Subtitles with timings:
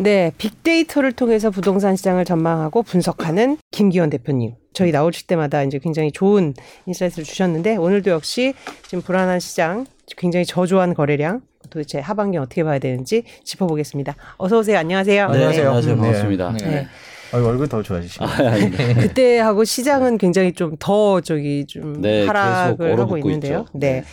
[0.00, 4.54] 네, 빅데이터를 통해서 부동산 시장을 전망하고 분석하는 김기원 대표님.
[4.72, 6.54] 저희 나오실 때마다 이제 굉장히 좋은
[6.86, 8.54] 인사이트를 주셨는데 오늘도 역시
[8.86, 9.86] 지금 불안한 시장,
[10.16, 14.14] 굉장히 저조한 거래량, 도대체 하반기 어떻게 봐야 되는지 짚어보겠습니다.
[14.36, 14.78] 어서 오세요.
[14.78, 15.26] 안녕하세요.
[15.26, 15.66] 네, 안녕하세요.
[15.66, 15.94] 안녕하세요.
[15.96, 16.00] 네.
[16.00, 16.52] 반갑습니다.
[16.60, 16.66] 네.
[16.70, 16.86] 네.
[17.32, 18.24] 아, 얼굴 더 좋아지시고.
[18.24, 18.84] 아, 아닙니다.
[19.02, 23.60] 그때하고 시장은 굉장히 좀 더 저기 좀 네, 하락을 하고 있는데요.
[23.66, 23.78] 있죠.
[23.78, 24.04] 네.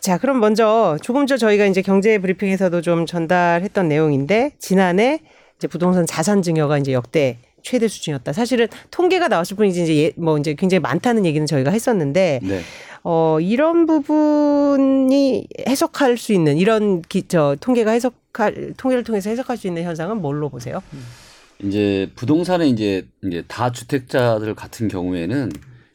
[0.00, 0.06] 네.
[0.06, 5.20] 자, 그럼 먼저 조금 전 저희가 이제 경제 브리핑에서도 좀 전달했던 내용인데 지난해
[5.58, 8.32] 이제 부동산 자산 증여가 이제 역대 최대 수준이었다.
[8.32, 12.60] 사실은 통계가 나왔을 뿐이지 이제 예- 뭐 이제 굉장히 많다는 얘기는 저희가 했었는데 네.
[13.04, 19.66] 어 이런 부분이 해석할 수 있는 이런 기, 저 통계가 해석할 통계를 통해서 해석할 수
[19.66, 20.82] 있는 현상은 뭘로 보세요?
[21.62, 25.52] 이제 부동산에 이제 이제 다 주택자들 같은 경우에는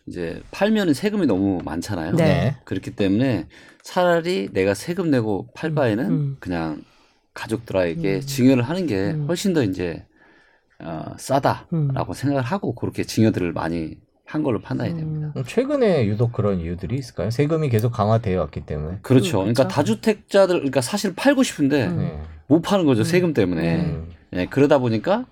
[0.07, 2.15] 이제 팔면은 세금이 너무 많잖아요.
[2.15, 2.55] 네.
[2.65, 3.47] 그렇기 때문에
[3.85, 6.37] 차라리 내가 세금 내고 팔 바에는 음.
[6.39, 6.83] 그냥
[7.35, 9.25] 가족들에게 증여를 하는 게 음.
[9.27, 10.03] 훨씬 더 이제
[10.79, 15.31] 어, 싸다라고 생각을 하고 그렇게 증여들을 많이 한 걸로 판단이 됩니다.
[15.37, 15.43] 음.
[15.45, 17.29] 최근에 유독 그런 이유들이 있을까요?
[17.29, 18.97] 세금이 계속 강화되어 왔기 때문에.
[19.03, 19.37] 그렇죠.
[19.37, 19.75] 그러니까 그렇죠.
[19.75, 21.97] 다주택자들 그러니까 사실 팔고 싶은데 음.
[21.99, 22.21] 네.
[22.47, 23.81] 못 파는 거죠 세금 때문에.
[23.81, 24.09] 음.
[24.33, 25.27] 예, 그러다 보니까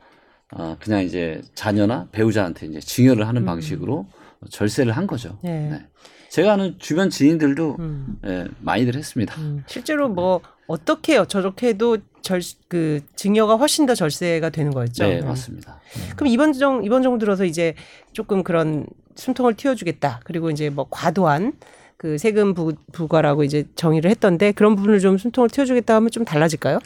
[0.51, 3.45] 어, 그냥 이제 자녀나 배우자한테 이제 증여를 하는 음.
[3.47, 4.05] 방식으로
[4.51, 5.39] 절세를 한 거죠.
[5.41, 5.69] 네.
[5.71, 5.87] 네.
[6.33, 8.17] 제가 아는 주변 지인들도 음.
[8.25, 9.39] 예, 많이들 했습니다.
[9.39, 15.03] 음, 실제로 뭐 어떻게 저렇게 해도 절 그 증여가 훨씬 더 절세가 되는 거였죠.
[15.03, 15.27] 네, 음.
[15.27, 15.79] 맞습니다.
[16.15, 17.75] 그럼 이번 정 이번 정부 들어서 이제
[18.13, 20.21] 조금 그런 숨통을 틔워주겠다.
[20.23, 21.53] 그리고 이제 뭐 과도한
[21.97, 26.79] 그 세금 부, 부과라고 이제 정의를 했던데 그런 부분을 좀 숨통을 틔워주겠다 하면 좀 달라질까요?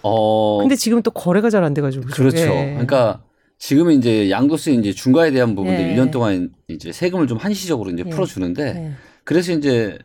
[0.00, 2.38] 어, 근데 지금 또 거래가 잘 안 돼가지고 그렇죠.
[2.38, 2.70] 예.
[2.70, 3.20] 그러니까
[3.58, 5.94] 지금은 이제 양도세 이제 중과에 대한 부분들 예.
[5.94, 8.10] 1년 동안 이제 세금을 좀 한시적으로 이제 예.
[8.10, 8.92] 풀어주는데 네.
[9.24, 9.98] 그래서 이제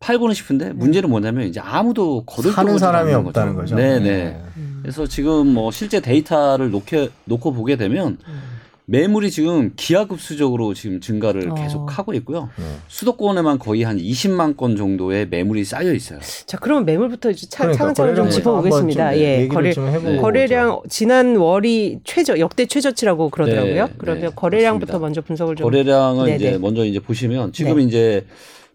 [0.00, 3.76] 팔고는 싶은데 문제는 뭐냐면 이제 아무도 거둘 사는 사람이 없는 없다는 거죠.
[3.76, 4.40] 네, 네.
[4.56, 4.80] 음.
[4.82, 8.57] 그래서 지금 뭐 실제 데이터를 놓게, 놓고 보게 되면 음.
[8.90, 11.54] 매물이 지금 기하급수적으로 지금 증가를 어.
[11.54, 12.48] 계속 하고 있고요.
[12.56, 12.64] 네.
[12.88, 16.20] 수도권에만 거의 한 20만 건 정도의 매물이 쌓여 있어요.
[16.46, 19.12] 자 그러면 매물부터 이제 차, 그러니까 차근차근 좀 짚어보겠습니다.
[19.12, 20.16] 좀 예, 얘기를 거래 네.
[20.16, 23.86] 거래량 지난 월이 최저 역대 최저치라고 그러더라고요.
[23.88, 24.98] 네, 그러면 네, 거래량부터 맞습니다.
[24.98, 26.36] 먼저 분석을 좀 거래량을 네네.
[26.36, 27.82] 이제 먼저 이제 보시면 지금 네.
[27.82, 28.26] 이제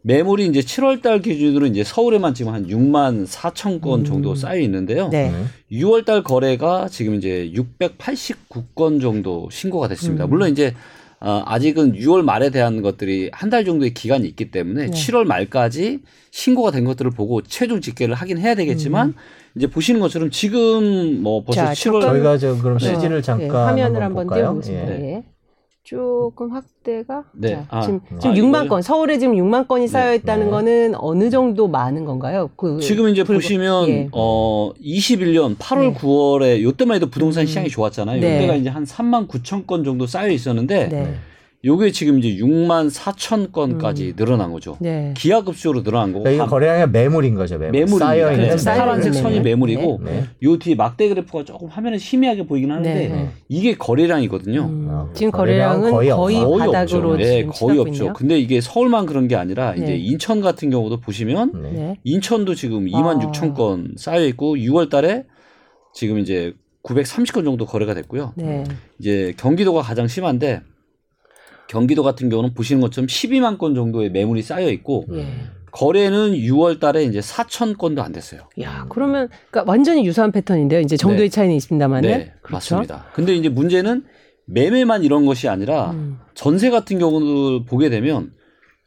[0.05, 4.05] 매물이 이제 7월 달 기준으로 이제 서울에만 지금 한 6만 4천 건 음.
[4.05, 5.07] 정도 쌓여 있는데요.
[5.09, 5.31] 네.
[5.31, 5.43] 네.
[5.71, 10.25] 6월 달 거래가 지금 이제 689건 정도 신고가 됐습니다.
[10.25, 10.29] 음.
[10.29, 10.73] 물론 이제
[11.21, 14.91] 어, 아직은 6월 말에 대한 것들이 한 달 정도의 기간이 있기 때문에 네.
[14.91, 15.99] 7월 말까지
[16.31, 19.13] 신고가 된 것들을 보고 최종 집계를 하긴 해야 되겠지만
[19.55, 21.65] 이제 보시는 것처럼 지금 뭐 벌써 음.
[21.67, 22.93] 자, 7월 잠깐- 저희가 저 그럼 네.
[22.93, 24.27] CG를 예, 잠깐 화면을 한번?
[24.27, 24.99] 띄워보겠습니다.
[24.99, 25.11] 예.
[25.13, 25.23] 예.
[25.83, 27.49] 조금 확대가 네.
[27.55, 28.69] 자, 아, 지금 아, 지금 6만 이거요?
[28.69, 30.51] 건 서울에 지금 6만 건이 쌓여 있다는 네.
[30.51, 32.49] 거는 어느 정도 많은 건가요?
[32.55, 34.09] 그 지금 이제 불과- 보시면 예.
[34.13, 35.93] 어 21년 8월 네.
[35.95, 37.47] 9월에 요때만 해도 부동산 음.
[37.47, 38.21] 시장이 좋았잖아요.
[38.21, 38.37] 네.
[38.37, 41.15] 요때가 이제 한 3만 9천 건 정도 쌓여 있었는데 네.
[41.65, 44.15] 요게 지금 이제 6만 4천 건까지 음.
[44.17, 44.75] 늘어난 거죠.
[44.81, 45.13] 네.
[45.15, 47.57] 기하급수로 늘어난 거고 그러니까 이거 거래량이 매물인 거죠.
[47.57, 47.71] 매물.
[47.71, 48.05] 매물입니다.
[48.05, 48.65] 쌓여 있는 그렇죠.
[48.65, 49.69] 파란색 선이 매물.
[49.69, 50.25] 매물이고 네.
[50.43, 53.29] 요 뒤에 막대 그래프가 조금 화면에 희미하게 보이긴 하는데 네.
[53.47, 54.61] 이게 거래량이거든요.
[54.61, 56.57] 음, 아, 지금 거래량은 거의, 거의 없죠.
[56.57, 57.23] 바닥으로 없죠.
[57.23, 57.93] 네, 지금 거의 없죠.
[57.93, 58.13] 있네요.
[58.13, 59.83] 근데 이게 서울만 그런 게 아니라 네.
[59.83, 61.71] 이제 인천 같은 경우도 보시면 네.
[61.71, 61.99] 네.
[62.03, 63.31] 인천도 지금 2만 아.
[63.31, 65.23] 6천 건 쌓여 있고 6월 달에
[65.93, 66.53] 지금 이제
[66.83, 68.33] 930건 정도 거래가 됐고요.
[68.35, 68.65] 네.
[68.99, 70.59] 이제 경기도가 가장 심한데
[71.73, 75.25] 경기도 같은 경우는 보시는 것처럼 12만 건 정도의 매물이 쌓여 있고 예.
[75.71, 78.41] 거래는 6월 달에 이제 4천 건도 안 됐어요.
[78.61, 80.81] 야, 그러면 그러니까 완전히 유사한 패턴인데요.
[80.81, 81.35] 이제 정도의 네.
[81.35, 82.07] 차이는 있습니다만은.
[82.07, 82.75] 네, 그렇죠?
[82.75, 83.05] 맞습니다.
[83.13, 84.03] 근데 이제 문제는
[84.45, 86.19] 매매만 이런 것이 아니라 음.
[86.35, 88.33] 전세 같은 경우도 보게 되면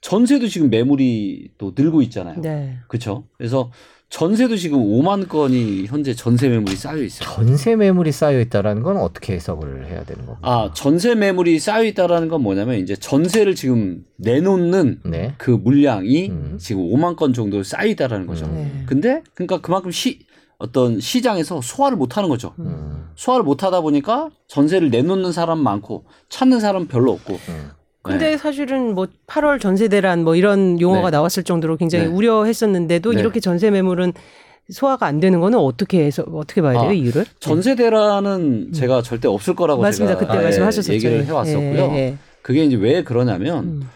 [0.00, 2.40] 전세도 지금 매물이 또 늘고 있잖아요.
[2.40, 2.78] 네.
[2.86, 3.24] 그렇죠?
[3.36, 3.72] 그래서
[4.08, 7.28] 전세도 지금 5만 건이 현재 전세 매물이 쌓여 있어요.
[7.28, 10.48] 전세 매물이 쌓여 있다라는 건 어떻게 해석을 해야 되는 겁니까?
[10.48, 15.34] 아, 전세 매물이 쌓여 있다라는 건 뭐냐면 이제 전세를 지금 내놓는 네.
[15.38, 16.56] 그 물량이 음.
[16.58, 18.46] 지금 5만 건 정도 쌓여 있다라는 거죠.
[18.46, 18.54] 음.
[18.54, 18.84] 네.
[18.86, 20.20] 근데 그러니까 그만큼 시
[20.58, 22.54] 어떤 시장에서 소화를 못 하는 거죠.
[22.60, 23.08] 음.
[23.16, 27.38] 소화를 못 하다 보니까 전세를 내놓는 사람 많고 찾는 사람 별로 없고.
[28.06, 28.10] 음.
[28.12, 28.36] 근데 네.
[28.36, 31.16] 사실은 뭐 8월 전세 대란 뭐 이런 용어가 네.
[31.16, 32.10] 나왔을 정도로 굉장히 네.
[32.10, 33.20] 우려했었는데도 네.
[33.20, 34.12] 이렇게 전세 매물은
[34.70, 37.24] 소화가 안 되는 거는 어떻게 해서 어떻게 봐야 돼요 아, 이유를?
[37.38, 39.82] 전세 대란은 제가 절대 없을 거라고 음.
[39.82, 40.18] 맞습니다.
[40.18, 40.92] 제가 그때 예, 말씀하셨었죠.
[40.94, 41.90] 얘기를 예, 해왔었고요.
[41.92, 42.16] 예, 예.
[42.42, 43.88] 그게 이제 왜 그러냐면 음.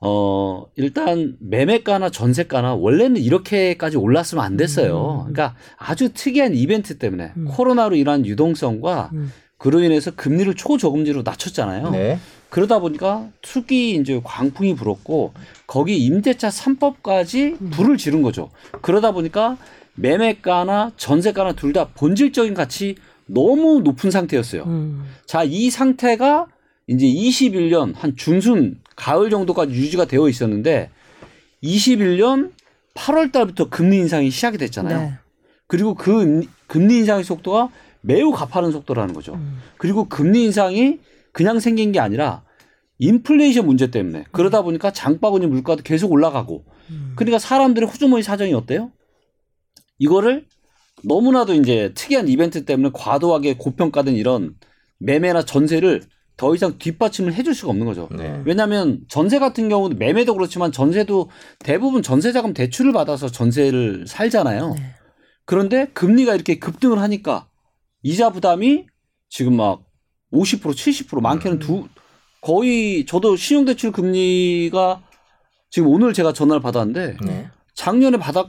[0.00, 5.26] 어 일단 매매가나 전세가나 원래는 이렇게까지 올랐으면 안 됐어요.
[5.26, 5.32] 음.
[5.32, 7.46] 그러니까 아주 특이한 이벤트 때문에 음.
[7.50, 9.32] 코로나로 인한 유동성과 음.
[9.58, 11.90] 그로 인해서 금리를 초저금리로 낮췄잖아요.
[11.90, 12.18] 네.
[12.50, 15.34] 그러다 보니까 투기 이제 광풍이 불었고
[15.66, 17.70] 거기 임대차 3법까지 음.
[17.70, 18.50] 불을 지른 거죠.
[18.80, 19.56] 그러다 보니까
[19.96, 22.96] 매매가나 전세가나 둘 다 본질적인 가치
[23.26, 24.62] 너무 높은 상태였어요.
[24.64, 25.04] 음.
[25.26, 26.46] 자, 이 상태가
[26.86, 30.90] 이제 21년 한 중순 가을 정도까지 유지가 되어 있었는데
[31.62, 32.52] 21년
[32.94, 34.98] 8월 달부터 금리 인상이 시작이 됐잖아요.
[34.98, 35.12] 네.
[35.66, 37.68] 그리고 그 금- 금리 인상의 속도가
[38.00, 39.34] 매우 가파른 속도라는 거죠.
[39.34, 39.58] 음.
[39.76, 40.98] 그리고 금리 인상이
[41.38, 42.42] 그냥 생긴 게 아니라
[42.98, 47.12] 인플레이션 문제 때문에 그러다 보니까 장바구니 물가도 계속 올라가고 음.
[47.14, 48.90] 그러니까 사람들의 호주머니 사정이 어때요?
[50.00, 50.46] 이거를
[51.04, 54.56] 너무나도 이제 특이한 이벤트 때문에 과도하게 고평가된 이런
[54.98, 56.02] 매매나 전세를
[56.36, 58.08] 더 이상 뒷받침을 해줄 수가 없는 거죠.
[58.10, 58.42] 네.
[58.44, 61.30] 왜냐하면 전세 같은 경우도 매매도 그렇지만 전세도
[61.60, 64.74] 대부분 전세자금 대출을 받아서 전세를 살잖아요.
[64.74, 64.94] 네.
[65.44, 67.46] 그런데 금리가 이렇게 급등을 하니까
[68.02, 68.86] 이자 부담이
[69.28, 69.87] 지금 막
[70.32, 71.88] 50% 70% 많게는 두
[72.40, 75.02] 거의 저도 신용대출 금리가
[75.70, 77.50] 지금 오늘 제가 전화를 받았는데 네.
[77.74, 78.46] 작년에 받았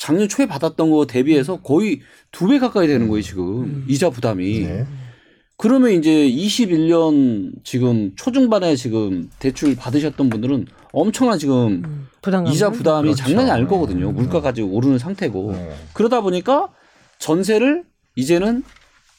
[0.00, 2.00] 작년 초에 받았던 거 대비해서 거의
[2.30, 3.84] 두 배 가까이 되는 거예요 지금 음.
[3.88, 4.86] 이자 부담이 네.
[5.56, 12.08] 그러면 이제 21년 지금 초중반에 지금 대출 받으셨던 분들은 엄청난 지금 음.
[12.20, 12.52] 부담감.
[12.52, 13.22] 이자 부담이 그렇죠.
[13.24, 13.70] 장난이 아닐 네.
[13.70, 14.12] 거거든요 네.
[14.12, 15.74] 물가까지 오르는 상태고 네.
[15.94, 16.68] 그러다 보니까
[17.18, 17.84] 전세를
[18.16, 18.62] 이제는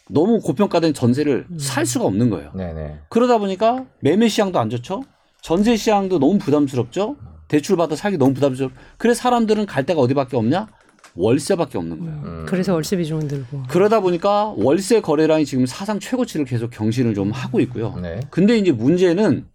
[0.10, 1.60] 너무 고평가된 전세를 음.
[1.60, 2.52] 살 수가 없는 거예요.
[2.56, 2.74] 네.
[2.74, 3.00] 네.
[3.10, 5.04] 그러다 보니까 매매 시장도 안 좋죠.
[5.42, 7.16] 전세 시장도 너무 부담스럽죠.
[7.48, 8.72] 대출 받아 살기 너무 부담스럽.
[8.98, 10.68] 그래서 사람들은 갈 데가 어디밖에 없냐?
[11.16, 12.22] 월세밖에 없는 거예요.
[12.24, 12.46] 음.
[12.48, 13.64] 그래서 월세 비중은 늘고.
[13.70, 17.96] 그러다 보니까 월세 거래량이 지금 사상 최고치를 계속 경신을 좀 하고 있고요.
[18.02, 18.20] 네.
[18.32, 19.46] 근데 이제 문제는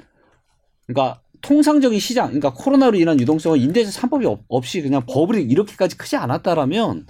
[0.86, 6.16] 그러니까 통상적인 시장, 그러니까 코로나로 인한 유동성은 임대차 3법이 없, 없이 그냥 버블이 이렇게까지 크지
[6.16, 7.06] 않았다라면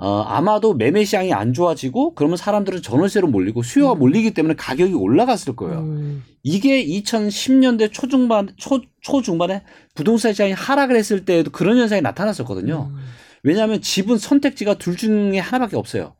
[0.00, 5.56] 어, 아마도 매매 시장이 안 좋아지고 그러면 사람들은 전월세로 몰리고 수요가 몰리기 때문에 가격이 올라갔을
[5.56, 5.80] 거예요.
[5.80, 6.22] 음.
[6.44, 9.64] 이게 2010년대 초중반 초 초중반에
[9.96, 12.90] 부동산 시장이 하락을 했을 때에도 그런 현상이 나타났었거든요.
[12.92, 12.96] 음.
[13.42, 16.14] 왜냐하면 집은 선택지가 둘 중에 하나밖에 없어요.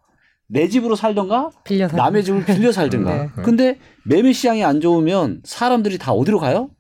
[0.49, 1.51] 내 집으로 살던가.
[1.97, 3.31] 남의 집을 빌려 살든가.
[3.37, 3.43] 네.
[3.45, 6.71] 근데 매매 시장이 안 좋으면 사람들이 다 어디로 가요?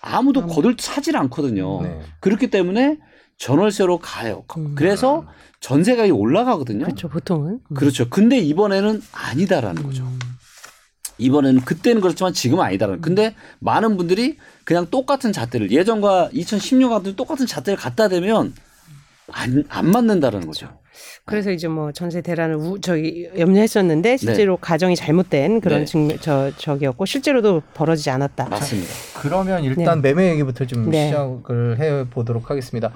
[0.00, 1.82] 아무도 거들 사질 않거든요.
[1.82, 2.00] 네.
[2.20, 2.98] 그렇기 때문에
[3.38, 4.44] 전월세로 가요.
[4.56, 4.74] 음.
[4.74, 5.26] 그래서
[5.60, 6.84] 전세가이 올라가거든요.
[6.84, 7.08] 그렇죠.
[7.08, 7.60] 보통은.
[7.70, 7.74] 음.
[7.74, 8.08] 그렇죠.
[8.08, 10.02] 근데 이번에는 아니다라는 거죠.
[10.02, 10.18] 음.
[11.18, 13.00] 이번에는 그때는 그렇지만 지금은 아니다라는.
[13.00, 18.54] 근데 많은 분들이 그냥 똑같은 잣대를 예전과 2010년 같은 똑같은 잣대를 갖다 대면
[19.32, 20.68] 안, 안 맞는다라는 거죠.
[21.24, 25.84] 그래서 이제 뭐 전세 대란을 우, 저기 염려했었는데 실제로 가정이 잘못된 그런 네.
[25.84, 28.48] 측면 저 저기였고 실제로도 벌어지지 않았다.
[28.48, 28.88] 맞습니다.
[29.20, 31.06] 그러면 일단 매매 얘기부터 좀 네.
[31.08, 32.92] 시작을 해 보도록 하겠습니다.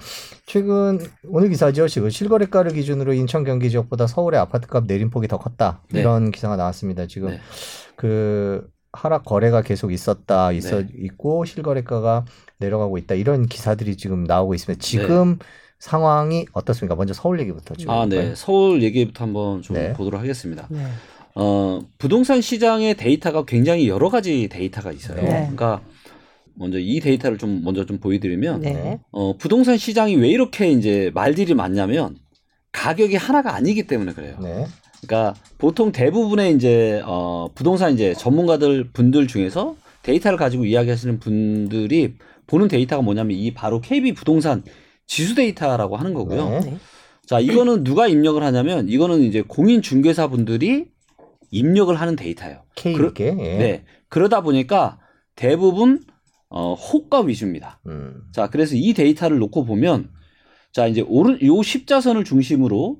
[0.47, 0.99] 최근
[1.29, 1.87] 오늘 기사죠.
[1.89, 5.83] 지금 실거래가를 기준으로 인천 경기 지역보다 서울의 아파트값 내림폭이 더 컸다.
[5.91, 6.01] 네.
[6.01, 7.07] 이런 기사가 나왔습니다.
[7.07, 7.41] 지금 네.
[7.97, 10.53] 그 하락 거래가 계속 있었다.
[10.53, 10.89] 있어 네.
[10.97, 12.25] 있고 실거래가가
[12.59, 13.15] 내려가고 있다.
[13.15, 14.83] 이런 기사들이 지금 나오고 있습니다.
[14.83, 14.87] 네.
[14.87, 15.39] 지금
[15.83, 16.95] 상황이 어떻습니까?
[16.95, 18.29] 먼저 서울 얘기부터 좀 아, 해볼까요?
[18.29, 18.35] 네.
[18.37, 19.93] 서울 얘기부터 한번 좀 네.
[19.95, 20.69] 보도록 하겠습니다.
[20.71, 20.87] 네.
[21.35, 25.17] 어, 부동산 시장의 데이터가 굉장히 여러 가지 데이터가 있어요.
[25.17, 25.29] 네.
[25.29, 25.81] 그러니까
[26.55, 29.01] 먼저 이 데이터를 좀 먼저 좀 보여드리면 네.
[29.11, 32.17] 어, 부동산 시장이 왜 이렇게 이제 말들이 많냐면
[32.71, 34.37] 가격이 하나가 아니기 때문에 그래요.
[34.41, 34.65] 네.
[35.05, 39.75] 그러니까 보통 대부분의 이제 어, 부동산 이제 전문가들 분들 중에서
[40.05, 42.15] 데이터를 가지고 이야기하시는 분들이
[42.47, 44.63] 보는 데이터가 뭐냐면 이 바로 KB 부동산
[45.07, 46.49] 지수 데이터라고 하는 거고요.
[46.49, 46.61] 네.
[46.61, 46.77] 네.
[47.27, 50.87] 자, 이거는 누가 입력을 하냐면 이거는 이제 공인 중개사 분들이
[51.51, 52.63] 입력을 하는 데이터예요.
[52.75, 53.59] K게 예.
[53.59, 53.85] 네.
[54.09, 54.99] 그러다 보니까
[55.37, 56.03] 대부분
[56.49, 57.81] 어, 호가 위주입니다.
[57.87, 58.23] 음.
[58.33, 60.11] 자, 그래서 이 데이터를 놓고 보면
[60.73, 62.99] 자, 이제 오른 요 십자선을 중심으로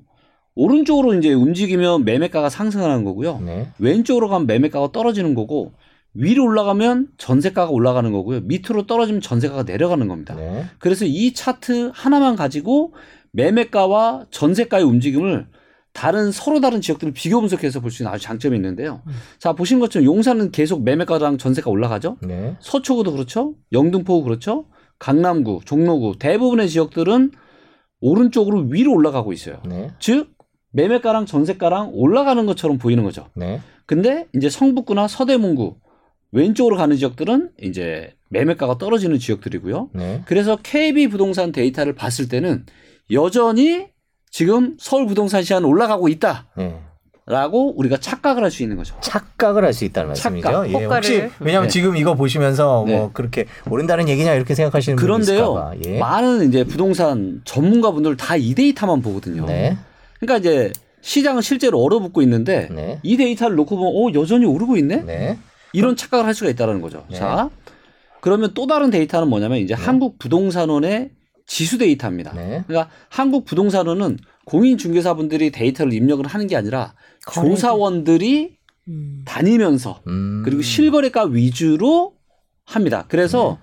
[0.55, 3.39] 오른쪽으로 이제 움직이면 매매가가 상승하는 거고요.
[3.39, 3.67] 네.
[3.79, 5.73] 왼쪽으로 가면 매매가가 떨어지는 거고
[6.13, 8.41] 위로 올라가면 전세가가 올라가는 거고요.
[8.41, 10.35] 밑으로 떨어지면 전세가가 내려가는 겁니다.
[10.35, 10.65] 네.
[10.79, 12.93] 그래서 이 차트 하나만 가지고
[13.31, 15.47] 매매가와 전세가의 움직임을
[15.91, 19.01] 다른 서로 다른 지역들을 비교 분석해서 볼 수 있는 아주 장점이 있는데요.
[19.07, 19.13] 음.
[19.39, 22.17] 자 보신 것처럼 용산은 계속 매매가랑 전세가 올라가죠.
[22.21, 22.55] 네.
[22.59, 23.55] 서초구도 그렇죠.
[23.71, 24.65] 영등포구 그렇죠.
[24.99, 27.31] 강남구, 종로구 대부분의 지역들은
[28.01, 29.61] 오른쪽으로 위로 올라가고 있어요.
[29.65, 29.91] 네.
[29.99, 30.31] 즉
[30.71, 33.27] 매매가랑 전세가랑 올라가는 것처럼 보이는 거죠.
[33.35, 33.61] 네.
[33.85, 35.77] 근데 이제 성북구나 서대문구
[36.33, 39.89] 왼쪽으로 가는 지역들은 이제 매매가가 떨어지는 지역들이고요.
[39.93, 40.21] 네.
[40.25, 42.65] 그래서 KB 부동산 데이터를 봤을 때는
[43.11, 43.87] 여전히
[44.31, 47.73] 지금 서울 부동산 시장은 올라가고 있다라고 네.
[47.75, 48.95] 우리가 착각을 할 수 있는 거죠.
[49.01, 50.47] 착각을 할 수 있다는 말씀이죠.
[50.47, 50.85] 착각, 예.
[50.85, 51.71] 혹시 왜냐하면 네.
[51.71, 52.97] 지금 이거 보시면서 네.
[52.97, 55.73] 뭐 그렇게 오른다는 얘기냐 이렇게 생각하시는 분이 그런데요.
[55.85, 55.99] 예.
[55.99, 59.45] 많은 이제 부동산 전문가분들 다 이 데이터만 보거든요.
[59.45, 59.77] 네.
[60.19, 62.99] 그러니까 이제 시장은 실제로 얼어붙고 있는데 네.
[63.03, 65.37] 이 데이터를 놓고 보면 어 여전히 오르고 있네.
[65.73, 65.79] 네.
[65.79, 67.05] 이런 착각을 할 수가 있다는 거죠.
[67.09, 67.17] 네.
[67.17, 67.49] 자,
[68.21, 71.11] 그러면 또 다른 데이터는 뭐냐면 이제 한국 부동산원의
[71.45, 72.33] 지수 데이터입니다.
[72.33, 72.63] 네.
[72.67, 76.93] 그러니까 한국 부동산원은 공인중개사분들이 데이터를 입력을 하는 게 아니라
[77.25, 77.55] 거래들.
[77.55, 78.57] 조사원들이
[78.89, 79.21] 음.
[79.25, 80.41] 다니면서 음.
[80.45, 82.13] 그리고 실거래가 위주로
[82.65, 83.05] 합니다.
[83.07, 83.59] 그래서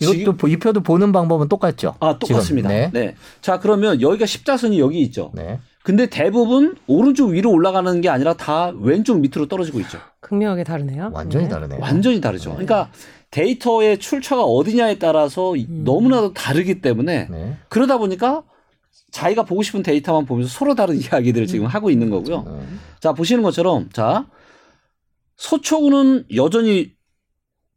[0.00, 1.94] 이것도 지금- 보- 이 표도 보는 방법은 똑같죠.
[2.00, 2.68] 아 똑같습니다.
[2.68, 2.90] 네.
[2.92, 3.14] 네.
[3.40, 5.30] 자 그러면 여기가 십자선이 여기 있죠.
[5.34, 5.58] 네.
[5.82, 9.98] 근데 대부분 오른쪽 위로 올라가는 게 아니라 다 왼쪽 밑으로 떨어지고 있죠.
[10.20, 11.10] 극명하게 다르네요.
[11.12, 11.50] 완전히 네.
[11.50, 11.80] 다르네요.
[11.80, 12.50] 완전히 다르죠.
[12.50, 12.90] 그러니까
[13.30, 15.82] 데이터의 출처가 어디냐에 따라서 이- 음.
[15.84, 17.56] 너무나도 다르기 때문에 네.
[17.68, 18.44] 그러다 보니까
[19.10, 22.42] 자기가 보고 싶은 데이터만 보면서 서로 다른 이야기들을 지금 하고 있는 거고요.
[22.44, 22.60] 네.
[23.00, 24.26] 자 보시는 것처럼 자
[25.36, 26.92] 서초구는 여전히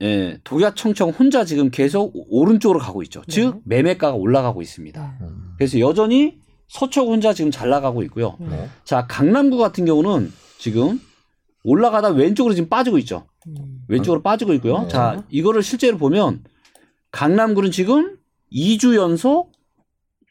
[0.01, 3.21] 예, 독야청청 혼자 지금 계속 오른쪽으로 가고 있죠.
[3.21, 3.25] 네.
[3.33, 5.17] 즉 매매가가 올라가고 있습니다.
[5.21, 5.25] 네.
[5.27, 5.53] 음.
[5.57, 8.35] 그래서 여전히 서초구 혼자 지금 잘 나가고 있고요.
[8.39, 8.69] 네.
[8.83, 10.99] 자 강남구 같은 경우는 지금
[11.63, 13.25] 올라가다 왼쪽으로 지금 빠지고 있죠.
[13.47, 13.81] 음.
[13.87, 14.83] 왼쪽으로 빠지고 있고요.
[14.83, 14.87] 네.
[14.87, 16.43] 자 이거를 실제로 보면
[17.11, 18.17] 강남구는 지금
[18.51, 19.51] 2주 연속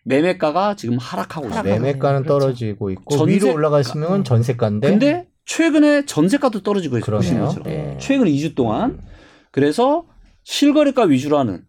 [0.04, 1.58] 매매가가 지금 하락하고 있습니다.
[1.68, 2.38] 하락하고 매매가는 그렇죠.
[2.40, 7.16] 떨어지고 있고 전세- 위로 올라갔으면 전세가인데 근데 최근에 전세가도 떨어지고 있어요.
[7.16, 7.62] 보시는 그러네요.
[7.64, 7.68] 것처럼.
[7.92, 7.98] 네.
[8.00, 9.00] 최근 2주 동안
[9.50, 10.06] 그래서
[10.42, 11.64] 실거래가 위주로 하는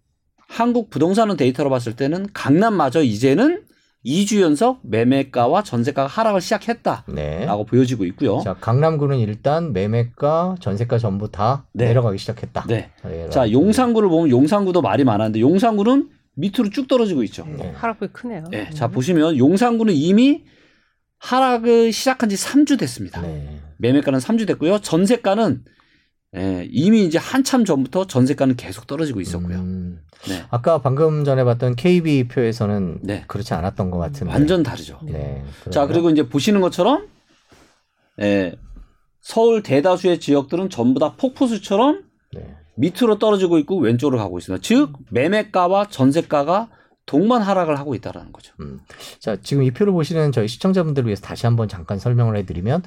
[0.48, 3.64] 한국 부동산은 데이터로 봤을 때는 강남마저 이제는
[4.06, 7.48] 2주 연속 매매가와 전세가가 하락을 시작했다라고 네.
[7.68, 8.40] 보여지고 있고요.
[8.42, 11.88] 자, 강남구는 일단 매매가, 전세가 전부 다 네.
[11.88, 12.66] 내려가기 시작했다.
[12.68, 12.92] 네.
[13.04, 17.46] 네, 자, 용산구를 보면 용산구도 말이 많았는데 용산구는 밑으로 쭉 떨어지고 있죠.
[17.46, 17.72] 네.
[17.76, 18.44] 하락폭이 크네요.
[18.52, 18.68] 네.
[18.70, 18.76] 음.
[18.76, 20.44] 자, 보시면 용산구는 이미
[21.18, 23.22] 하락을 시작한 지 3주 됐습니다.
[23.22, 23.60] 네.
[23.78, 24.80] 매매가는 3주 됐고요.
[24.80, 25.64] 전세가는
[26.36, 29.58] 예, 이미 이제 한참 전부터 전세가는 계속 떨어지고 있었고요.
[29.58, 30.44] 음, 네.
[30.50, 33.24] 아까 방금 전에 봤던 KB 표에서는 네.
[33.28, 34.34] 그렇지 않았던 것 같은데.
[34.34, 35.00] 완전 다르죠.
[35.04, 35.44] 네.
[35.72, 37.08] 자, 그리고 이제 보시는 것처럼
[38.22, 38.56] 예,
[39.22, 42.56] 서울 대다수의 지역들은 전부 다 폭포수처럼 네.
[42.76, 44.62] 밑으로 떨어지고 있고 왼쪽으로 가고 있습니다.
[44.62, 46.70] 즉 매매가와 전세가가
[47.06, 48.54] 동반 하락을 하고 있다라는 거죠.
[48.60, 48.80] 음.
[49.20, 52.84] 자, 지금 이 표를 보시는 저희 시청자분들을 위해서 다시 한번 잠깐 설명을 해드리면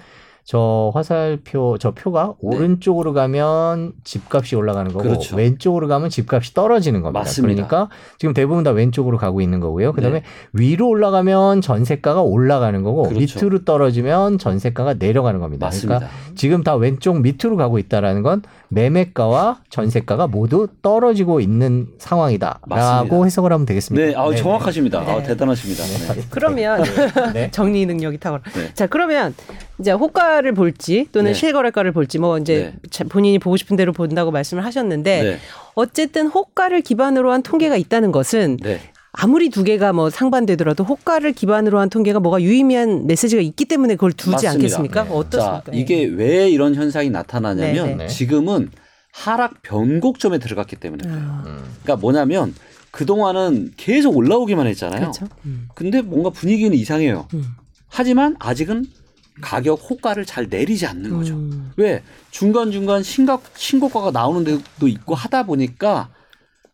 [0.49, 5.11] 저 화살표, 저 표가 오른쪽으로 가면 집값이 올라가는 거고 네.
[5.11, 5.37] 그렇죠.
[5.37, 7.21] 왼쪽으로 가면 집값이 떨어지는 겁니다.
[7.21, 7.67] 맞습니다.
[7.67, 9.93] 그러니까 지금 대부분 다 왼쪽으로 가고 있는 거고요.
[9.93, 10.25] 그다음에 네.
[10.55, 13.41] 위로 올라가면 전세가가 올라가는 거고 그렇죠.
[13.45, 15.67] 밑으로 떨어지면 전세가가 내려가는 겁니다.
[15.67, 15.99] 맞습니다.
[15.99, 18.41] 그러니까 지금 다 왼쪽 밑으로 가고 있다라는 건
[18.71, 23.25] 매매가와 전세가가 모두 떨어지고 있는 상황이다라고 맞습니다.
[23.25, 24.07] 해석을 하면 되겠습니다.
[24.07, 24.37] 네, 아, 네.
[24.37, 25.01] 정확하십니다.
[25.01, 25.23] 아, 네.
[25.25, 25.85] 대단하십니다.
[26.15, 26.23] 네.
[26.31, 26.85] 그러면
[27.33, 27.51] 네.
[27.53, 28.43] 정리 능력이 탁월하.
[28.55, 28.75] 네.
[28.75, 29.35] 자 그러면
[29.79, 31.35] 이제 호가를 볼지 또는 네.
[31.35, 35.39] 실거래가를 볼지 뭐 이제 자- 본인이 보고 싶은 대로 본다고 말씀을 하셨는데 네.
[35.75, 38.81] 어쨌든 호가를 기반으로 한 통계가 있다는 것은 네.
[39.21, 44.13] 아무리 두 개가 뭐 상반되더라도 호가를 기반으로 한 통계가 뭐가 유의미한 메시지가 있기 때문에 그걸
[44.13, 44.53] 두지 맞습니다.
[44.53, 45.05] 않겠습니까?
[45.05, 45.11] 네.
[45.11, 45.63] 어떻습니까?
[45.65, 48.07] 자, 이게 왜 이런 현상이 나타나냐면 네, 네.
[48.07, 48.71] 지금은
[49.13, 51.19] 하락 변곡점에 들어갔기 때문에 그래요.
[51.21, 51.65] 아, 음.
[51.83, 52.55] 그러니까 뭐냐면
[52.93, 55.01] 그동안은 계속 올라오기만 했잖아요.
[55.01, 55.27] 그렇죠.
[55.47, 57.27] 음, 근데 뭔가 분위기는 이상해요.
[57.35, 57.45] 음,
[57.89, 58.87] 하지만 아직은
[59.41, 61.35] 가격 호가를 잘 내리지 않는 거죠.
[61.35, 66.09] 음, 왜 중간 중간 신각, 신고가가 나오는 데도 있고 하다 보니까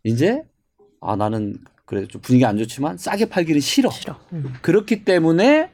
[0.03, 0.43] 이제
[1.01, 3.91] 아 나는 그래 좀 분위기 안 좋지만 싸게 팔기는 싫어.
[3.91, 4.19] 싫어.
[4.33, 4.55] 음.
[4.63, 5.71] 그렇기 때문에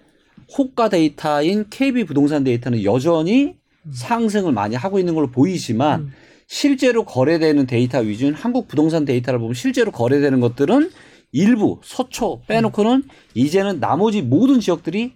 [0.57, 3.57] 호가 데이터인 KB 부동산 데이터는 여전히
[3.93, 6.12] 상승을 많이 하고 있는 걸로 보이지만 음.
[6.47, 10.90] 실제로 거래되는 데이터 위주인 한국 부동산 데이터를 보면 실제로 거래되는 것들은
[11.33, 15.14] 일부 서초 빼놓고는 이제는 나머지 모든 지역들이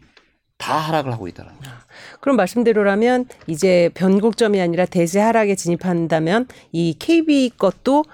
[0.56, 1.70] 다 하락을 하고 있다는 거죠.
[2.20, 8.04] 그럼 말씀대로라면 이제 변곡점이 아니라 대세 하락에 진입한다면 이 KB 것도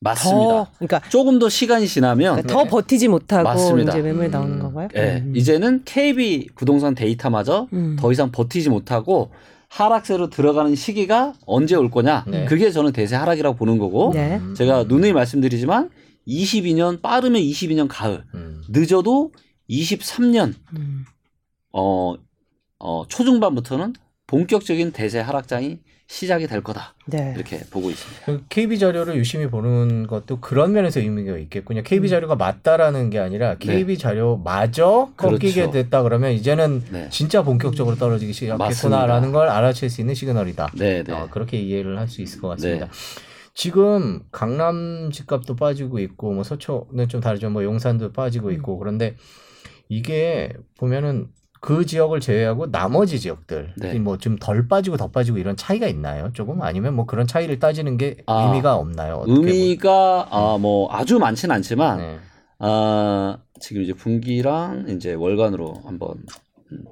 [0.00, 0.64] 맞습니다.
[0.64, 3.92] 더 그러니까 조금 더 시간이 지나면 더 버티지 못하고 맞습니다.
[3.92, 4.30] 이제 매물 음.
[4.30, 4.88] 나오는 건가요?
[4.94, 5.34] 예, 음.
[5.34, 7.96] 이제는 KB 부동산 데이터마저 음.
[7.98, 9.30] 더 이상 버티지 못하고
[9.68, 12.24] 하락세로 들어가는 시기가 언제 올 거냐?
[12.26, 12.44] 네.
[12.46, 14.36] 그게 저는 대세 하락이라고 보는 거고 네.
[14.36, 14.54] 음.
[14.54, 15.90] 제가 누누이 말씀드리지만
[16.26, 18.62] 22년 빠르면 22년 가을 음.
[18.68, 19.32] 늦어도
[19.68, 21.04] 23년 음.
[21.72, 22.14] 어,
[22.78, 23.94] 어, 초중반부터는
[24.26, 25.78] 본격적인 대세 하락장이
[26.10, 27.34] 시작이 될 거다 네.
[27.36, 28.24] 이렇게 보고 있습니다.
[28.24, 31.82] 그 KB 자료를 유심히 보는 것도 그런 면에서 의미가 있겠군요.
[31.82, 32.08] KB 음.
[32.08, 35.70] 자료가 맞다라는 게 아니라 KB 자료마저 꺾이게 그렇죠.
[35.70, 39.32] 됐다 그러면 이제는 네, 진짜 본격적으로 떨어지기 시작했구나라는.
[39.32, 40.72] 걸 알아챌 수 있는 시그널이다.
[40.76, 41.12] 네, 네.
[41.12, 42.86] 어, 그렇게 이해를 할 수 있을 것 같습니다.
[42.86, 42.90] 네.
[43.52, 47.50] 지금 강남 집값도 빠지고 있고 뭐 서초는 좀 다르죠.
[47.50, 49.14] 뭐 용산도 빠지고 있고 그런데
[49.90, 51.28] 이게 보면은
[51.60, 53.94] 그 지역을 제외하고 나머지 지역들 네.
[53.98, 56.30] 뭐좀 덜 빠지고 더 빠지고 이런 차이가 있나요?
[56.32, 59.22] 조금 아니면 뭐 그런 차이를 따지는 게 아, 의미가 없나요?
[59.26, 62.16] 보- 의미가 아, 뭐 아주 많지는 않지만 네.
[62.60, 66.14] 아, 지금 이제 분기랑 이제 월간으로 한번
[66.70, 66.84] 음,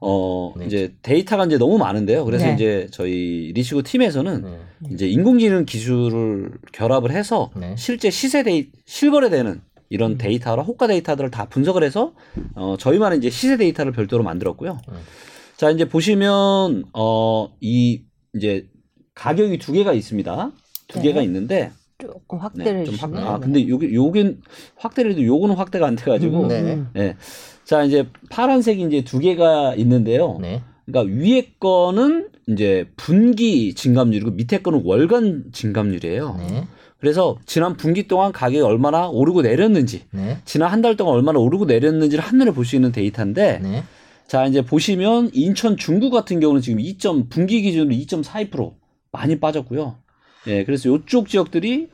[0.00, 0.66] 어 네.
[0.66, 2.24] 이제 데이터가 이제 너무 많은데요.
[2.24, 2.54] 그래서 네.
[2.54, 4.58] 이제 저희 리치고 팀에서는 네.
[4.92, 7.74] 이제 인공지능 기술을 결합을 해서 네.
[7.78, 12.14] 실제 시세 데이 실거래되는 이런 데이터랑 호가 데이터들을 다 분석을 해서
[12.54, 14.78] 어 저희만의 이제 시세 데이터를 별도로 만들었고요.
[14.88, 14.94] 음.
[15.58, 18.02] 자 이제 보시면 어이
[18.34, 18.70] 이제
[19.14, 20.50] 가격이 두 개가 있습니다.
[20.88, 21.04] 두 네.
[21.04, 23.14] 개가 있는데 조금 확대를 네, 좀 확.
[23.18, 24.38] 아 근데 요게 요게
[24.76, 26.60] 확대를 해도 요거는 확대가 안 돼가지고 네.
[26.62, 26.88] 음.
[26.94, 27.16] 네.
[27.64, 30.38] 자 이제 파란색이 이제 두 개가 있는데요.
[30.40, 30.62] 네.
[30.86, 36.36] 그러니까 위에 거는 이제 분기 증감률이고 밑에 거는 월간 증감률이에요.
[36.38, 36.66] 네.
[37.02, 40.38] 그래서 지난 분기 동안 가격이 얼마나 오르고 내렸는지, 네.
[40.44, 43.82] 지난 한 달 동안 얼마나 오르고 내렸는지를 한눈에 볼 수 있는 데이터인데, 네.
[44.28, 46.96] 자 이제 보시면 인천 중구 같은 경우는 지금 2.
[47.28, 48.74] 분기 기준으로 2.42%
[49.10, 49.96] 많이 빠졌고요.
[50.46, 51.88] 예, 그래서 이쪽 지역들이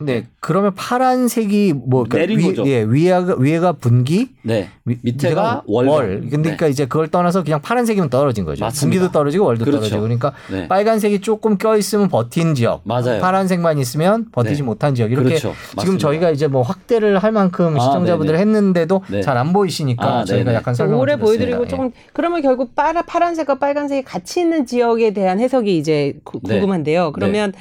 [0.00, 0.26] 네.
[0.40, 2.66] 그러면 파란색이 뭐 그러니까 내린 위, 거죠.
[2.68, 5.86] 예, 위에가 위에가 분기, 네 위- 밑에가 월.
[5.86, 6.20] 월.
[6.22, 8.64] 근데 그러니까 이제 그걸 떠나서 그냥 파란색이면 떨어진 거죠.
[8.64, 8.98] 맞습니다.
[9.00, 9.78] 분기도 떨어지고 월도 그렇죠.
[9.78, 10.02] 떨어지고.
[10.02, 10.66] 그러니까 네.
[10.66, 13.20] 빨간색이 조금 껴 있으면 버틴 지역, 맞아요.
[13.20, 14.62] 파란색만 있으면 버티지 네.
[14.64, 15.12] 못한 지역.
[15.12, 15.52] 이렇게 그렇죠.
[15.70, 16.02] 지금 맞습니다.
[16.08, 18.38] 저희가 이제 뭐 확대를 할 만큼 아, 시청자분들 네네.
[18.40, 19.20] 했는데도 네.
[19.22, 20.56] 잘안 보이시니까 아, 저희가 네네.
[20.56, 21.16] 약간 설명을 오래.
[21.16, 21.68] 보여드리고 예.
[21.68, 26.54] 조금 그러면 결국 파라, 파란색과 빨간색이 같이 있는 지역에 대한 해석이 이제 구- 네.
[26.54, 27.12] 궁금한데요.
[27.12, 27.52] 그러면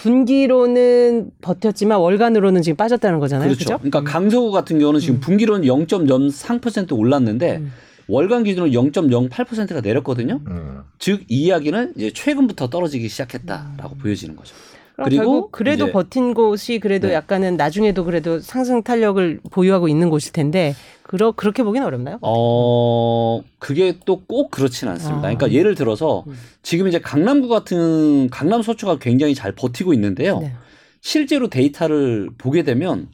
[0.00, 3.48] 분기로는 버텼지만 월간으로는 지금 빠졌다는 거잖아요.
[3.48, 3.58] 그렇죠.
[3.64, 3.78] 그죠?
[3.78, 7.72] 그러니까 강서구 같은 경우는 지금 분기로는 0.03% 올랐는데 음.
[8.08, 10.40] 월간 기준으로 0.08%가 내렸거든요.
[10.48, 10.80] 음.
[10.98, 14.54] 즉이 이야기는 이제 최근부터 떨어지기 시작했다라고 보여지는 거죠.
[15.02, 17.14] 그리고 결국 그래도 이제- 버틴 곳이 그래도 네.
[17.14, 20.74] 약간은 나중에도 그래도 상승 탄력을 보유하고 있는 곳일 텐데
[21.10, 22.20] 그러, 그렇게 보기는 어렵나요?
[22.22, 25.18] 어 그게 또 꼭 그렇지는 않습니다.
[25.18, 25.34] 아.
[25.34, 26.34] 그러니까 예를 들어서 음.
[26.62, 30.38] 지금 이제 강남구 같은 강남 서초가 굉장히 잘 버티고 있는데요.
[30.38, 30.52] 네.
[31.00, 33.08] 실제로 데이터를 보게 되면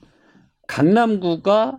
[0.69, 1.79] 강남구가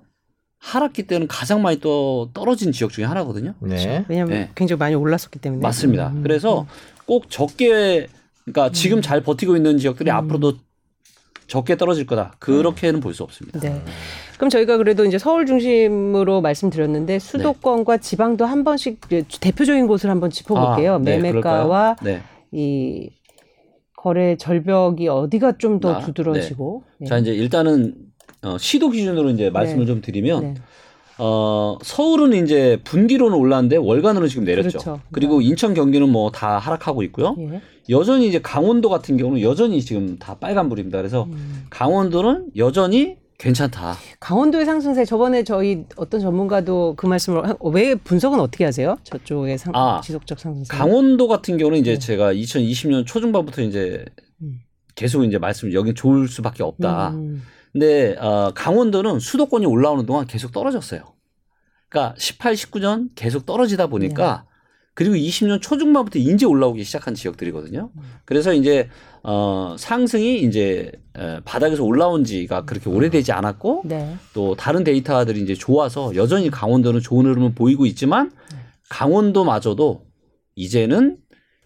[0.57, 3.53] 하락기 때는 가장 많이 또 떨어진 지역 중에 하나거든요.
[3.59, 4.03] 네.
[4.07, 4.49] 왜냐하면 네.
[4.55, 5.61] 굉장히 많이 올랐었기 때문에.
[5.61, 6.07] 맞습니다.
[6.09, 6.23] 음.
[6.23, 6.65] 그래서
[7.05, 8.07] 꼭 적게
[8.43, 10.15] 그러니까 지금 잘 버티고 있는 지역들이 음.
[10.15, 10.53] 앞으로도
[11.47, 12.33] 적게 떨어질 거다.
[12.39, 13.59] 그렇게는 볼 수 없습니다.
[13.59, 13.81] 네.
[14.37, 18.99] 그럼 저희가 그래도 이제 서울 중심으로 말씀드렸는데 수도권과 지방도 한 번씩
[19.41, 20.95] 대표적인 곳을 한번 짚어볼게요.
[20.95, 22.21] 아, 네, 매매가와 네.
[22.51, 23.09] 이
[23.95, 26.83] 거래 절벽이 어디가 좀더 아, 두드러지고.
[26.99, 27.07] 네.
[27.07, 27.95] 자 이제 일단은
[28.43, 29.85] 어, 시도 기준으로 이제 말씀을 네.
[29.87, 30.53] 좀 드리면 네.
[31.17, 34.69] 어, 서울은 이제 분기로는 올랐는데 월간으로는 지금 내렸죠.
[34.69, 35.01] 그렇죠.
[35.11, 37.35] 그리고 인천 경기는 뭐 다 하락하고 있고요.
[37.39, 37.61] 예.
[37.89, 40.97] 여전히 이제 강원도 같은 경우는 여전히 지금 다 빨간불입니다.
[40.97, 41.65] 그래서 음.
[41.69, 43.95] 강원도는 여전히 괜찮다.
[44.19, 48.97] 강원도의 상승세 저번에 저희 어떤 전문가도 그 말씀을 하- 왜 분석은 어떻게 하세요?
[49.03, 50.75] 저쪽의 상, 아, 지속적 상승세.
[50.75, 51.99] 강원도 같은 경우는 이제 네.
[51.99, 54.03] 제가 2020년 초중반부터 이제
[54.41, 54.59] 음.
[54.95, 57.09] 계속 이제 말씀 여기 좋을 수밖에 없다.
[57.11, 57.43] 음.
[57.71, 61.01] 근데 어, 강원도는 수도권이 올라오는 동안 계속 떨어졌어요.
[61.89, 64.46] 그러니까 18, 19년 계속 떨어지다 보니까 네.
[64.97, 67.91] 그리고 20년 초중반부터 이제 올라오기 시작한 지역들이거든요.
[67.95, 68.01] 음.
[68.25, 68.89] 그래서 이제
[69.21, 74.15] 어, 상승이 이제 에, 바닥에서 올라온 지가 그렇게 오래되지 않았고 네.
[74.33, 78.57] 또 다른 데이터들이 이제 좋아서 여전히 강원도는 좋은 흐름을 보이고 있지만 네.
[78.89, 80.03] 강원도마저도
[80.55, 81.17] 이제는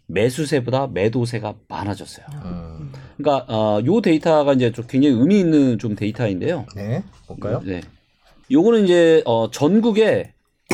[0.08, 2.26] 매수세보다 매도세가 많아졌어요.
[2.44, 2.92] 음.
[3.16, 6.66] 그러니까 어, 요 데이터가 이제 좀 굉장히 의미 있는 좀 데이터인데요.
[6.76, 7.02] 네.
[7.28, 7.62] 볼까요?
[7.64, 7.80] 네.
[8.52, 10.34] 요거는 이제 어, 전국의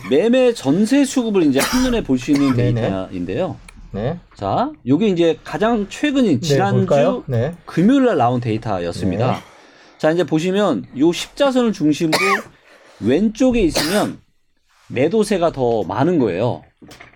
[0.10, 2.56] 매매 전세 수급을 이제 한눈에 볼 수 있는.
[2.56, 3.58] 데이터인데요.
[3.92, 4.20] 네.
[4.36, 7.24] 자, 요게 이제 가장 최근인 네, 지난주?
[7.28, 7.54] 네.
[7.66, 9.32] 금요일 날 나온 데이터였습니다.
[9.32, 9.38] 네.
[9.98, 12.20] 자, 이제 보시면 요 십자선을 중심으로
[13.00, 14.20] 왼쪽에 있으면
[14.90, 16.64] 매도세가 더 많은 거예요.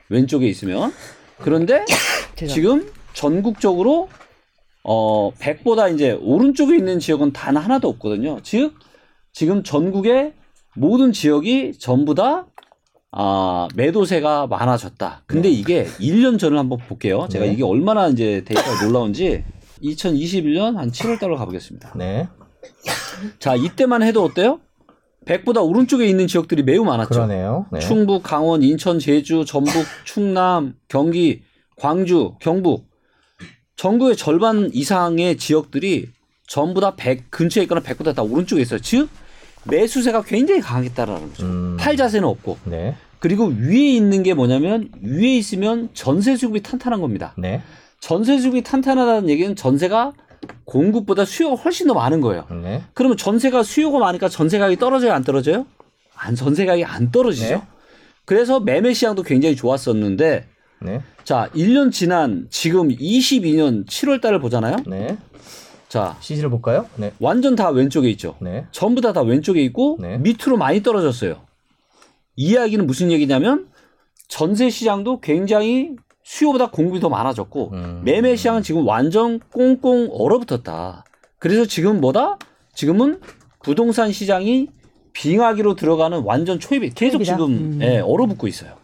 [0.09, 0.93] 왼쪽에 있으면.
[1.39, 1.85] 그런데.
[2.47, 4.09] 지금 전국적으로
[4.83, 8.39] 어 100보다 이제 오른쪽에 있는 지역은 단 하나도 없거든요.
[8.41, 8.73] 즉
[9.31, 10.33] 지금 전국의
[10.75, 12.47] 모든 지역이 전부 다
[13.11, 15.23] 아, 매도세가 많아졌다.
[15.25, 17.27] 근데 이게 1년 전을 한번 볼게요.
[17.29, 17.53] 제가 네.
[17.53, 19.43] 이게 얼마나 이제 데이터가 놀라운지
[19.83, 21.93] 2021년 한 7월 달로 가보겠습니다.
[21.95, 22.27] 네.
[23.39, 24.59] 자, 이때만 해도 어때요?
[25.25, 27.09] 100보다 오른쪽에 있는 지역들이 매우 많았죠.
[27.09, 27.67] 그러네요.
[27.71, 27.79] 네.
[27.79, 31.43] 충북, 강원, 인천, 제주, 전북, 충남, 경기,
[31.75, 32.89] 광주, 경북
[33.75, 36.09] 전국의 절반 이상의 지역들이
[36.47, 38.79] 전부 다 100 근처에 있거나 100보다 다 오른쪽에 있어요.
[38.79, 39.09] 즉
[39.63, 41.45] 매수세가 굉장히 강했다라는 거죠.
[41.45, 41.77] 음.
[41.79, 42.95] 팔 자세는 없고 네.
[43.19, 47.33] 그리고 위에 있는 게 뭐냐면 위에 있으면 전세 수급이 탄탄한 겁니다.
[47.37, 47.61] 네.
[47.99, 50.13] 전세 수급이 탄탄하다는 얘기는 전세가
[50.65, 52.47] 공급보다 수요가 훨씬 더 많은 거예요.
[52.63, 52.81] 네.
[52.93, 55.67] 그러면 전세가 수요가 많으니까 전세 가격이 떨어져요, 안 떨어져요?
[56.15, 57.55] 안 전세 가격이 안 떨어지죠.
[57.55, 57.61] 네.
[58.25, 60.45] 그래서 매매 시장도 굉장히 좋았었는데
[60.81, 61.01] 네.
[61.23, 64.77] 자, 1년 지난 지금 22년 7월 달을 보잖아요.
[65.91, 65.99] 네.
[65.99, 66.85] 자, CG를 볼까요?
[66.95, 67.11] 네.
[67.19, 68.35] 완전 다 왼쪽에 있죠.
[68.39, 68.65] 네.
[68.71, 70.17] 전부 다 다 왼쪽에 있고 네.
[70.19, 71.41] 밑으로 많이 떨어졌어요.
[72.37, 73.67] 이 이야기는 무슨 얘기냐면
[74.29, 75.91] 전세 시장도 굉장히
[76.23, 78.01] 수요보다 공급이 더 많아졌고 음.
[78.05, 81.03] 매매 시장은 지금 완전 꽁꽁 얼어붙었다.
[81.39, 82.37] 그래서 지금 뭐다?
[82.73, 83.19] 지금은
[83.61, 84.69] 부동산 시장이
[85.11, 87.33] 빙하기로 들어가는 완전 초입에 계속 초입이다?
[87.33, 87.79] 지금 음.
[87.81, 88.79] 예, 얼어붙고 있어요.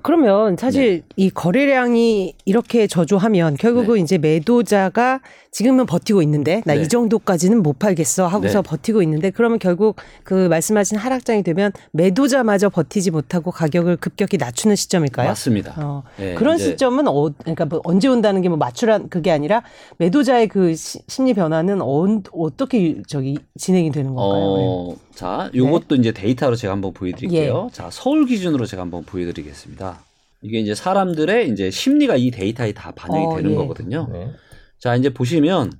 [0.00, 1.04] 그러면 사실 네.
[1.16, 5.20] 이 거래량이 이렇게 저조하면 결국은 이제 매도자가
[5.58, 6.86] 지금은 버티고 있는데 나이 네.
[6.86, 8.68] 정도까지는 못 팔겠어 하고서 네.
[8.68, 15.26] 버티고 있는데 그러면 결국 그 말씀하신 하락장이 되면 매도자마저 버티지 못하고 가격을 급격히 낮추는 시점일까요?
[15.26, 15.74] 맞습니다.
[15.78, 19.64] 어, 예, 그런 이제 시점은 어, 그러니까 뭐 언제 온다는 게 뭐 맞추란 그게 아니라
[19.98, 24.44] 매도자의 그 시- 심리 변화는 어, 어떻게 저기 진행이 되는 건가요?
[24.44, 27.66] 어, 자, 요것도 이제 데이터로 제가 한번 보여드릴게요.
[27.68, 27.74] 예.
[27.74, 29.98] 자, 서울 기준으로 제가 한번 보여드리겠습니다.
[30.42, 33.54] 이게 이제 사람들의 이제 심리가 이 데이터에 다 반영이 어, 되는 예.
[33.56, 34.08] 거거든요.
[34.12, 34.30] 네.
[34.78, 35.72] 자, 이제 보시면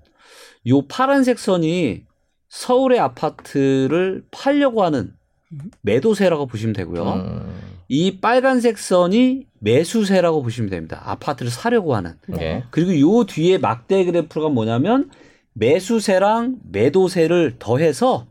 [0.67, 2.05] 요 파란색 선이
[2.49, 5.15] 서울의 아파트를 팔려고 하는
[5.83, 7.03] 매도세라고 보시면 되고요.
[7.05, 11.03] 음, 이 빨간색 선이 매수세라고 보시면 됩니다.
[11.05, 12.15] 아파트를 사려고 하는.
[12.29, 12.65] 네.
[12.71, 15.11] 그리고 요 뒤에 막대 그래프가 뭐냐면
[15.55, 18.27] 매수세랑 매도세를 더해서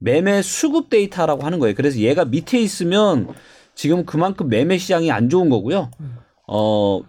[0.00, 1.74] 매매 수급 데이터라고 하는 거예요.
[1.74, 3.28] 그래서 얘가 밑에 있으면
[3.74, 5.90] 지금 그만큼 매매 시장이 안 좋은 거고요.
[6.46, 7.00] 어,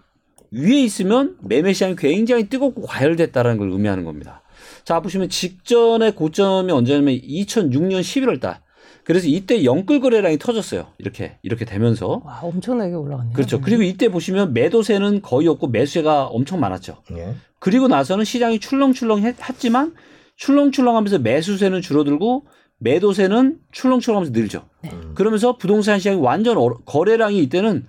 [0.52, 4.42] 위에 있으면 매매 시장이 굉장히 뜨겁고 과열됐다라는 걸 의미하는 겁니다.
[4.84, 8.60] 자, 보시면 직전의 고점이 언제냐면 2006년 11월 달.
[9.04, 10.86] 그래서 이때 영끌 거래량이 터졌어요.
[10.98, 12.22] 이렇게 이렇게 되면서.
[12.24, 13.34] 와, 엄청나게 올라갔네요.
[13.34, 13.60] 그렇죠.
[13.60, 17.02] 그리고 이때 보시면 매도세는 거의 없고 매수세가 엄청 많았죠.
[17.16, 17.34] 예.
[17.58, 19.94] 그리고 나서는 시장이 출렁출렁 했- 했지만
[20.36, 22.46] 출렁출렁하면서 매수세는 줄어들고
[22.78, 24.68] 매도세는 출렁출렁하면서 늘죠.
[24.84, 25.12] 음.
[25.14, 27.86] 그러면서 부동산 시장이 완전 거래량이 이때는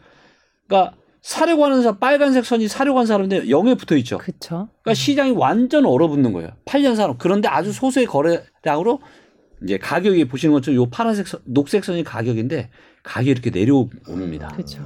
[0.68, 4.18] 그러니까 사려고 하는 사람 빨간색 선이 사려고 하는 사람인데 0에 붙어 있죠.
[4.18, 4.68] 그렇죠.
[4.82, 6.50] 그러니까 시장이 완전 얼어붙는 거예요.
[6.66, 7.18] 8년 사람.
[7.18, 9.00] 그런데 아주 소수의 거래량으로
[9.64, 12.70] 이제 가격이 보시는 것처럼 요 파란색 선, 녹색 선이 가격인데
[13.04, 14.50] 가격이 이렇게 내려옵니다.
[14.50, 14.80] 그렇죠.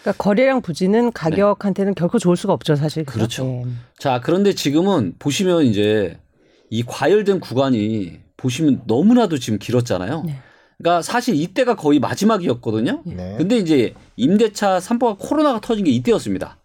[0.00, 3.04] 그러니까 거래량 부진은 가격한테는 결코 좋을 수가 없죠, 사실.
[3.04, 3.12] 네.
[3.12, 3.44] 그렇죠.
[3.44, 3.66] 네.
[3.98, 6.18] 자, 그런데 지금은 보시면 이제
[6.70, 10.22] 이 과열된 구간이 보시면 너무나도 지금 길었잖아요.
[10.24, 10.38] 네.
[10.82, 13.02] 그러니까 사실 이때가 거의 마지막이었거든요.
[13.04, 13.36] 네.
[13.38, 16.58] 근데 이제 임대차 3포가 코로나가 터진 게 이때였습니다.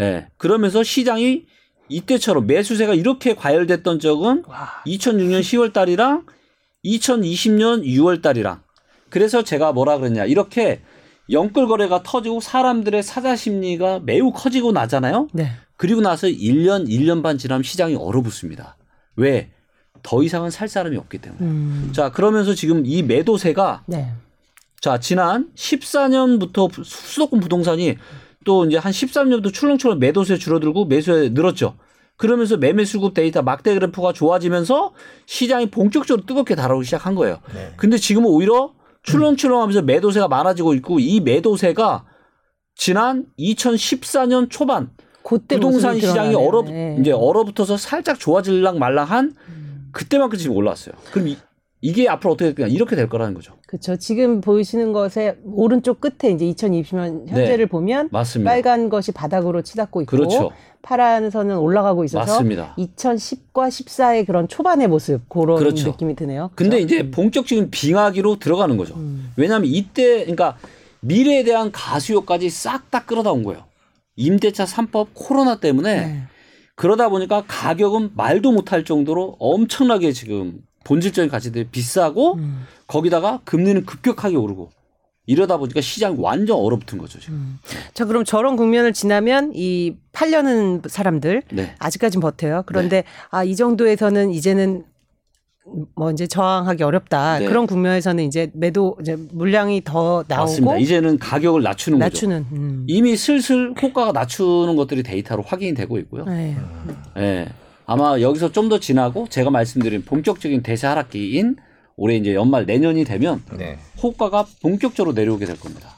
[0.00, 0.26] 예.
[0.36, 1.44] 그러면서 시장이
[1.88, 6.26] 이때처럼 매수세가 이렇게 과열됐던 적은 와, 2006년 10월 달이랑
[6.84, 8.62] 2020년 6월 달이랑
[9.08, 10.24] 그래서 제가 뭐라 그랬냐.
[10.24, 10.80] 이렇게
[11.30, 15.28] 영끌 거래가 터지고 사람들의 사자 심리가 매우 커지고 나잖아요.
[15.32, 15.52] 네.
[15.76, 18.76] 그리고 나서 1년, 1년 반 지나면 시장이 얼어붙습니다.
[19.14, 19.50] 왜?
[20.06, 21.42] 더 이상은 살 사람이 없기 때문에.
[21.42, 21.90] 음.
[21.92, 24.12] 자, 그러면서 지금 이 매도세가 네.
[24.80, 27.96] 자, 지난 14년부터 수도권 부동산이
[28.44, 31.74] 또 이제 한 13년부터 출렁출렁 매도세 줄어들고 매수세 늘었죠.
[32.16, 34.92] 그러면서 매매 수급 데이터 막대 그래프가 좋아지면서
[35.26, 37.40] 시장이 본격적으로 뜨겁게 달아오기 시작한 거예요.
[37.52, 37.72] 네.
[37.76, 42.04] 근데 지금은 오히려 출렁출렁하면서 매도세가 많아지고 있고 이 매도세가
[42.76, 44.90] 지난 2014년 초반
[45.24, 46.36] 그때 부동산 시장이.
[46.36, 46.96] 얼어 네.
[47.00, 49.34] 이제 얼어붙어서 살짝 좋아질랑 말랑한
[49.96, 50.94] 그때만큼 지금 올라왔어요.
[51.10, 51.38] 그럼 이,
[51.80, 53.54] 이게 앞으로 어떻게 될까 이렇게 될 거라는 거죠.
[53.66, 53.96] 그렇죠.
[53.96, 58.50] 지금 보이시는 것의 오른쪽 끝에 이제 2020년 현재를 보면 맞습니다.
[58.50, 60.52] 빨간 것이 바닥으로 치닫고 있고 그렇죠.
[60.82, 62.74] 파란 선은 올라가고 있어서 맞습니다.
[62.76, 65.88] 2010과 14의 그런 초반의 모습 그런 그렇죠.
[65.88, 66.50] 느낌이 드네요.
[66.54, 66.76] 그렇죠?
[66.76, 68.94] 이제 본격적인 빙하기로 들어가는 거죠.
[68.96, 69.32] 음.
[69.36, 70.58] 왜냐하면 이때 그러니까
[71.00, 73.64] 미래에 대한 가수요까지 싹 다 끌어다 온 거예요.
[74.16, 76.22] 임대차 3법 코로나 때문에 네.
[76.76, 82.66] 그러다 보니까 가격은 말도 못할 정도로 엄청나게 지금 본질적인 가치들이 비싸고 음.
[82.86, 84.70] 거기다가 금리는 급격하게 오르고
[85.26, 87.34] 이러다 보니까 시장이 완전 얼어붙은 거죠 지금.
[87.34, 87.58] 음.
[87.94, 91.74] 자, 그럼 저런 국면을 지나면 이 팔려는 사람들 네.
[91.78, 92.62] 아직까진 버텨요.
[92.66, 94.84] 그런데 아, 이 정도에서는 이제는
[95.96, 97.40] 뭐 이제 저항하기 어렵다.
[97.40, 97.46] 네.
[97.46, 100.78] 그런 국면에서는 이제 매도 이제 물량이 더 나오고 맞습니다.
[100.78, 102.06] 이제는 가격을 낮추는 거죠.
[102.06, 102.46] 낮추는.
[102.52, 102.84] 음.
[102.86, 106.24] 이미 슬슬 호가가 낮추는 것들이 데이터로 확인이 되고 있고요.
[106.24, 106.56] 네.
[107.18, 107.48] 예.
[107.86, 111.56] 아마 여기서 좀 더 지나고 제가 말씀드린 본격적인 대세 하락기인
[111.96, 113.78] 올해 이제 연말 내년이 되면 네.
[114.02, 115.90] 호가가 본격적으로 내려오게 될 겁니다.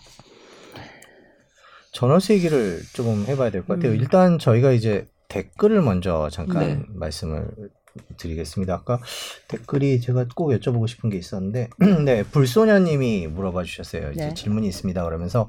[1.93, 3.93] 전월세 얘기를 조금 해봐야 될 것 같아요.
[3.93, 3.97] 음.
[3.99, 6.81] 일단 저희가 이제 댓글을 먼저 잠깐 네.
[6.95, 7.49] 말씀을
[8.17, 8.75] 드리겠습니다.
[8.75, 9.01] 아까
[9.49, 11.71] 댓글이 제가 꼭 여쭤보고 싶은 게 있었는데,
[12.05, 14.13] 네, 불소녀님이 물어봐 주셨어요.
[14.13, 14.35] 이제 네.
[14.35, 15.05] 질문이 있습니다.
[15.05, 15.49] 그러면서,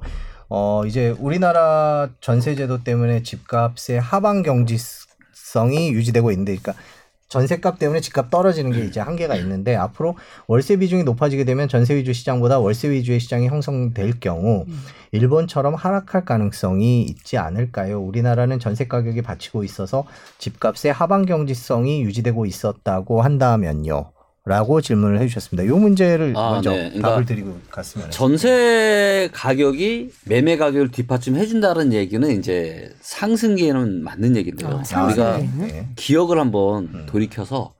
[0.49, 6.81] 어, 이제 우리나라 전세제도 때문에 집값의 하방 경지성이 유지되고 있는데, 그러니까
[7.29, 12.11] 전세값 때문에 집값 떨어지는 게 이제 한계가 있는데 앞으로 월세 비중이 높아지게 되면 전세 위주
[12.11, 14.83] 시장보다 월세 위주의 시장이 형성될 경우 음.
[15.11, 17.99] 일본처럼 하락할 가능성이 있지 않을까요?
[18.01, 20.05] 우리나라는 전세 가격이 받치고 있어서
[20.39, 24.11] 집값의 하방 경지성이 유지되고 있었다고 한다면요.
[24.49, 25.71] 라고 질문을 해주셨습니다.
[25.71, 26.89] 이 문제를 아, 먼저 네.
[26.89, 34.35] 그러니까 답을 드리고 갔으면 전세 가격이 매매 가격을 뒷받침 해 준다는 얘기는 이제 상승기에는 맞는
[34.37, 34.81] 얘기인데요.
[34.91, 35.03] 아.
[35.05, 35.37] 우리가?
[35.37, 35.87] 네.
[35.95, 37.05] 기억을 한번 음.
[37.05, 37.75] 돌이켜서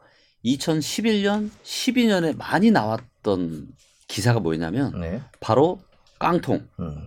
[0.46, 3.70] 2011년, 12년에 많이 나왔던
[4.08, 5.22] 기사가 뭐였냐면 네.
[5.40, 5.80] 바로
[6.20, 7.00] 깡통, 음.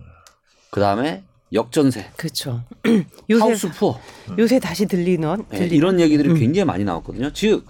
[0.71, 1.23] 그 다음에
[1.53, 2.63] 역전세, 그렇죠.
[3.29, 3.97] 요새 하우스 푸어
[4.37, 6.35] 요새 다시 들리는 네, 들리 이런 얘기들이 음.
[6.35, 7.31] 굉장히 많이 나왔거든요.
[7.31, 7.65] 즉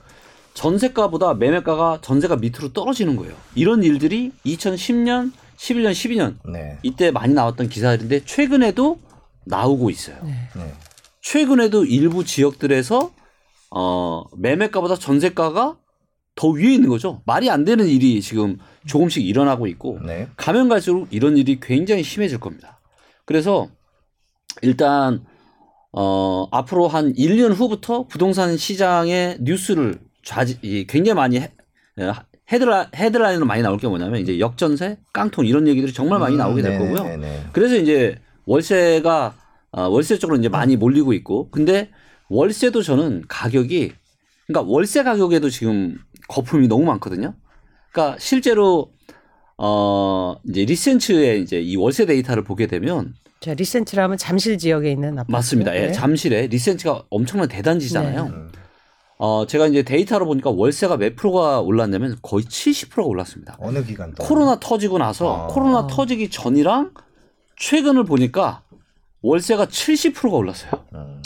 [0.53, 3.35] 전세가보다 매매가가 전세가 밑으로 떨어지는 거예요.
[3.55, 6.77] 이런 일들이 2010년, 11년, 12년 네.
[6.83, 8.99] 이때 많이 나왔던 기사들인데 최근에도
[9.45, 10.17] 나오고 있어요.
[10.23, 10.31] 네.
[10.55, 10.73] 네.
[11.21, 13.11] 최근에도 일부 지역들에서
[13.71, 15.77] 어, 매매가보다 전세가가
[16.35, 17.21] 더 위에 있는 거죠.
[17.25, 20.27] 말이 안 되는 일이 지금 조금씩 일어나고 있고 네.
[20.35, 22.79] 가면 갈수록 이런 일이 굉장히 심해질 겁니다.
[23.25, 23.69] 그래서
[24.61, 25.25] 일단
[25.91, 31.51] 어, 앞으로 한 1년 후부터 부동산 시장의 뉴스를 좌지, 이 굉장히 많이 해,
[31.99, 32.11] 예,
[32.51, 36.73] 헤드라, 헤드라인으로 많이 나올 게 뭐냐면 이제 역전세, 깡통 이런 얘기들이 정말 많이 나오게 될
[36.73, 37.03] 음, 거고요.
[37.09, 37.43] 네, 네.
[37.53, 39.35] 그래서 이제 월세가
[39.71, 41.89] 아, 월세 쪽으로 이제 많이 몰리고 있고 근데
[42.29, 43.91] 월세도 저는 가격이
[44.47, 47.33] 그러니까 월세 가격에도 지금 거품이 너무 많거든요.
[47.91, 48.91] 그러니까 실제로
[49.57, 55.31] 어 이제 리센츠의 이제 이 월세 데이터를 보게 되면 자, 리센트라면 잠실 지역에 있는 아파트.
[55.31, 55.75] 맞습니다.
[55.75, 55.91] 예, 네.
[55.91, 58.23] 잠실에 리센츠가 엄청난 대단지잖아요.
[58.23, 58.51] 음.
[59.17, 63.55] 어 제가 이제 데이터로 보니까 월세가 몇 프로가 올랐냐면 거의 70%가 올랐습니다.
[63.59, 64.27] 어느 기간 동안?
[64.27, 65.47] 코로나 터지고 나서 아.
[65.47, 65.87] 코로나 아.
[65.87, 66.91] 터지기 전이랑
[67.57, 68.63] 최근을 보니까
[69.21, 70.71] 월세가 70%가 올랐어요.
[70.93, 71.21] 음.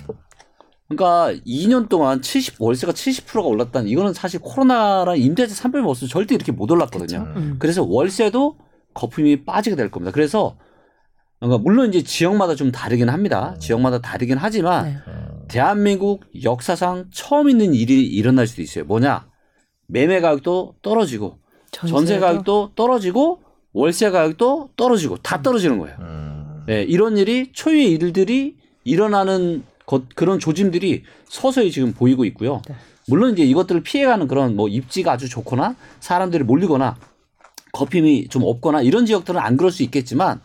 [0.90, 6.52] 그러니까 2년 동안 70 월세가 70%가 올랐다는 이거는 사실 코로나랑 임대차 3별 없으면 절대 이렇게
[6.52, 7.20] 못 올랐거든요.
[7.36, 7.56] 음.
[7.60, 8.58] 그래서 월세도
[8.94, 10.12] 거품이 빠지게 될 겁니다.
[10.14, 10.56] 그래서
[11.40, 13.54] 그러니까 물론 이제 지역마다 좀 다르긴 합니다.
[13.56, 13.60] 음.
[13.60, 14.98] 지역마다 다르긴 하지만 네.
[15.48, 15.50] 음.
[15.50, 18.84] 대한민국 역사상 처음 있는 일이 일어날 수도 있어요.
[18.86, 19.28] 뭐냐?
[19.88, 21.40] 매매 가격도 떨어지고
[21.72, 23.42] 전세 전세도- 가격도 떨어지고
[23.74, 25.96] 월세 가격도 떨어지고 다 떨어지는 거예요.
[26.00, 26.64] 음.
[26.68, 32.62] 네, 이런 일이 초유의 일들이 일어나는 것, 그런 조짐들이 서서히 지금 보이고 있고요.
[32.68, 32.76] 네.
[33.08, 36.98] 물론 이제 이것들을 피해가는 그런 뭐 입지가 아주 좋거나 사람들이 몰리거나
[37.72, 40.42] 거품이 좀 없거나 이런 지역들은 안 그럴 수 있겠지만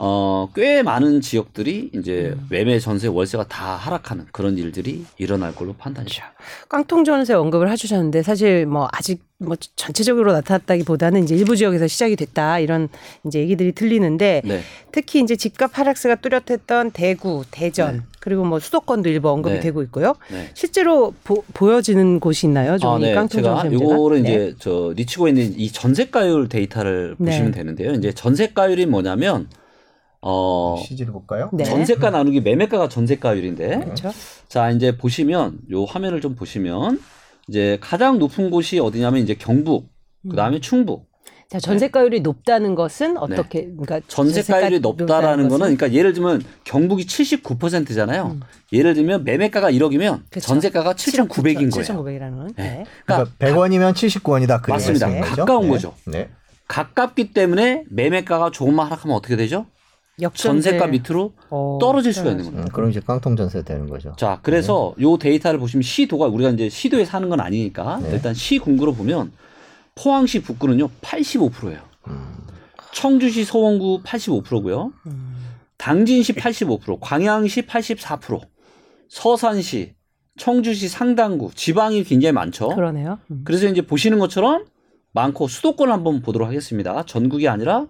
[0.00, 2.46] 어, 꽤 많은 지역들이 이제 음.
[2.50, 6.24] 매매 전세 월세가 다 하락하는 그런 일들이 일어날 걸로 판단이 돼요.
[6.68, 12.60] 깡통 전세 언급을 해주셨는데 사실 뭐 아직 뭐 전체적으로 나타났다기보다는 이제 일부 지역에서 시작이 됐다
[12.60, 12.88] 이런
[13.26, 14.60] 이제 얘기들이 들리는데 네.
[14.92, 18.02] 특히 이제 집값 하락세가 뚜렷했던 대구, 대전 네.
[18.20, 19.60] 그리고 뭐 수도권도 일부 언급이 네.
[19.60, 20.14] 되고 있고요.
[20.30, 20.50] 네.
[20.54, 22.78] 실제로 보, 보여지는 곳이 있나요?
[22.78, 23.14] 좀 아, 이 네.
[23.14, 23.94] 깡통 전세 문제가?
[23.94, 24.28] 요거를 네.
[24.28, 27.32] 이제 저 리치고 있는 이 전세가율 데이터를 네.
[27.32, 27.92] 보시면 되는데요.
[27.94, 29.48] 이제 전세가율이 뭐냐면
[30.20, 31.50] 어 CG를 볼까요?
[31.52, 31.64] 네.
[31.64, 34.10] 전세가 나누기 매매가가 전세가율인데 그렇죠.
[34.48, 37.00] 자 이제 보시면 요 화면을 좀 보시면
[37.48, 39.90] 이제 가장 높은 곳이 어디냐면 이제 경북
[40.24, 40.30] 음.
[40.30, 41.08] 그다음에 충북
[41.48, 44.06] 자, 전세가율이 높다는 것은 어떻게 그러니까 네.
[44.06, 48.32] 전세가율이 높다라는 거는 그러니까 예를 들면 경북이 79%잖아요.
[48.34, 48.40] 음.
[48.70, 50.46] 예를 들면 매매가가 1억이면 그쵸.
[50.46, 51.84] 전세가가 7,900인 거예요.
[51.84, 52.50] 7,900이라는 건.
[52.56, 52.62] 네.
[52.62, 52.84] 네.
[53.06, 54.60] 그러니까 100원이면 79원이다.
[54.60, 55.08] 그 맞습니다.
[55.20, 55.68] 가까운 네.
[55.70, 55.94] 거죠.
[56.04, 56.28] 네.
[56.66, 59.64] 가깝기 때문에 매매가가 조금만 하락하면 어떻게 되죠?
[60.20, 62.66] 역전세 전세가 밑으로 어, 떨어질 수가 있는 겁니다.
[62.66, 64.14] 음, 그럼 이제 깡통 전세 되는 거죠.
[64.16, 68.10] 자, 그래서 요 데이터를 보시면 시도가 우리가 이제 시도에 사는 건 아니니까 네.
[68.12, 69.32] 일단 시 군구로 보면
[69.94, 71.80] 포항시 북구는요 85%예요.
[72.08, 72.36] 음.
[72.92, 74.92] 청주시 서원구 85%고요.
[75.06, 75.38] 음.
[75.76, 78.40] 당진시 85%, 광양시 84%,
[79.08, 79.94] 서산시,
[80.36, 82.68] 청주시 상당구, 지방이 굉장히 많죠.
[82.70, 83.18] 그러네요.
[83.30, 83.42] 음.
[83.44, 84.64] 그래서 이제 보시는 것처럼
[85.12, 87.04] 많고 수도권 한번 보도록 하겠습니다.
[87.06, 87.86] 전국이 아니라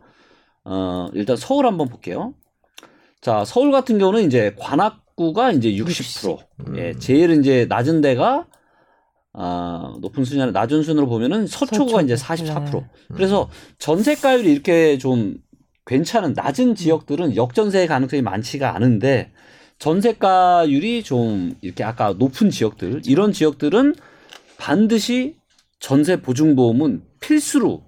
[0.71, 2.35] 어 일단 서울 한번 볼게요.
[3.21, 6.39] 자, 서울 같은 경우는 이제 관악구가 이제 60%.
[6.69, 6.79] 음.
[6.79, 8.47] 예, 제일 이제 낮은 데가
[9.33, 12.03] 아, 높은 순위 낮은 순으로 보면은 서초구가 서초구.
[12.03, 12.73] 이제 44%.
[12.73, 12.87] 네.
[13.15, 15.37] 그래서 전세가율이 이렇게 좀
[15.87, 19.33] 괜찮은 낮은 지역들은 역전세 가능성이 많지가 않은데
[19.79, 23.95] 전세가율이 좀 이렇게 아까 높은 지역들 이런 지역들은
[24.59, 25.37] 반드시
[25.79, 27.85] 전세 보증보험은 필수로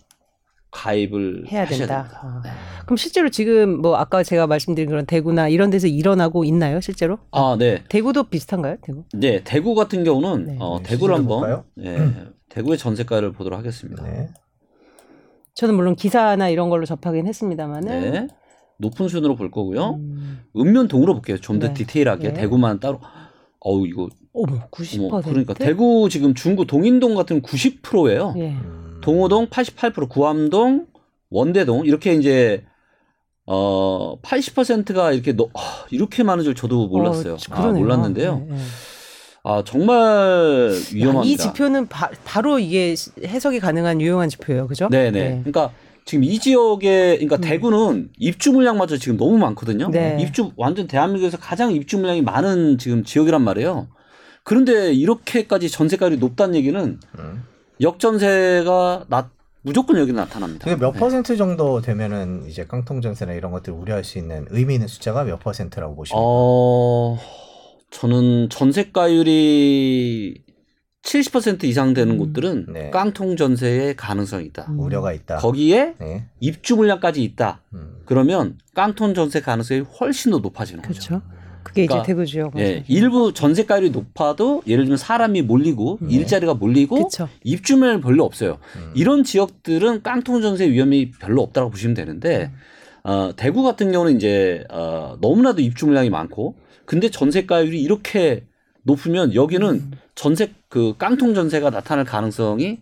[0.71, 2.03] 가입을 해야 하셔야 된다.
[2.03, 2.21] 됩니다.
[2.25, 2.41] 어.
[2.45, 2.51] 네.
[2.85, 7.19] 그럼 실제로 지금 뭐 아까 제가 말씀드린 그런 대구나 이런 데서 일어나고 있나요, 실제로?
[7.33, 7.83] 아, 네.
[7.89, 9.05] 대구도 비슷한가요, 대구?
[9.13, 10.57] 네, 대구 같은 경우는 네.
[10.61, 11.65] 어, 네, 대구를 한번?
[11.83, 11.99] 예,
[12.49, 14.03] 대구의 전세가를 보도록 하겠습니다.
[14.05, 14.29] 네.
[15.55, 18.11] 저는 물론 기사나 이런 걸로 접하긴 했습니다만은.
[18.13, 18.29] 네.
[18.79, 19.97] 높은 순으로 볼 거고요.
[19.97, 21.37] 음, 읍면동으로 볼게요.
[21.39, 21.75] 좀더 네.
[21.75, 22.35] 디테일하게 네.
[22.35, 22.99] 대구만 따로.
[23.61, 25.09] 어우 이거 어머, 90%.
[25.13, 28.35] 어머, 그러니까 대구 지금 중구 동인동 같은 90%예요.
[29.01, 30.87] 동호동 88%, 구암동,
[31.31, 32.65] 원대동 이렇게 이제
[33.47, 37.35] 어 80%가 이렇게 너, 아, 이렇게 많은 줄 저도 몰랐어요.
[37.35, 37.67] 어, 아.
[37.73, 38.39] 몰랐는데요.
[38.49, 38.61] 네, 네.
[39.43, 41.25] 아 정말 위험합니다.
[41.25, 44.89] 이 지표는 바, 로 이게 해석이 가능한 유용한 지표예요, 그죠?
[44.89, 45.43] 네네.
[45.43, 45.73] 그러니까
[46.05, 47.41] 지금 이 지역에 그러니까 음.
[47.41, 49.89] 대구는 입주 물량마저 지금 너무 많거든요.
[49.91, 50.19] 네.
[50.21, 53.89] 입주 완전 대한민국에서 가장 입주 물량이 많은 지금 지역이란 말이에요.
[54.45, 57.45] 그런데 이렇게까지 전세가율이 높다는 얘기는 음.
[57.81, 59.31] 역전세가 나,
[59.63, 60.65] 무조건 여기 나타납니다.
[60.65, 60.99] 그게 몇 네.
[60.99, 65.41] 퍼센트 정도 되면은 이제 깡통 전세나 이런 것들 우려할 수 있는 의미 있는 숫자가 몇
[65.41, 67.19] 퍼센트라고 보시면 어,
[67.91, 70.45] 저는 전세가율이
[71.03, 72.19] 70% 이상 되는 음.
[72.19, 72.91] 곳들은 네.
[72.91, 74.67] 깡통 전세의 가능성이 있다.
[74.69, 74.81] 음.
[74.81, 75.39] 우려가 있다.
[75.39, 76.27] 거기에 네.
[76.41, 77.63] 입주 물량까지 있다.
[77.75, 78.03] 음.
[78.05, 81.09] 그러면 깡통 전세 가능성이 훨씬 더 높아지는 거죠.
[81.09, 81.40] 그렇죠.
[81.63, 82.59] 그게 이제 그러니까, 대구 지역.
[82.59, 86.15] 예, 일부 전세가율이 높아도 예를 들면 사람이 몰리고 네.
[86.17, 87.29] 일자리가 몰리고 그렇죠.
[87.45, 88.59] 입주면 별로 없어요.
[88.77, 88.93] 음.
[88.95, 92.51] 이런 지역들은 깡통 전세 위험이 별로 없다고 보시면 되는데
[93.03, 98.45] 어, 대구 같은 경우는 이제 어, 너무나도 입주 물량이 많고 근데 전세가율이 이렇게
[98.83, 99.91] 높으면 여기는 음.
[100.15, 102.79] 전세 그 깡통 전세가 나타날 가능성이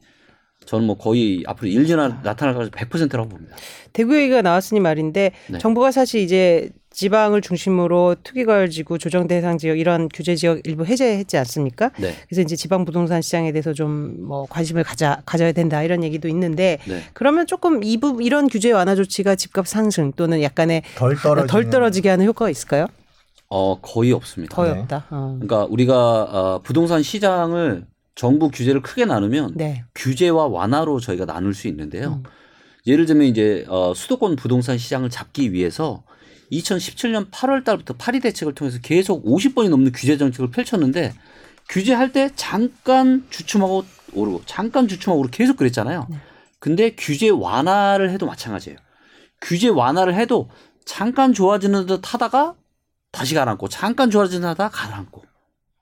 [0.65, 3.57] 저는 뭐 거의 앞으로 1년 나타날 가능성이 100%라고 봅니다.
[3.93, 5.59] 대구 얘기가 나왔으니 말인데 네.
[5.59, 6.71] 정부가 사실 이제
[7.03, 11.93] 지방을 중심으로 투기과열지구 조정 대상 지역 이런 규제 지역 일부 해제했지 않습니까?
[11.97, 12.13] 네.
[12.27, 16.79] 그래서 이제 지방 부동산 시장에 대해서 좀 뭐 관심을 가자 가져야 된다 이런 얘기도 있는데
[16.89, 17.03] 네.
[17.13, 21.15] 그러면 조금 이부 이런 규제 완화 조치가 집값 상승 또는 약간의 덜
[21.47, 22.87] 덜 떨어지게 하는 효과가 있을까요?
[23.49, 24.57] 어, 거의 없습니다.
[24.57, 24.81] 거의 네.
[24.81, 25.07] 없다.
[25.11, 25.39] 어.
[25.41, 29.85] 그러니까 우리가 어, 부동산 시장을 정부 규제를 크게 나누면 네.
[29.95, 32.21] 규제와 완화로 저희가 나눌 수 있는데요.
[32.25, 32.31] 음.
[32.89, 36.03] 예를 들면 이제 어, 수도권 부동산 시장을 잡기 위해서
[36.53, 41.15] 2017년 8월 달부터 파리 대책을 통해서 계속 50번이 넘는 규제 정책을 펼쳤는데
[41.69, 43.85] 규제할 때 잠깐 주춤하고
[44.15, 46.07] 오르고 잠깐 주춤하고 오르고 계속 그랬잖아요.
[46.09, 46.17] 네.
[46.59, 48.79] 근데 규제 완화를 해도 마찬가지예요.
[49.41, 50.49] 규제 완화를 해도
[50.85, 52.55] 잠깐 좋아지는 듯 하다가
[53.13, 55.23] 다시 가라앉고 잠깐 좋아지는 듯 하다가 가라앉고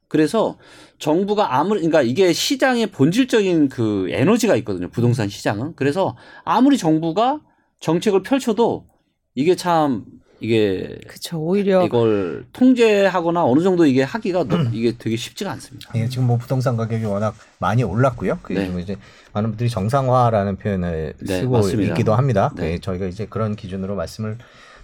[0.09, 0.57] 그래서
[0.99, 4.89] 정부가 아무리 그러니까 이게 시장의 본질적인 그 에너지가 있거든요.
[4.89, 5.75] 부동산 시장은.
[5.77, 7.41] 그래서 아무리 정부가
[7.81, 8.87] 정책을 펼쳐도
[9.35, 10.05] 이게 참
[10.41, 11.39] 이게 그렇죠.
[11.41, 15.91] 오히려 이걸 통제하거나 어느 정도 이게 하기가 너무 이게 되게 쉽지가 않습니다.
[15.95, 18.39] 예, 지금 뭐 부동산 가격이 워낙 많이 올랐고요.
[18.43, 18.67] 그게 네.
[18.67, 18.97] 좀 이제
[19.33, 21.93] 많은 분들이 정상화라는 표현을 네, 쓰고 맞습니다.
[21.95, 22.53] 있기도 합니다.
[22.57, 22.73] 네.
[22.73, 24.37] 네, 저희가 이제 그런 기준으로 말씀을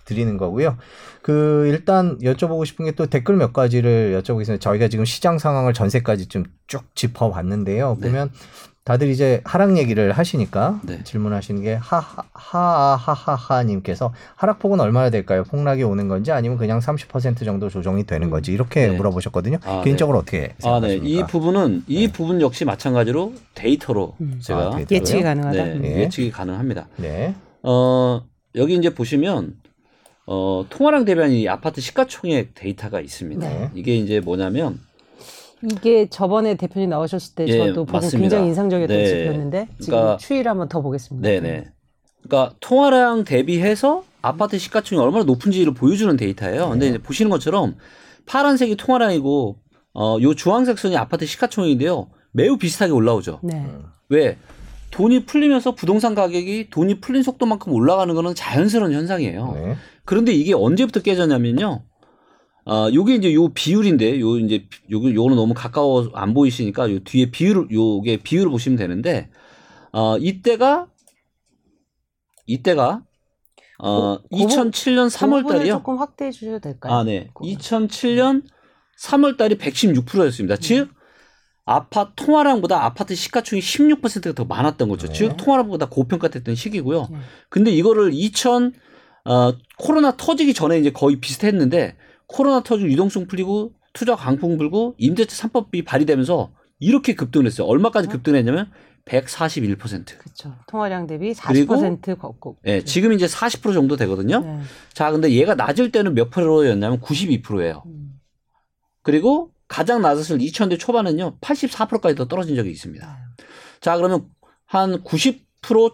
[0.04, 0.78] 드리는 거고요.
[1.22, 4.60] 그 일단 여쭤보고 싶은 게 또 댓글 몇 가지를 여쭤보겠습니다.
[4.60, 7.98] 저희가 지금 시장 상황을 전세까지 좀 쭉 짚어봤는데요.
[8.00, 8.06] 네.
[8.08, 8.30] 보면
[8.84, 11.04] 다들 이제 하락 얘기를 하시니까 네.
[11.04, 15.44] 질문하시는 게 하하하하하님께서 하락폭은 얼마나 될까요?
[15.44, 18.96] 폭락이 오는 건지 아니면 그냥 30% 정도 조정이 되는 건지 이렇게 네.
[18.96, 19.58] 물어보셨거든요.
[19.64, 20.88] 아, 개인적으로 어떻게 아, 네.
[20.88, 21.20] 생각하십니까?
[21.20, 22.12] 이 부분은 이 네.
[22.12, 24.40] 부분 역시 마찬가지로 데이터로 음.
[24.42, 24.80] 제가 아?
[24.90, 25.64] 예측이 가능하다.
[25.64, 25.80] 네.
[25.84, 26.00] 예.
[26.00, 26.88] 예측이 가능합니다.
[26.96, 27.36] 네.
[27.62, 28.24] 어,
[28.56, 29.54] 여기 이제 보시면
[30.26, 33.48] 어, 통화량 대비한 이 아파트 시가총액 데이터가 있습니다.
[33.48, 33.70] 네.
[33.74, 34.80] 이게 이제 뭐냐면
[35.70, 38.18] 이게 저번에 대표님 나오셨을 때 예, 저도 보고 맞습니다.
[38.18, 39.06] 굉장히 인상적이었던 네.
[39.06, 41.28] 지표였는데 지금 그러니까- 추이를 한번 더 보겠습니다.
[41.28, 41.64] 네네.
[42.22, 46.70] 그러니까 통화량 대비해서 아파트 시가총액이 얼마나 높은지를 보여주는 데이터예요.
[46.70, 46.98] 근데 네.
[46.98, 47.76] 보시는 것처럼
[48.26, 49.56] 파란색이 통화량이고
[49.94, 52.08] 어, 요 주황색 선이 아파트 시가총액인데요.
[52.32, 53.40] 매우 비슷하게 올라오죠.
[53.42, 53.56] 네.
[53.56, 53.84] 음.
[54.08, 54.36] 왜?
[54.90, 59.52] 돈이 풀리면서 부동산 가격이 돈이 풀린 속도만큼 올라가는 거는 자연스러운 현상이에요.
[59.54, 59.76] 네.
[60.04, 61.82] 그런데 이게 언제부터 깨졌냐면요.
[62.64, 67.30] 아, 요게 이제 요 비율인데, 요 이제, 요거, 요거는 너무 가까워 안 보이시니까 요 뒤에
[67.30, 69.30] 비율을, 요게 비율을 보시면 되는데,
[69.92, 70.86] 어, 이때가,
[72.46, 73.02] 이때가,
[73.78, 75.72] 어, 부- 2007년 3월 그 부분을 달이요.
[75.74, 76.92] 조금 확대해 주셔도 될까요?
[76.92, 77.28] 아, 네.
[77.34, 77.44] 그거.
[77.44, 78.44] 2007년
[79.00, 80.56] 3월 달이 116%였습니다.
[80.56, 80.90] 즉,
[81.64, 85.08] 아파트 통화량보다 아파트 시가총이 16%가 더 많았던 거죠.
[85.08, 85.12] 네.
[85.12, 87.08] 즉, 통화량보다 고평가됐던 시기고요.
[87.10, 87.16] 네.
[87.48, 88.72] 근데 이거를 2000,
[89.24, 95.48] 어, 코로나 터지기 전에 이제 거의 비슷했는데, 코로나 터지고 유동성 풀리고, 투자 강풍 불고, 임대차
[95.48, 97.66] 3법이 발의되면서 이렇게 급등을 했어요.
[97.66, 98.70] 얼마까지 급등 했냐면
[99.04, 100.18] 141%.
[100.18, 100.54] 그렇죠.
[100.68, 102.58] 통화량 대비 그리고- 40% 걷고.
[102.66, 104.40] 예, 지금 이제 40% 정도 되거든요.
[104.40, 104.60] 네.
[104.92, 107.82] 자, 근데 얘가 낮을 때는 몇 프로였냐면 92%예요.
[107.86, 108.20] 음.
[109.02, 113.18] 그리고 가장 낮았을 2000대 초반은요, 84%까지 더 떨어진 적이 있습니다.
[113.80, 114.26] 자, 그러면
[114.66, 115.40] 한 90%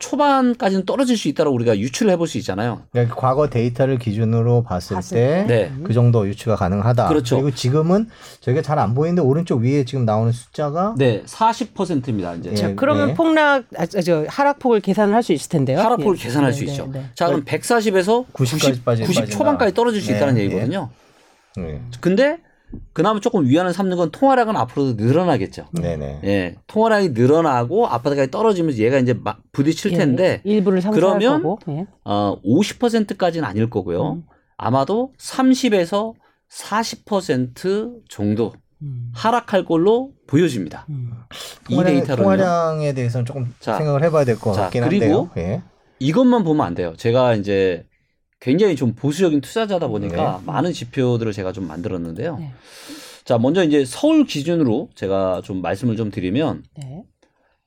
[0.00, 2.82] 초반까지는 떨어질 수 있다고 우리가 유추를 해볼 수 있잖아요.
[2.90, 5.72] 그러니까 과거 데이터를 기준으로 봤을 봤을 때 때.
[5.84, 7.08] 그 정도 유추가 가능하다.
[7.08, 7.36] 그렇죠.
[7.36, 8.08] 그리고 지금은
[8.40, 12.50] 저희가 잘안 보이는데 오른쪽 위에 지금 나오는 숫자가 네, 40%입니다, 이제.
[12.50, 12.54] 예.
[12.54, 13.14] 자, 그러면 네.
[13.14, 15.78] 폭락, 아, 저 하락폭을 계산을 할 수 있을 텐데요.
[15.80, 16.22] 하락폭을 예.
[16.22, 16.88] 계산할 네, 수 네, 있죠.
[16.90, 17.04] 네.
[17.14, 19.26] 자, 그럼 140에서 90까지 빠지- 90 빠진다.
[19.26, 20.44] 초반까지 떨어질 수 네, 있다는 예.
[20.44, 20.88] 얘기거든요.
[21.56, 21.80] 네.
[22.00, 22.38] 근데
[22.92, 25.66] 그나마 조금 위안을 삼는 건 통화량은 앞으로도 늘어나겠죠.
[25.72, 26.20] 네네.
[26.24, 31.58] 예, 통화량이 늘어나고 아파트가까지 떨어지면서 얘가 이제 막 부딪힐 텐데 예, 일부를 그러면 거고.
[31.72, 31.86] 예.
[32.04, 34.12] 어, 50%까지는 아닐 거고요.
[34.14, 34.22] 음.
[34.56, 36.14] 아마도 30에서
[36.50, 38.52] 40% 정도
[38.82, 39.10] 음.
[39.14, 40.86] 하락할 걸로 보여집니다.
[40.88, 41.12] 음.
[41.68, 42.22] 이 통화량, 데이터는요.
[42.22, 45.30] 통화량에 대해서는 조금 자, 생각을 해봐야 될것 자, 같긴 그리고 한데요.
[45.36, 45.62] 예.
[46.00, 46.94] 이것만 보면 안 돼요.
[46.96, 47.86] 제가 이제
[48.40, 50.46] 굉장히 좀 보수적인 투자자다 보니까 네.
[50.46, 52.38] 많은 지표들을 제가 좀 만들었는데요.
[52.38, 52.52] 네.
[53.24, 57.04] 자, 먼저 이제 서울 기준으로 제가 좀 말씀을 좀 드리면 네.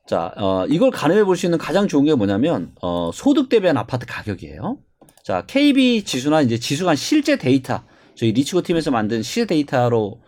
[0.06, 4.06] 자, 어, 이걸 가늠해 볼 수 있는 가장 좋은 게 뭐냐면 어, 소득 대비한 아파트
[4.06, 4.78] 가격이에요.
[5.22, 7.82] 자, KB 지수나 이제 지수가 실제 데이터
[8.14, 10.20] 저희 리치고 팀에서 만든 실제 데이터로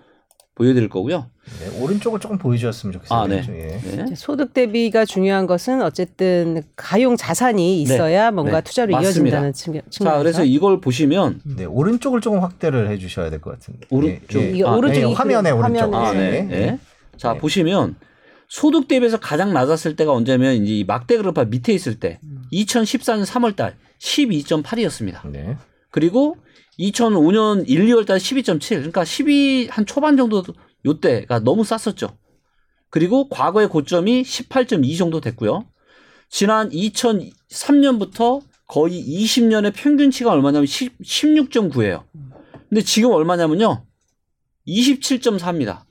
[0.54, 1.26] 보여드릴 거고요.
[1.60, 3.18] 네, 오른쪽을 조금 보여주셨으면 좋겠어요.
[3.18, 3.44] 아, 네.
[3.48, 3.80] 예.
[4.04, 4.14] 네.
[4.14, 8.64] 소득 대비가 중요한 것은 어쨌든 가용 자산이 있어야 뭔가 네.
[8.64, 9.20] 투자로 맞습니다.
[9.38, 9.82] 이어진다는 측면.
[9.90, 13.80] 자, 그래서 이걸 보시면 네, 오른쪽을 조금 확대를 해주셔야 될 것 같은데.
[13.90, 14.40] 오른쪽.
[14.40, 14.50] 예, 예.
[14.52, 15.94] 이게 아, 오른쪽 예, 이 화면에 그림, 오른쪽.
[15.94, 16.08] 화면에.
[16.08, 16.30] 아, 네.
[16.42, 16.46] 네.
[16.46, 16.78] 네.
[17.16, 17.38] 자, 네.
[17.40, 17.96] 보시면
[18.48, 22.20] 소득 대비해서 가장 낮았을 때가 언제면 이제 이 막대 그래프 밑에 있을 때
[22.52, 25.28] 2014년 3월 달 12.8이었습니다.
[25.30, 25.56] 네.
[25.90, 26.36] 그리고
[26.78, 28.68] 2005년 1, 2월 달 12.7.
[28.76, 30.42] 그러니까 12 한 초반 정도
[30.84, 32.18] 요때가 너무 쌌었죠.
[32.90, 35.66] 그리고 과거의 고점이 18.2 정도 됐고요.
[36.28, 42.04] 지난 2003년부터 거의 20년의 평균치가 얼마냐면 10, 16.9예요.
[42.68, 43.84] 근데 지금 얼마냐면요.
[44.66, 45.82] 27.4입니다.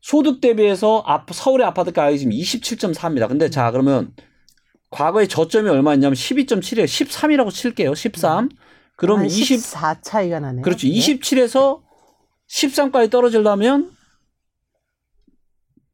[0.00, 3.26] 소득 대비해서 아- 서울의 아파트 가격이 지금 27.4입니다.
[3.28, 4.14] 근데 자, 그러면
[4.90, 6.84] 과거의 저점이 얼마였냐면 12.7이에요.
[6.84, 7.94] 13이라고 칠게요.
[7.94, 8.48] 13.
[8.96, 10.62] 그럼 20 24 차이가 나네요.
[10.62, 10.86] 그렇죠.
[10.86, 10.92] 네.
[10.94, 11.82] 27에서
[12.48, 13.92] 13까지 떨어지려면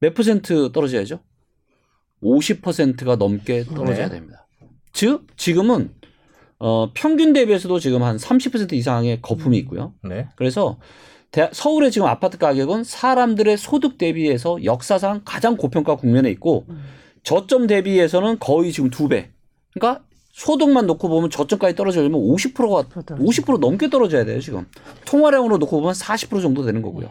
[0.00, 1.20] 몇 퍼센트 떨어져야죠?
[2.22, 4.14] 50%가 넘게 떨어져야 네.
[4.16, 4.46] 됩니다.
[4.92, 5.92] 즉 지금은
[6.58, 9.94] 어, 평균 대비해서도 지금 한 30% 이상의 거품이 있고요.
[10.08, 10.28] 네.
[10.36, 10.78] 그래서
[11.32, 16.84] 대- 서울의 지금 아파트 가격은 사람들의 소득 대비해서 역사상 가장 고평가 국면에 있고 음.
[17.24, 19.32] 저점 대비해서는 거의 지금 두 배.
[19.72, 23.18] 그러니까 소득만 놓고 보면 저점까지 떨어지려면 50%가 떨어져요.
[23.18, 24.66] 50% 넘게 떨어져야 돼요 지금.
[25.04, 27.10] 통화량으로 놓고 보면 40% 정도 되는 거고요.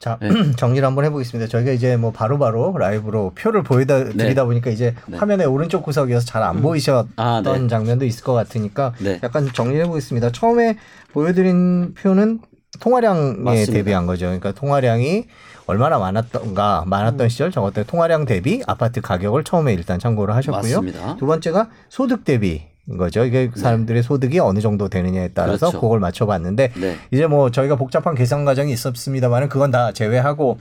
[0.00, 0.28] 자 네.
[0.58, 1.48] 정리를 한번 해보겠습니다.
[1.48, 5.16] 저희가 이제 뭐 바로바로 라이브로 표를 보이다 드리다 보니까 이제 네.
[5.16, 7.68] 화면의 오른쪽 구석이어서 잘 안 보이셨던 아, 네.
[7.68, 9.20] 장면도 있을 것 같으니까 네.
[9.22, 10.32] 약간 정리해 보겠습니다.
[10.32, 10.76] 처음에
[11.12, 12.40] 보여드린 표는
[12.80, 13.72] 통화량에 맞습니다.
[13.72, 14.26] 대비한 거죠.
[14.26, 15.26] 그러니까 통화량이
[15.66, 17.28] 얼마나 많았던가 많았던 음.
[17.28, 20.82] 시절 적었던 통화량 대비 아파트 가격을 처음에 일단 참고를 하셨고요.
[20.82, 21.16] 맞습니다.
[21.16, 22.60] 두 번째가 소득 대비인
[22.98, 23.24] 거죠.
[23.24, 25.80] 이게 사람들의 소득이 어느 정도 되느냐에 따라서 그렇죠.
[25.80, 26.96] 그걸 맞춰봤는데 네.
[27.10, 30.58] 이제 뭐 저희가 복잡한 계산 과정이 있었습니다만은 그건 다 제외하고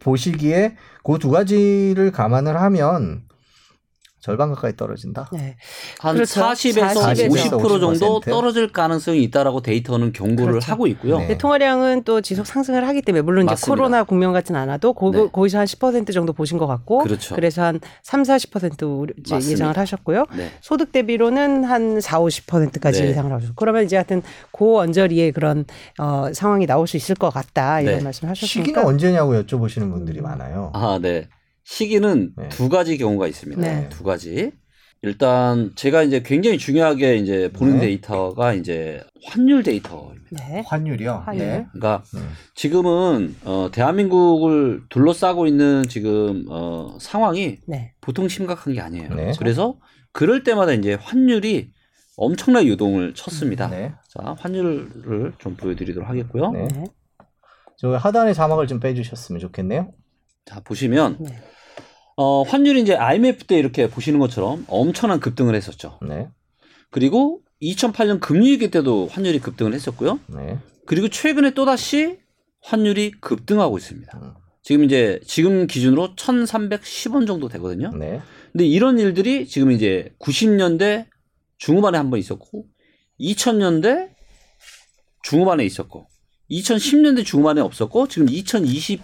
[0.00, 3.22] 보시기에 그 두 가지를 감안을 하면
[4.20, 5.30] 절반 가까이 떨어진다.
[5.32, 5.56] 네.
[5.98, 6.40] 한 그렇죠.
[6.42, 8.24] 40에서 40에서 50% 정도 50%.
[8.30, 10.70] 떨어질 가능성이 있다라고 데이터는 경고를 그렇죠.
[10.72, 11.16] 하고 있고요.
[11.18, 11.26] 네.
[11.26, 13.74] 근데 통화량은 또 지속 상승을 하기 때문에 물론 이제 맞습니다.
[13.74, 15.26] 코로나 국면 같진 않아도 거, 네.
[15.32, 17.34] 거기서 한 10% 정도 보신 것 같고 그렇죠.
[17.36, 19.52] 래서 한 3, 40% 우리- 이제 맞습니다.
[19.52, 20.26] 예상을 하셨고요.
[20.36, 20.50] 네.
[20.60, 23.08] 소득 대비로는 한 4, 50%까지 네.
[23.08, 25.64] 예상을 하셨고 그러면 이제 하여튼 고 언저리의 그런
[25.98, 28.04] 어, 상황이 나올 수 있을 것 같다 이런 네.
[28.04, 30.70] 말씀을 시기는 하셨으니까 언제냐고 여쭤보시는 분들이 많아요.
[30.74, 31.26] 아, 네.
[31.64, 32.48] 시기는 네.
[32.48, 33.60] 두 가지 경우가 있습니다.
[33.60, 33.88] 네.
[33.88, 34.52] 두 가지.
[35.02, 37.80] 일단 제가 이제 굉장히 중요하게 이제 보는 네.
[37.86, 40.20] 데이터가 이제 환율 데이터입니다.
[40.30, 40.62] 네.
[40.66, 41.22] 환율이요.
[41.24, 41.46] 환율.
[41.46, 41.66] 네.
[41.72, 42.28] 그러니까 음.
[42.54, 47.94] 지금은 어 대한민국을 둘러싸고 있는 지금 어 상황이 네.
[48.02, 49.14] 보통 심각한 게 아니에요.
[49.14, 49.32] 네.
[49.38, 49.78] 그래서
[50.12, 51.70] 그럴 때마다 이제 환율이
[52.16, 53.68] 엄청나게 유동을 쳤습니다.
[53.70, 53.94] 네.
[54.08, 56.50] 자, 환율을 좀 보여드리도록 하겠고요.
[56.50, 56.68] 네.
[56.68, 56.84] 네.
[57.78, 59.90] 저 하단의 자막을 좀 빼주셨으면 좋겠네요.
[60.44, 61.38] 자, 보시면 네.
[62.16, 65.98] 어, 환율이 이제 IMF 때 이렇게 보시는 것처럼 엄청난 급등을 했었죠.
[66.06, 66.28] 네.
[66.90, 70.20] 그리고 2008년 금리 위기 때도 환율이 급등을 했었고요.
[70.28, 70.58] 네.
[70.86, 72.18] 그리고 최근에 또다시
[72.62, 74.18] 환율이 급등하고 있습니다.
[74.18, 74.34] 음.
[74.62, 77.90] 지금 이제 지금 기준으로 1,310원 정도 되거든요.
[77.96, 78.20] 네.
[78.52, 81.06] 근데 이런 일들이 지금 이제 90년대
[81.58, 82.66] 중후반에 한 번 있었고
[83.20, 84.10] 2000년대
[85.22, 86.06] 중후반에 있었고
[86.50, 89.00] 2010년대 중후반에 없었고 지금 2020년대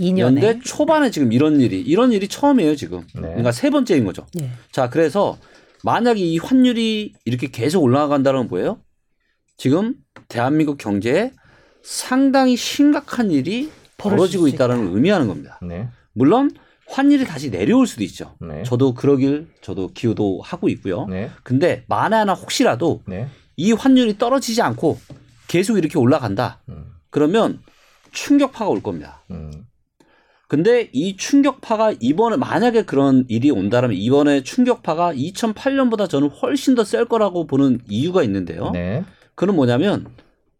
[0.00, 3.00] 2년에 초반에 지금 이런 일이 이런 일이 처음이에요 지금.
[3.14, 3.22] 네.
[3.22, 4.26] 그러니까 세 번째인 거죠.
[4.34, 4.50] 네.
[4.72, 5.38] 자 그래서
[5.84, 8.78] 만약에 이 환율이 이렇게 계속 올라간다는 건 뭐예요?
[9.56, 9.94] 지금
[10.28, 11.32] 대한민국 경제에
[11.82, 15.58] 상당히 심각한 일이 벌어지고 수 있다는 걸 의미하는 겁니다.
[15.62, 15.88] 네.
[16.12, 16.50] 물론
[16.88, 18.34] 환율이 다시 내려올 수도 있죠.
[18.40, 18.62] 네.
[18.64, 21.06] 저도 그러길 저도 기호도 하고 있고요.
[21.06, 21.30] 네.
[21.42, 23.28] 근데 만에 하나 혹시라도 네.
[23.56, 24.98] 이 환율이 떨어지지 않고
[25.46, 26.60] 계속 이렇게 올라간다.
[26.68, 26.86] 음.
[27.10, 27.60] 그러면
[28.12, 29.22] 충격파가 올 겁니다.
[29.30, 29.50] 음.
[30.50, 37.04] 근데 이 충격파가 이번에 만약에 그런 일이 온다면 이번에 충격파가 2008년보다 저는 훨씬 더 셀
[37.04, 38.72] 거라고 보는 이유가 있는데요.
[38.72, 39.04] 네.
[39.36, 40.08] 그건 뭐냐면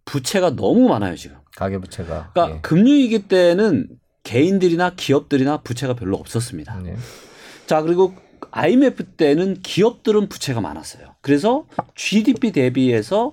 [0.04, 1.38] 부채가 너무 많아요 지금.
[1.56, 2.30] 가계 부채가.
[2.32, 2.60] 그러니까 예.
[2.62, 3.88] 금융위기 때는
[4.22, 6.82] 개인들이나 기업들이나 부채가 별로 없었습니다.
[6.84, 6.94] 네.
[7.66, 8.14] 자, 그리고
[8.52, 11.16] IMF 때는 기업들은 부채가 많았어요.
[11.20, 11.66] 그래서
[11.96, 13.32] GDP 대비해서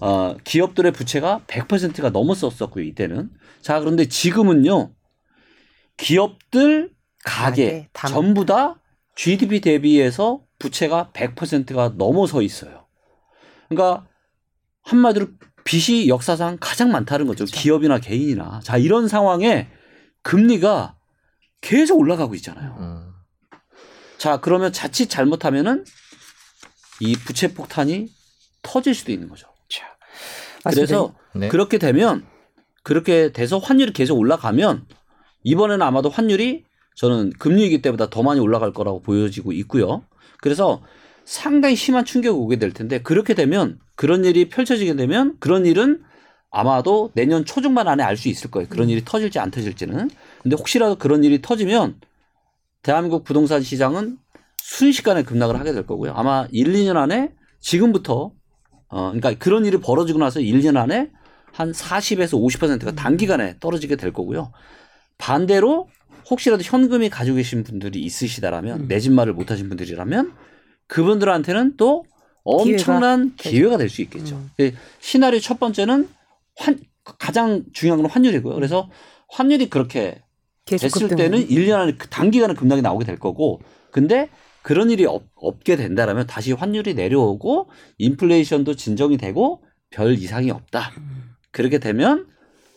[0.00, 3.28] 어, 기업들의 부채가 100%가 넘었었었고요, 이때는.
[3.60, 4.92] 자, 그런데 지금은요.
[5.98, 6.92] 기업들,
[7.24, 8.80] 가게, 가게, 다 전부 다
[9.16, 12.86] GDP 대비해서 부채가 100%가 넘어서 있어요.
[13.68, 14.06] 그러니까
[14.82, 15.28] 한마디로
[15.64, 17.44] 빚이 역사상 가장 많다는 거죠.
[17.44, 18.60] 기업이나 개인이나.
[18.64, 19.68] 자, 이런 상황에
[20.22, 20.96] 금리가
[21.60, 22.76] 계속 올라가고 있잖아요.
[22.78, 23.12] 음.
[24.16, 25.84] 자, 그러면 자칫 잘못하면은
[27.00, 28.08] 이 부채 폭탄이
[28.62, 29.48] 터질 수도 있는 거죠.
[30.64, 31.48] 그래서 네.
[31.48, 32.26] 그렇게 되면
[32.82, 34.86] 그렇게 돼서 환율이 계속 올라가면
[35.48, 40.02] 이번에는 아마도 환율이 저는 금리위기 때보다 더 많이 올라갈 거라고 보여지고 있고요.
[40.40, 40.82] 그래서
[41.24, 46.02] 상당히 심한 충격이 오게 될 텐데 그렇게 되면 그런 일이 펼쳐지게 되면 그런 일은
[46.50, 48.68] 아마도 내년 초중반 안에 알 수 있을 거예요.
[48.68, 50.10] 그런 일이 터질지 안 터질지는.
[50.42, 52.00] 근데 혹시라도 그런 일이 터지면
[52.82, 54.18] 대한민국 부동산 시장은
[54.62, 56.12] 순식간에 급락을 하게 될 거고요.
[56.14, 58.32] 아마 1, 2년 안에 지금부터
[58.88, 61.10] 어 그러니까 그런 일이 벌어지고 나서 1년 안에
[61.52, 64.52] 한 40에서 50%가 단기간에 떨어지게 될 거고요.
[65.18, 65.88] 반대로
[66.30, 68.88] 혹시라도 현금이 가지고 계신 분들이 있으시다라면 음.
[68.88, 70.32] 내 집 말을 못 하신 분들이라면
[70.86, 72.04] 그분들한테는 또
[72.44, 74.36] 엄청난 기회가 기회가 될 수 있겠죠.
[74.36, 74.50] 음.
[74.56, 76.08] 그 시나리오 첫 번째는
[76.56, 76.78] 환
[77.18, 78.54] 가장 중요한 건 환율이고요.
[78.54, 78.90] 그래서
[79.30, 80.22] 환율이 그렇게
[80.66, 81.08] 됐을.
[81.16, 83.60] 때는 1년 안에 그 단기간에 급락이 나오게 될 거고
[83.90, 84.28] 근데
[84.62, 90.92] 그런 일이 없, 없게 된다라면 다시 환율이 내려오고 인플레이션도 진정이 되고 별 이상이 없다.
[90.98, 91.30] 음.
[91.50, 92.26] 그렇게 되면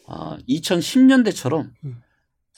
[0.08, 2.02] 어, 2010년대처럼 음.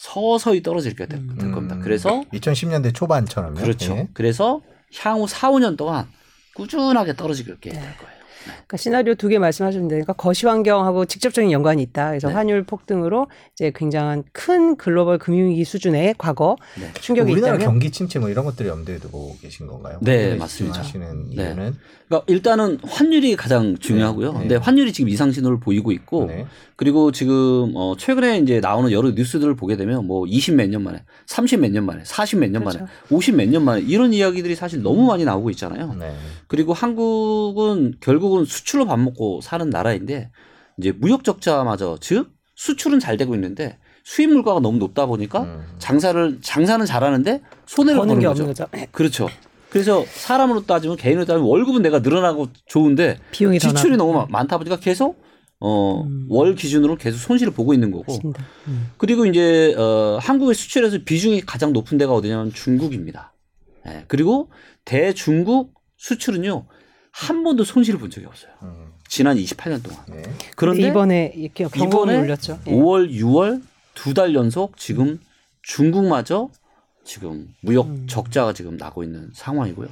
[0.03, 1.75] 서서히 떨어지게 될, 될 겁니다.
[1.75, 1.81] 음.
[1.81, 3.53] 그래서 2010년대 초반처럼요.
[3.55, 3.93] 그렇죠.
[3.93, 4.07] 예.
[4.13, 4.61] 그래서
[4.99, 6.09] 향후 4, 5년 동안
[6.55, 8.22] 꾸준하게 떨어지게 될 거예요.
[8.45, 12.09] 그러니까 시나리오 두 개 말씀하셨는데, 그러니까 거시 환경하고 직접적인 연관이 있다.
[12.09, 12.33] 그래서 네.
[12.33, 16.91] 환율 폭등으로 이제 굉장한 큰 글로벌 금융위기 수준의 과거 네.
[16.99, 19.97] 충격이 우리나라 있다면 경기 침체 뭐 이런 것들을 염두에 두고 계신 건가요?
[20.01, 20.77] 네, 맞습니다.
[20.77, 21.43] 말씀하시는 네.
[21.43, 21.75] 이유는
[22.07, 24.33] 그러니까 일단은 환율이 가장 중요하고요.
[24.33, 24.39] 네.
[24.39, 26.45] 근데 환율이 지금 이상 신호를 보이고 있고 네.
[26.75, 31.03] 그리고 지금 어 최근에 이제 나오는 여러 뉴스들을 보게 되면 뭐 20 몇 년 만에,
[31.27, 32.79] 30 몇 년 만에, 40 몇년 그렇죠.
[32.79, 35.93] 만에, 50 몇 년 만에 이런 이야기들이 사실 너무 많이 나오고 있잖아요.
[35.99, 36.13] 네.
[36.47, 40.31] 그리고 한국은 결국 은 수출로 밥 먹고 사는 나라인데
[40.77, 45.63] 이제 무역 적자마저 즉 수출은 잘 되고 있는데 수입 물가가 너무 높다 보니까 음.
[45.79, 48.45] 장사를 장사는 잘하는데 손해를 보는 게 거죠.
[48.45, 48.67] 거죠.
[48.91, 49.27] 그렇죠.
[49.69, 53.97] 그래서 사람으로 따지면 개인으로 따지면 월급은 내가 늘어나고 좋은데 비용이 더 지출이.
[53.97, 55.23] 너무 많- 많다 보니까 계속
[55.59, 56.27] 어, 음.
[56.29, 58.19] 월 기준으로 계속 손실을 보고 있는 거고.
[58.67, 58.91] 음.
[58.97, 63.33] 그리고 이제 어, 한국의 수출에서 비중이 가장 높은 데가 어디냐면 중국입니다.
[63.87, 64.51] 예, 그리고
[64.85, 66.65] 대중국 수출은요
[67.13, 68.51] 한 번도 손실을 본 적이 없어요.
[68.63, 68.91] 음.
[69.07, 70.03] 지난 28년 동안.
[70.09, 70.23] 네.
[70.55, 72.59] 그런데 이번에 이렇게 이번에 올렸죠.
[72.67, 72.71] 예.
[72.71, 73.61] 5월, 6월
[73.93, 75.19] 두 달 연속 지금
[75.61, 76.49] 중국마저
[77.05, 78.07] 지금 무역 음.
[78.07, 79.89] 적자가 지금 나고 있는 상황이고요.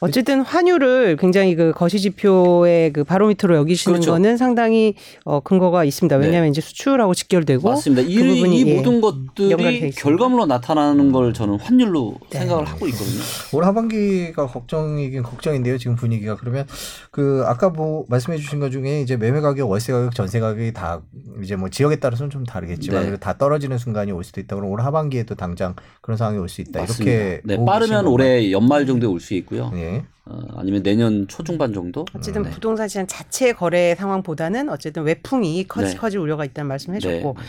[0.00, 4.12] 어쨌든 환율을 굉장히 그 거시 지표의 그 바로미터로 여기시는 그렇죠.
[4.12, 4.94] 거는 상당히
[5.24, 6.16] 어, 근거가 있습니다.
[6.16, 8.02] 왜냐하면 이제 수출하고 직결되고 맞습니다.
[8.02, 9.90] 이, 그 부분이, 이 예, 모든 돼 것들이.
[9.92, 12.38] 결과물로 나타나는 걸 저는 환율로 네.
[12.40, 13.20] 생각을 하고 있거든요.
[13.54, 15.78] 올 하반기가 걱정이긴 걱정인데요.
[15.78, 16.66] 지금 분위기가 그러면
[17.10, 21.00] 그 아까 뭐 말씀해주신 것 중에 이제 매매 가격, 월세 가격, 전세 가격이 다
[21.42, 23.16] 이제 뭐 지역에 따라서는 좀 다르겠지만 네.
[23.16, 24.56] 다 떨어지는 순간이 올 수도 있다.
[24.56, 26.80] 그럼 올 하반기에도 당장 그런 상황이 올 수 있다.
[26.80, 27.10] 맞습니다.
[27.12, 29.70] 이렇게 네, 빠르면 올해 연말 정도에 올 수 있고요.
[29.70, 29.78] 건
[30.26, 32.04] 어, 아니면 내년 초중반 정도.
[32.14, 32.50] 어쨌든 네.
[32.50, 35.96] 부동산 시장 자체 거래 상황보다는 어쨌든 외풍이 커지, 네.
[35.96, 37.44] 커질 우려가 있다는 말씀 해줬고 네.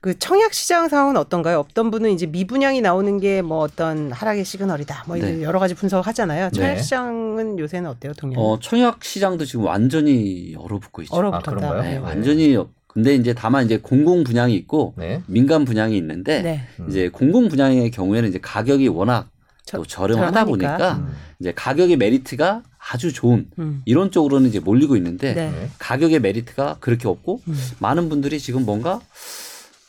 [0.00, 1.58] 그 청약 시장 상황은 어떤가요?
[1.68, 5.04] 어떤 분은 이제 미분양이 나오는 게 뭐 어떤 하락의 시그널이다.
[5.08, 5.42] 뭐 이런 네.
[5.42, 6.50] 여러 가지 분석을 하잖아요.
[6.52, 6.82] 청약 네.
[6.82, 8.40] 시장은 요새는 어때요, 동양?
[8.40, 11.16] 어, 청약 시장도 지금 완전히 얼어붙고 있죠.
[11.16, 11.70] 얼어붙었다.
[11.70, 11.82] 아?
[11.82, 11.98] 네, 네.
[11.98, 15.20] 완전히 근데 이제 다만 이제 공공 분양이 있고 네.
[15.26, 16.60] 민간 분양이 있는데 네.
[16.80, 16.86] 음.
[16.88, 19.28] 이제 공공 분양의 경우에는 이제 가격이 워낙
[19.68, 20.76] 저- 또 저렴하다 저렴하니까.
[20.76, 21.14] 보니까 음.
[21.40, 23.82] 이제 가격의 메리트가 아주 좋은 음.
[23.84, 25.50] 이런 쪽으로는 이제 몰리고 있는데 네.
[25.50, 25.68] 네.
[25.78, 27.58] 가격의 메리트가 그렇게 없고 음.
[27.78, 29.00] 많은 분들이 지금 뭔가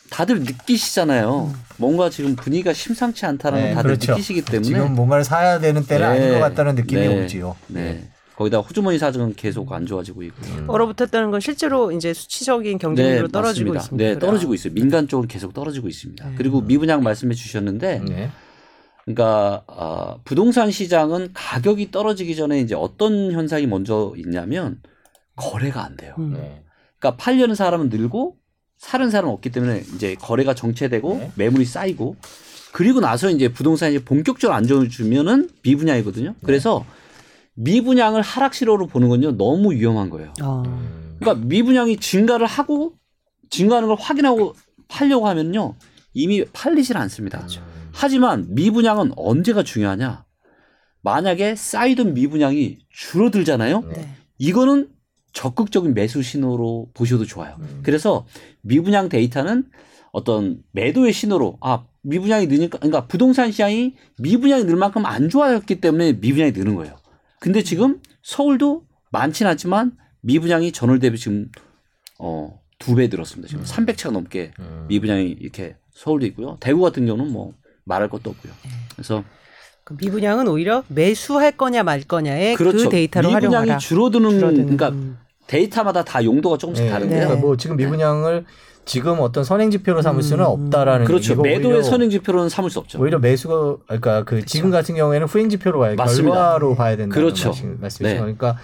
[0.09, 1.53] 다들 느끼시잖아요.
[1.77, 4.11] 뭔가 지금 분위기가 심상치 않다는 네, 걸 다들 그렇죠.
[4.13, 6.13] 느끼시기 때문에 지금 뭔가를 사야 되는 때는 네.
[6.17, 7.23] 아닌 것 같다는 느낌이 네.
[7.23, 7.55] 오지요.
[7.67, 8.09] 네.
[8.35, 10.35] 거기다 호주머니 사정은 계속 안 좋아지고 있고.
[10.47, 10.65] 음.
[10.67, 13.81] 얼어붙었다는 건 실제로 이제 수치적인 경쟁률로 떨어지고 맞습니다.
[13.83, 14.13] 있습니다.
[14.13, 14.73] 네, 떨어지고 있어요.
[14.73, 16.25] 민간 쪽은 계속 떨어지고 있습니다.
[16.29, 16.35] 네.
[16.37, 18.31] 그리고 미분양 말씀해 주셨는데, 네.
[19.09, 24.81] 그러니까 아, 부동산 시장은 가격이 떨어지기 전에 이제 어떤 현상이 먼저 있냐면
[25.35, 26.13] 거래가 안 돼요.
[26.19, 26.33] 음.
[26.33, 26.63] 네.
[26.99, 28.37] 그러니까 팔려는 사람은 늘고
[28.77, 31.31] 사는 사람은 없기 때문에 이제 거래가 정체되고 네.
[31.35, 32.17] 매물이 쌓이고
[32.71, 36.35] 그리고 나서 이제 부동산이 본격적으로 안정해주면은 미분양이거든요.
[36.43, 36.85] 그래서
[37.55, 40.33] 미분양을 하락시로로 보는 건요 너무 위험한 거예요.
[40.43, 40.63] 어.
[40.67, 41.17] 음.
[41.19, 42.93] 그러니까 미분양이 증가를 하고
[43.49, 44.53] 증가하는 걸 확인하고
[44.87, 45.73] 팔려고 하면요
[46.13, 47.39] 이미 팔리질 않습니다.
[47.39, 47.78] 그렇죠.
[48.03, 50.23] 하지만 미분양은 언제가 중요하냐?
[51.01, 53.81] 만약에 쌓이던 미분양이 줄어들잖아요.
[53.81, 53.93] 네.
[53.93, 54.09] 네.
[54.37, 54.89] 이거는
[55.33, 57.57] 적극적인 매수 신호로 보셔도 좋아요.
[57.59, 57.81] 음.
[57.83, 58.25] 그래서
[58.61, 59.65] 미분양 데이터는
[60.13, 66.13] 어떤 매도의 신호로 아 미분양이 느니까 그러니까 부동산 시장이 미분양이 늘 만큼 안 좋아졌기 때문에
[66.13, 66.95] 미분양이 느는 거예요.
[67.41, 71.49] 근데 지금 서울도 많진 않지만 미분양이 전월 대비 지금
[72.17, 73.49] 어, 두 배 늘었습니다.
[73.49, 74.85] 지금 300채가 넘게 음.
[74.87, 76.55] 미분양이 이렇게 서울도 있고요.
[76.61, 77.53] 대구 같은 경우는 뭐
[77.89, 78.53] 말할 것도 없고요.
[78.95, 79.23] 그래서
[79.83, 82.89] 그 미분양은 오히려 매수할 거냐 말 거냐의 그 그렇죠.
[82.89, 83.77] 데이터로 미분양이 활용하라.
[83.79, 84.63] 줄어드는, 줄어드는.
[84.77, 85.17] 그러니까 음.
[85.47, 87.19] 데이터마다 다 용도가 조금씩 네, 다른데요.
[87.21, 88.45] 그러니까 뭐 지금 미분양을
[88.85, 90.49] 지금 어떤 선행 지표로 삼을 수는 음.
[90.49, 91.31] 없다라는 그렇죠.
[91.31, 92.99] 얘기고 매도의 오히려- 선행 지표로는 삼을 수 없죠.
[93.01, 96.35] 오히려 매수가 그러니까 그 지금 같은 경우에는 후행 지표로 봐야 맞습니다.
[96.35, 97.49] 결과로 봐야 된다는 그렇죠.
[97.49, 98.13] 말씀- 말씀이시죠.
[98.13, 98.19] 네.
[98.19, 98.57] 그러니까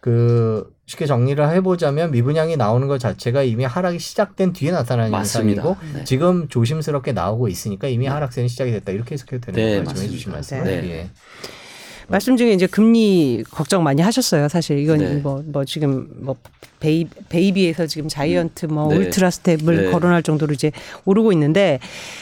[0.00, 5.62] 그 쉽게 정리를 해보자면 미분양이 나오는 것 자체가 이미 하락이 시작된 뒤에 나타나는 맞습니다.
[5.62, 6.04] 현상이고 네.
[6.04, 10.12] 지금 조심스럽게 나오고 있으니까 이미 하락세는 시작이 됐다 이렇게 해석해도 되는 네, 거 말씀해 맞습니다.
[10.12, 10.64] 주신 말씀.
[10.64, 10.90] 네.
[10.90, 11.08] 예.
[12.12, 14.48] 말씀 중에 이제 금리 걱정 많이 하셨어요.
[14.48, 15.14] 사실 이건 네.
[15.16, 16.36] 뭐, 뭐 지금 뭐
[16.78, 18.98] 베이, 베이비에서 지금 자이언트 뭐 네.
[18.98, 19.90] 울트라 스텝을 네.
[19.90, 20.70] 거론할 정도로 이제
[21.04, 21.80] 오르고 있는데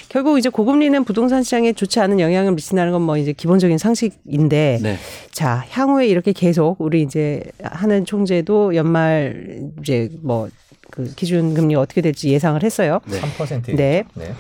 [0.09, 4.97] 결국 이제 고금리는 부동산 시장에 좋지 않은 영향을 미친다는 건 뭐 이제 기본적인 상식인데 네.
[5.33, 10.49] 자 향후에 이렇게 계속 우리 이제 하는 총재도 연말 이제 뭐
[10.91, 13.01] 그 기준 금리 어떻게 될지 예상을 했어요.
[13.07, 13.21] 네.
[13.21, 13.77] 3%.
[13.77, 14.05] 네.
[14.15, 14.35] 네.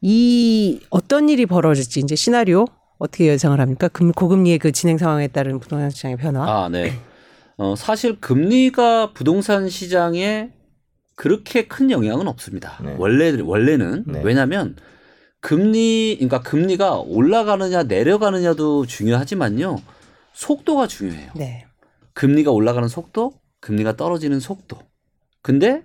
[0.00, 2.64] 이 어떤 일이 벌어질지 이제 시나리오
[3.02, 3.88] 어떻게 예상을 합니까?
[3.88, 6.44] 금, 고금리의 그 진행 상황에 따른 부동산 시장의 변화.
[6.44, 6.92] 아, 네.
[7.56, 10.50] 어, 사실 금리가 부동산 시장에
[11.16, 12.78] 그렇게 큰 영향은 없습니다.
[12.82, 12.94] 네.
[12.98, 14.22] 원래 원래는 네.
[14.22, 14.76] 왜냐하면
[15.40, 19.82] 금리 그러니까 금리가 올라가느냐 내려가느냐도 중요하지만요.
[20.32, 21.32] 속도가 중요해요.
[21.34, 21.66] 네.
[22.14, 24.78] 금리가 올라가는 속도, 금리가 떨어지는 속도.
[25.42, 25.82] 근데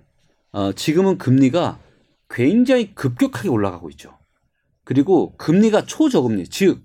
[0.52, 1.80] 어, 지금은 금리가
[2.30, 4.16] 굉장히 급격하게 올라가고 있죠.
[4.84, 6.84] 그리고 금리가 초저금리, 즉,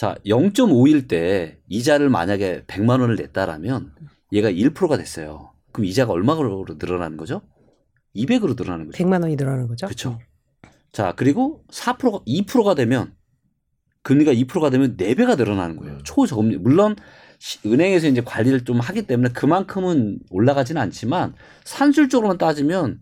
[0.00, 3.92] 자 0.5일 때 이자를 만약에 100만 원을 냈다라면
[4.32, 5.52] 얘가 1%가 됐어요.
[5.72, 7.42] 그럼 이자가 얼마로 늘어나는 거죠?
[8.16, 8.96] 200으로 늘어나는 거죠.
[8.96, 9.84] 100만 원이 늘어나는 거죠.
[9.84, 10.18] 그렇죠.
[10.90, 13.12] 자, 그리고 4%가 2%가 되면
[14.02, 15.96] 금리가 2%가 되면 4배가 늘어나는 거예요.
[15.96, 16.00] 음.
[16.02, 16.56] 초저금리.
[16.56, 16.96] 물론
[17.38, 21.34] 시- 은행에서 이제 관리를 좀 하기 때문에 그만큼은 올라가지는 않지만
[21.64, 23.00] 산술적으로만 따지면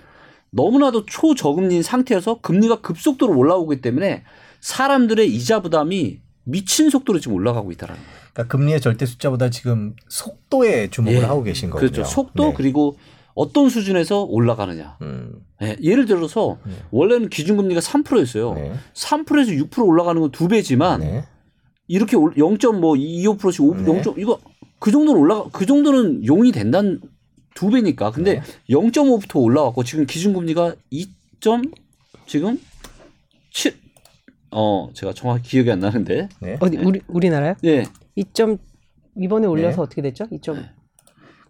[0.51, 4.25] 너무나도 초저금리인 상태여서 금리가 급속도로 올라오기 때문에
[4.59, 8.19] 사람들의 이자 부담이 미친 속도로 지금 올라가고 있다라는 거예요.
[8.33, 11.25] 그러니까 금리의 절대 숫자보다 지금 속도에 주목을 예.
[11.25, 11.91] 하고 계신 거군요.
[11.91, 12.09] 그렇죠.
[12.09, 12.55] 속도 네.
[12.57, 12.97] 그리고
[13.35, 14.97] 어떤 수준에서 올라가느냐.
[15.03, 15.43] 음.
[15.63, 16.73] 예, 예를 들어서 네.
[16.91, 18.55] 원래는 기준금리가 3%였어요.
[18.55, 18.73] 네.
[18.95, 21.25] 3%에서 6% 올라가는 건 두 배지만 네.
[21.87, 24.03] 이렇게 0.25%씩 5, 네.
[24.05, 24.15] 0.
[24.19, 24.39] 이거
[24.79, 27.01] 그 정도는 올라가 그 정도는 용이 된다는
[27.55, 28.11] 두 배니까.
[28.11, 28.43] 근데 네.
[28.71, 31.09] 0.5부터 올라왔고 지금 기준금리가 2.
[32.27, 32.59] 지금
[33.53, 33.77] 7.
[34.51, 36.29] 어 제가 정확히 기억이 안 나는데.
[36.41, 36.57] 네.
[36.61, 37.55] 어디 우리 우리나라요?
[37.63, 37.85] 네.
[38.17, 38.59] 2점
[39.17, 39.83] 이번에 올려서 네.
[39.83, 40.25] 어떻게 됐죠?
[40.29, 40.55] 2점.
[40.55, 40.71] 네.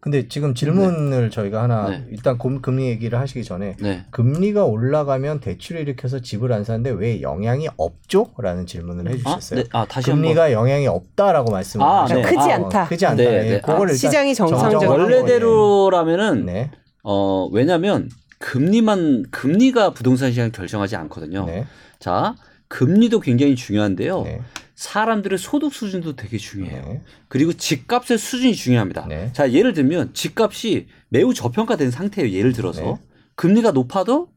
[0.01, 2.05] 근데 지금 질문을 저희가 하나 네.
[2.11, 4.05] 일단 금- 금리 얘기를 하시기 전에 네.
[4.13, 8.31] 금리가 올라가면 대출을 일으켜서 집을 안 사는데 왜 영향이 없죠?
[8.39, 9.63] 라는 질문을 아, 해주셨어요.
[9.65, 9.69] 네.
[9.73, 10.23] 아 다시 한번.
[10.23, 12.07] 금리가 영향이 없다라고 말씀을 아.
[12.07, 12.23] 네.
[12.23, 12.87] 크지 아, 않다.
[12.87, 13.23] 크지 않다.
[13.23, 13.61] 네, 예, 네.
[13.61, 16.71] 그걸 아, 시장이 정상적으로 원래대로라면은 네.
[17.03, 21.45] 어 왜냐면 금리만 금리가 부동산 시장을 결정하지 않거든요.
[21.47, 21.67] 네.
[21.99, 22.37] 자
[22.69, 24.23] 금리도 굉장히 중요한데요.
[24.23, 24.41] 네.
[24.75, 26.83] 사람들의 소득 수준도 되게 중요해요.
[26.83, 27.03] 네.
[27.29, 29.07] 그리고 집값의 수준이 중요합니다.
[29.09, 29.31] 네.
[29.33, 32.31] 자, 예를 들면 집값이 매우 저평가된 상태예요.
[32.31, 32.95] 예를 들어서 네.
[33.35, 34.29] 금리가 높아도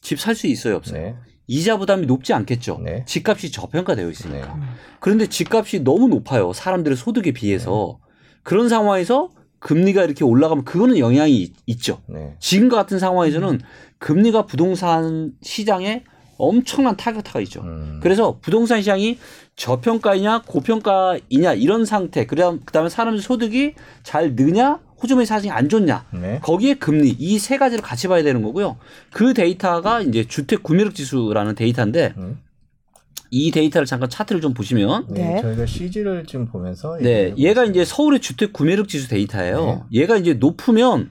[0.00, 1.02] 집 살 수 있어요, 없어요?
[1.02, 1.14] 네.
[1.48, 2.80] 이자 부담이 높지 않겠죠.
[2.82, 3.04] 네.
[3.06, 4.54] 집값이 저평가되어 있으니까.
[4.54, 4.62] 음.
[5.00, 6.52] 그런데 집값이 너무 높아요.
[6.52, 7.98] 사람들의 소득에 비해서.
[8.00, 8.06] 네.
[8.42, 11.80] 그런 상황에서 금리가 이렇게 올라가면 그거는 영향이 있-.
[12.08, 12.36] 네.
[12.38, 13.60] 지금과 같은 상황에서는
[13.98, 16.04] 금리가 부동산 시장에
[16.38, 17.60] 엄청난 타격타가 있죠.
[17.62, 18.00] 음.
[18.02, 19.18] 그래서 부동산 시장이
[19.56, 26.40] 저평가이냐 고평가이냐 이런 상태 그다음 그다음에 사람들 소득이 잘 느냐 호주머니 사정이 안 좋냐 네.
[26.42, 28.76] 거기에 금리 이 세 가지를 같이 봐야 되는 거고요.
[29.12, 32.38] 그 데이터가 이제 주택 구매력 지수라는 데이터인데 음.
[33.30, 35.34] 이 데이터를 잠깐 차트를 좀 보시면 네.
[35.34, 35.42] 네.
[35.42, 37.64] 저희가 CG를 좀 보면서 네, 얘기해 얘가.
[37.64, 39.86] 이제 서울의 주택 구매력 지수 데이터예요.
[39.92, 41.10] 얘가 이제 높으면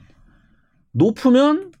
[0.92, 1.72] 높으면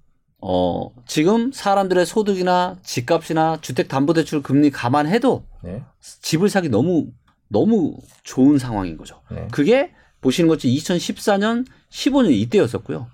[0.48, 5.82] 어 지금 사람들의 소득이나 집값이나 주택 담보 대출 금리 감안해도 네.
[6.00, 7.08] 집을 사기 너무
[7.48, 9.20] 너무 좋은 상황인 거죠.
[9.28, 9.48] 네.
[9.50, 9.90] 그게
[10.20, 13.08] 보시는 것처럼 2014년, 15년 이때였었고요.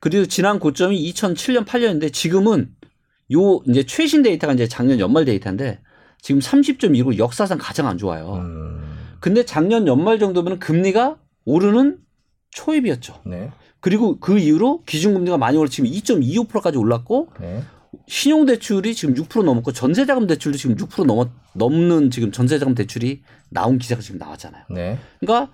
[0.00, 2.74] 그리고 지난 고점이 2007년, 8년인데 지금은
[3.34, 5.80] 요 이제 최신 데이터가 이제 작년 연말 데이터인데
[6.22, 8.36] 지금 30.2로 역사상 가장 안 좋아요.
[8.36, 8.82] 음.
[9.20, 11.98] 근데 작년 연말 정도면 금리가 오르는
[12.52, 13.20] 초입이었죠.
[13.26, 13.50] 네.
[13.80, 17.62] 그리고 그 이후로 기준금리가 많이 올라 지금 2.25%까지 올랐고 네.
[18.06, 24.00] 신용대출이 지금 6% 넘었고 전세자금 대출도 지금 6% 넘어, 넘는 지금 전세자금 대출이 나온 기사가
[24.02, 24.64] 지금 나왔잖아요.
[24.70, 24.98] 네.
[25.20, 25.52] 그러니까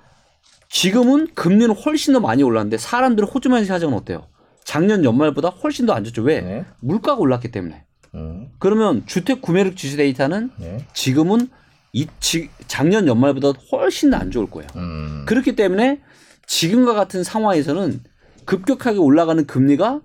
[0.69, 4.27] 지금은 금리는 훨씬 더 많이 올랐는데 사람들의 호주머니 사정은 어때요?
[4.65, 6.23] 작년 연말보다 훨씬 더 안 좋죠.
[6.23, 6.41] 왜?
[6.41, 6.65] 네.
[6.81, 7.85] 물가가 올랐기 때문에.
[8.15, 8.49] 음.
[8.59, 10.87] 그러면 주택 구매력 지수 데이터는 네.
[10.95, 11.49] 지금은
[11.93, 14.69] 이 지, 작년 연말보다 훨씬 더 안 좋을 거예요.
[14.77, 15.25] 음.
[15.27, 16.01] 그렇기 때문에
[16.47, 18.01] 지금과 같은 상황에서는
[18.45, 20.01] 급격하게 올라가는 금리가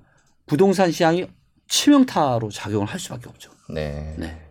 [0.45, 1.27] 부동산 시장이
[1.67, 3.51] 치명타로 작용을 할 수밖에 없죠.
[3.69, 4.15] 네.
[4.17, 4.48] 네.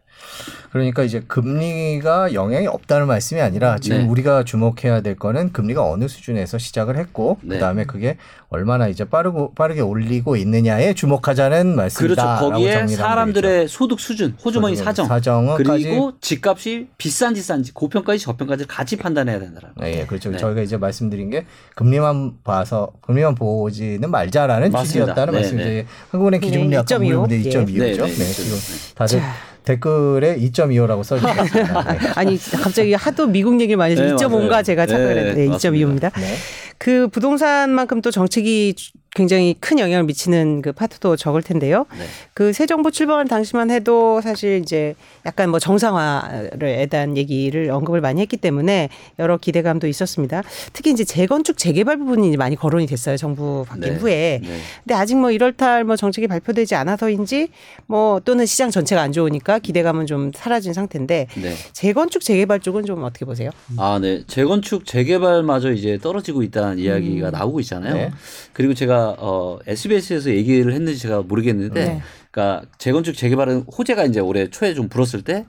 [0.71, 4.05] 그러니까 이제 금리가 영향이 없다는 말씀이 아니라 지금 네.
[4.05, 7.57] 우리가 주목해야 될 거는 금리가 어느 수준에서 시작을 했고 네.
[7.57, 8.17] 그다음에 그게
[8.51, 12.39] 얼마나 이제 빠르고 빠르게 올리고 있느냐에 주목하자는 말씀이다.
[12.39, 12.51] 그렇죠.
[12.51, 19.39] 거기에 사람들의 소득 수준, 호주머니 사정, 사정은까지 그리고 집값이 비싼지 싼지 고평가지 저평가지 같이 판단해야
[19.39, 19.85] 된다라는 거.
[19.85, 20.31] 네, 그렇죠.
[20.31, 20.39] 네.
[20.39, 24.85] 저희가 이제 말씀드린 게 금리만 봐서 금리만 보지는 말자라는 맞습니다.
[24.85, 25.69] 취지였다는 네, 말씀이죠.
[25.69, 25.87] 네.
[26.11, 27.05] 한국은행 기준금리 네, 아까 2.25.
[27.05, 27.51] 물어보는데 예.
[27.51, 27.79] 2.25죠.
[27.79, 28.95] 네, 네, 네, 지금 네.
[28.95, 29.35] 다들 자.
[29.69, 31.93] 댓글에 2.25라고 써주셨습니다.
[31.93, 31.99] 네.
[32.15, 34.63] 아니 갑자기 하도 미국 얘기를 많이 해서 네, 2.5인가 맞아요.
[34.63, 35.87] 제가 착각을 네, 했는데 맞습니다.
[36.11, 36.21] 2.25입니다.
[36.21, 36.35] 네.
[36.79, 41.87] 그 부동산만큼 또 정책이 주- 굉장히 큰 영향을 미치는 그 파트도 적을 텐데요.
[41.99, 42.05] 네.
[42.35, 44.95] 그새 정부 출범한 당시만 해도 사실 이제
[45.27, 50.43] 약간 뭐 정상화에 대한 얘기를 언급을 많이 했기 때문에 여러 기대감도 있었습니다.
[50.73, 53.17] 특히 이제 재건축 재개발 부분이 많이 거론이 됐어요.
[53.17, 53.99] 정부 바뀐 네.
[53.99, 54.41] 후에.
[54.43, 54.59] 네.
[54.85, 57.49] 근데 아직 뭐 1월달 뭐 정책이 발표되지 않아서인지
[57.87, 61.55] 뭐 또는 시장 전체가 안 좋으니까 기대감은 좀 사라진 상태인데 네.
[61.73, 63.51] 재건축 재개발 쪽은 좀 어떻게 보세요?
[63.79, 64.23] 아, 네.
[64.27, 67.95] 재건축 재개발마저 이제 떨어지고 있다는 이야기가 나오고 있잖아요.
[67.95, 68.11] 네.
[68.53, 72.03] 그리고 제가 어 SBS에서 얘기를 했는지 제가 모르겠는데 네.
[72.31, 75.47] 그러니까 재건축 재개발은 호재가 이제 올해 초에 좀 불었을 때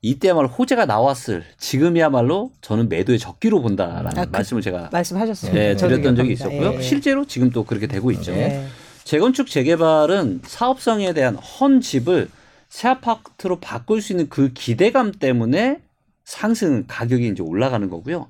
[0.00, 5.52] 이때야말로 호재가 나왔을 지금이야말로 저는 매도의 적기로 본다라는 아, 그- 말씀을 제가 말씀하셨어요.
[5.52, 6.32] 네, 드렸던 적이.
[6.32, 6.74] 있었고요.
[6.74, 6.80] 예.
[6.82, 8.32] 실제로 지금 또 그렇게 되고 있죠.
[8.32, 8.66] 네.
[9.04, 12.28] 재건축 재개발은 사업성에 대한 헌 집을
[12.68, 15.80] 새 아파트로 바꿀 수 있는 그 기대감 때문에
[16.24, 18.28] 상승 가격이 이제 올라가는 거고요.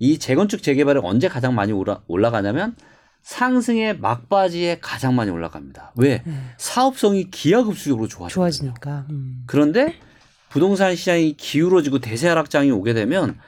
[0.00, 2.74] 이 재건축 재개발이 언제 가장 많이 올라, 올라가냐면
[3.24, 5.92] 상승의 막바지에 가장 많이 올라갑니다.
[5.96, 6.22] 왜?
[6.58, 8.28] 사업성이 기하급수적으로 좋아져요.
[8.28, 9.06] 좋아지니까.
[9.10, 9.42] 음.
[9.46, 9.94] 그런데
[10.50, 13.38] 부동산 시장이 기울어지고 대세 하락장이 오게 되면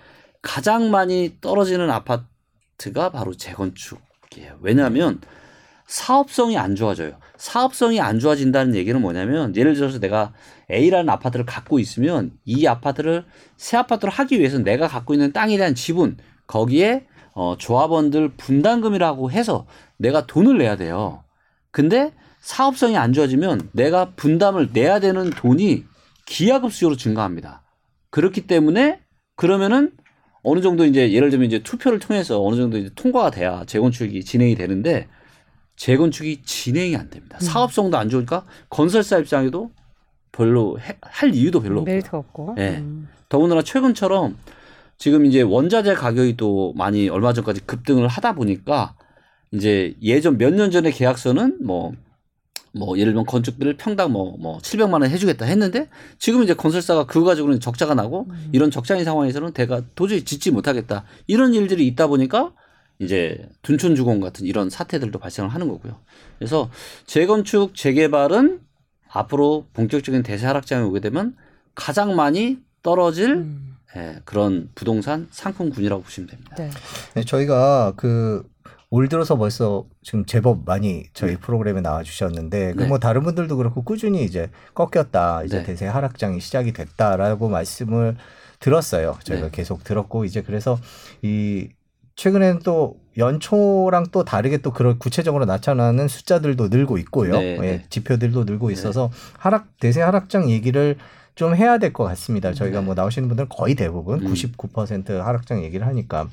[0.40, 4.58] 가장 많이 떨어지는 아파트가 바로 재건축이에요.
[4.62, 5.20] 왜냐하면
[5.86, 7.18] 사업성이 안 좋아져요.
[7.36, 10.32] 사업성이 안 좋아진다는 얘기는 뭐냐면 예를 들어서 내가
[10.70, 13.26] A라는 아파트를 갖고 있으면 이 아파트를
[13.58, 16.16] 새 아파트로 하기 위해서 내가 갖고 있는 땅에 대한 지분
[16.46, 17.06] 거기에
[17.36, 19.66] 어, 조합원들 분담금이라고 해서
[19.98, 21.22] 내가 돈을 내야 돼요.
[21.70, 25.84] 근데 사업성이 안 좋아지면 내가 분담을 내야 되는 돈이
[26.24, 27.62] 기하급수적으로 증가합니다.
[28.08, 29.00] 그렇기 때문에
[29.36, 29.92] 그러면은
[30.42, 34.54] 어느 정도 이제 예를 들면 이제 투표를 통해서 어느 정도 이제 통과가 돼야 재건축이 진행이
[34.54, 35.06] 되는데
[35.76, 37.36] 재건축이 진행이 안 됩니다.
[37.38, 39.72] 사업성도 안 좋으니까 건설사 입장에도
[40.32, 42.54] 별로 해- 할 이유도 별로 없고 메리트가 없고.
[42.56, 42.78] 네.
[42.78, 43.08] 음.
[43.28, 44.38] 더군다나 최근처럼
[44.98, 48.96] 지금 이제 원자재 가격이 또 많이 얼마 전까지 급등을 하다 보니까
[49.52, 51.92] 이제 예전 몇 년 전에 계약서는 뭐,
[52.72, 55.88] 뭐 예를 들면 건축비를 평당 뭐, 뭐 700만 원 해주겠다 했는데
[56.18, 61.04] 지금 이제 건설사가 그거 가지고는 적자가 나고 이런 적자인 상황에서는 대가 도저히 짓지 못하겠다.
[61.26, 62.52] 이런 일들이 있다 보니까
[62.98, 66.00] 이제 둔촌주공 같은 이런 사태들도 발생을 하는 거고요.
[66.38, 66.70] 그래서
[67.06, 68.60] 재건축, 재개발은
[69.08, 71.36] 앞으로 본격적인 대세 하락장에 오게 되면
[71.74, 73.75] 가장 많이 떨어질 음.
[73.96, 76.56] 예, 그런 부동산 상품군이라고 보시면 됩니다.
[76.56, 76.70] 네.
[77.14, 78.42] 네, 저희가 그
[78.90, 82.88] 올 들어서 벌써 지금 제법 많이 저희 프로그램에 나와 주셨는데 그 네.
[82.88, 85.64] 뭐 다른 분들도 그렇고 꾸준히 이제 꺾였다 이제 네.
[85.64, 88.16] 대세 하락장이 시작이 됐다라고 말씀을
[88.60, 89.18] 들었어요.
[89.24, 89.50] 저희가 네.
[89.52, 90.78] 계속 들었고 이제 그래서
[91.22, 91.68] 이
[92.14, 97.32] 최근에는 또 연초랑 또 다르게 또 그런 구체적으로 나타나는 숫자들도 늘고 있고요.
[97.32, 97.84] 네, 예, 네.
[97.90, 100.96] 지표들도 늘고 있어서 하락 대세 하락장 얘기를
[101.36, 102.52] 좀 해야 될 것 같습니다.
[102.52, 102.86] 저희가 네.
[102.86, 104.32] 뭐 나오시는 분들은 거의 대부분 음.
[104.32, 106.28] 99% 하락장 얘기를 하니까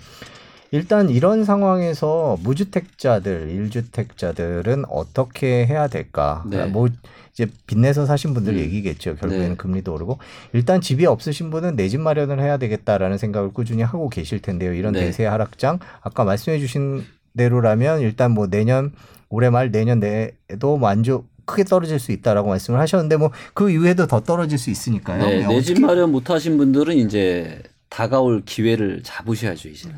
[0.71, 6.43] 일단 이런 상황에서 무주택자들, 일주택자들은 어떻게 해야 될까?
[6.49, 6.65] 네.
[6.65, 6.87] 뭐
[7.31, 8.59] 이제 빚내서 사신 분들 음.
[8.59, 9.15] 얘기겠죠.
[9.17, 9.55] 결국에는 네.
[9.55, 10.17] 금리도 오르고
[10.53, 14.73] 일단 집이 없으신 분은 내 집 마련을 해야 되겠다라는 생각을 꾸준히 하고 계실 텐데요.
[14.73, 15.01] 이런 네.
[15.01, 17.03] 대세 하락장 아까 말씀해 주신
[17.37, 18.93] 대로라면 일단 뭐 내년
[19.29, 21.25] 올해 말 내년 내에도 뭐안 좋.
[21.45, 25.23] 크게 떨어질 수 있다라고 말씀을 하셨는데 뭐 그 이후에도 더 떨어질 수 있으니까요.
[25.25, 29.89] 네, 네, 내집 어떻게- 마련 못하신 분들은 이제 다가올 기회를 잡으셔야죠 이제.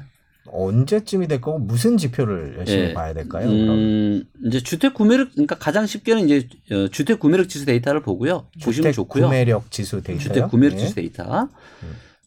[0.48, 2.94] 언제쯤이 될 거고 무슨 지표를 열심히 네.
[2.94, 3.48] 봐야 될까요?
[3.50, 3.70] 그럼?
[3.70, 8.46] 음, 이제 주택 구매력 그러니까 가장 쉽게는 이제 어, 주택 구매력 지수 데이터를 보고요.
[8.64, 9.26] 보시면 좋고요.
[9.26, 10.24] 구매력 지수 데이터요.
[10.24, 10.82] 주택 구매력 네.
[10.84, 11.50] 지수 데이터.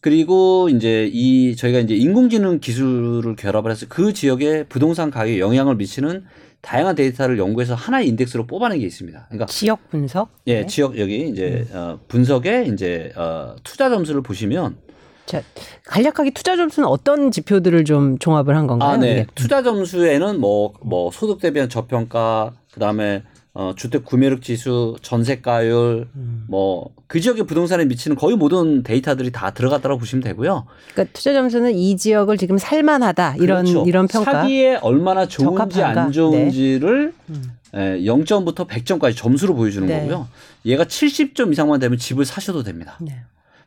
[0.01, 6.23] 그리고 이제 이 저희가 이제 인공지능 기술을 결합을 해서 그 지역의 부동산 가격에 영향을 미치는
[6.61, 9.27] 다양한 데이터를 연구해서 하나의 인덱스로 뽑아낸 게 있습니다.
[9.29, 10.29] 그러니까 지역 분석.
[10.47, 10.65] 예, 네.
[10.65, 14.77] 지역 여기 이제 어, 분석에 이제 어, 투자 점수를 보시면
[15.25, 15.43] 자,
[15.85, 18.89] 간략하게 투자 점수는 어떤 지표들을 좀 종합을 한 건가요?
[18.89, 19.11] 아, 네.
[19.11, 19.27] 이게?
[19.35, 23.21] 투자 점수에는 뭐, 뭐, 소득 대비한 저평가, 그 다음에
[23.53, 26.45] 어, 주택 구매력 지수, 전세가율, 음.
[26.47, 30.65] 뭐그 지역의 부동산에 미치는 거의 모든 데이터들이 다 들어갔다고 보시면 되고요.
[30.93, 33.85] 그러니까 투자 점수는 이 지역을 지금 살만하다 이런 그렇죠.
[33.87, 34.31] 이런 평가.
[34.31, 36.01] 사기에 얼마나 좋은지 적합한가?
[36.03, 37.51] 안 좋은지를 음.
[37.73, 39.99] 에, 0점부터 100점까지 점수로 보여주는 네.
[40.01, 40.27] 거고요.
[40.65, 42.97] 얘가 70점 이상만 되면 집을 사셔도 됩니다.
[43.01, 43.15] 네.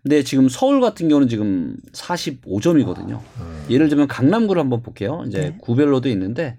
[0.02, 3.20] 근데 지금 서울 같은 경우는 지금 45점이거든요.
[3.40, 3.66] 음.
[3.70, 5.24] 예를 들면 강남구를 한번 볼게요.
[5.26, 5.56] 이제 네.
[5.60, 6.56] 구별로도 있는데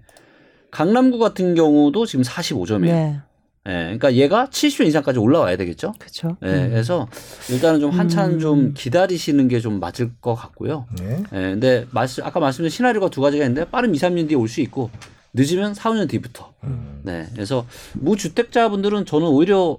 [0.73, 2.81] 강남구 같은 경우도 지금 45점이에요.
[2.81, 3.19] 네.
[3.67, 5.93] 예, 그러니까 얘가 70점 이상까지 올라와야 되겠죠.
[5.99, 6.35] 그렇죠.
[6.43, 7.07] 예, 그래서
[7.49, 8.39] 일단은 좀 한참 음.
[8.39, 10.85] 좀 기다리시는 게 좀 맞을 것 같고요.
[10.99, 11.23] 네.
[11.31, 14.59] 예, 근데 말씀 아까 말씀드린 시나리오가 두 가지가 있는데 빠른 2, 3년 뒤에 올 수
[14.61, 14.89] 있고
[15.33, 16.53] 늦으면 4, 5년 뒤부터.
[16.63, 17.01] 음.
[17.03, 17.27] 네.
[17.33, 19.77] 그래서 무주택자분들은 저는 오히려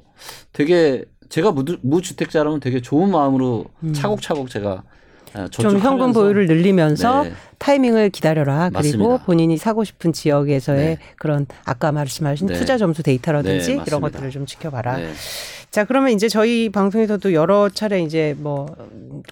[0.52, 3.92] 되게 제가 무주, 무주택자라면 되게 좋은 마음으로 음.
[3.92, 4.82] 차곡차곡 제가 어,
[5.50, 7.32] 좀 현금 보유를 늘리면서 네.
[7.58, 8.70] 타이밍을 기다려라.
[8.70, 8.76] 그리고
[9.08, 9.24] 맞습니다.
[9.24, 10.98] 본인이 사고 싶은 지역에서의 네.
[11.18, 12.54] 그런 아까 말씀하신 네.
[12.54, 14.00] 투자 점수 데이터라든지 네, 이런.
[14.00, 14.96] 것들을 좀 지켜봐라.
[14.98, 15.12] 네.
[15.70, 18.66] 자, 그러면 이제 저희 방송에서도 여러 차례 이제 뭐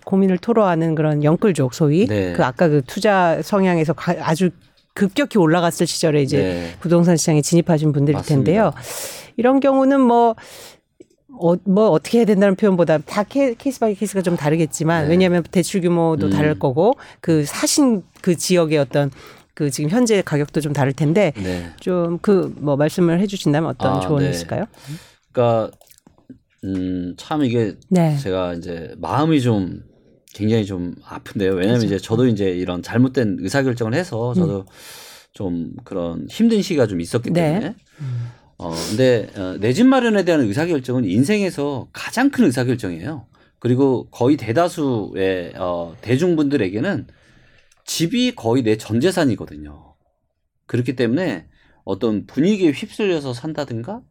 [0.05, 2.33] 고민을 토로하는 그런 영끌족 소위 네.
[2.33, 4.51] 그 아까 그 투자 성향에서 가- 아주
[4.95, 6.71] 급격히 올라갔을 시절에 이제 네.
[6.81, 8.35] 부동산 시장에 진입하신 분들일 맞습니다.
[8.45, 8.73] 텐데요.
[9.37, 10.35] 이런 경우는 뭐
[11.41, 15.11] 어, 뭐 어떻게 해야 된다는 표현보다 다 case by case가 좀 다르겠지만 네.
[15.11, 16.31] 왜냐하면 대출 규모도 음.
[16.31, 19.11] 다를 거고 그 사신 그 지역의 어떤
[19.55, 21.71] 그 지금 현재 가격도 좀 다를 텐데 네.
[21.81, 24.31] 좀그 뭐 말씀을 해주신다면 어떤 아, 조언이 네.
[24.31, 24.65] 있을까요?
[25.33, 25.71] 그러니까
[26.65, 28.17] 음, 참 이게 네.
[28.17, 29.83] 제가 이제 마음이 좀
[30.35, 31.53] 굉장히 좀 아픈데요.
[31.53, 31.95] 왜냐하면 그렇죠.
[31.95, 34.67] 이제 저도 이제 이런 잘못된 의사결정을 해서 저도
[35.33, 37.33] 좀 그런 힘든 시기가 좀 있었기 음.
[37.33, 37.53] 네.
[37.53, 37.75] 때문에
[38.63, 43.27] 어 근데 어, 내집 마련에 대한 의사결정은 인생에서 가장 큰 의사결정이에요.
[43.59, 47.09] 그리고 거의 대다수의 어 대중분들에게는
[47.85, 49.95] 집이 거의 내 전 재산이거든요.
[50.67, 51.49] 그렇기 때문에
[51.85, 54.03] 어떤 분위기에 휩쓸려서 산다든가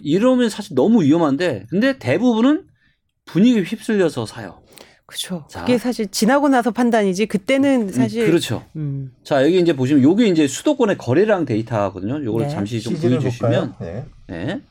[0.00, 2.68] 이러면 사실 너무 위험한데 근데 대부분은
[3.24, 4.62] 분위기에 휩쓸려서 사요.
[5.06, 5.44] 그렇죠.
[5.48, 5.60] 자.
[5.60, 8.64] 그게 사실 지나고 나서 판단이지 그때는 사실 음, 그렇죠.
[8.74, 9.12] 음.
[9.22, 12.24] 자 여기 이제 보시면 요게 이제 수도권의 거래량 데이터거든요.
[12.24, 12.48] 요걸 네.
[12.48, 13.76] 잠시 좀 보여주시면?
[13.80, 14.04] 네.
[14.26, 14.62] 네.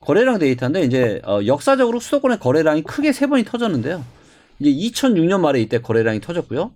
[0.00, 4.04] 거래량 데이터인데 이제 어, 역사적으로 수도권의 거래량이 크게 세 번이 터졌는데요.
[4.58, 6.74] 이제 2006년 말에 이때 거래량이 터졌고요.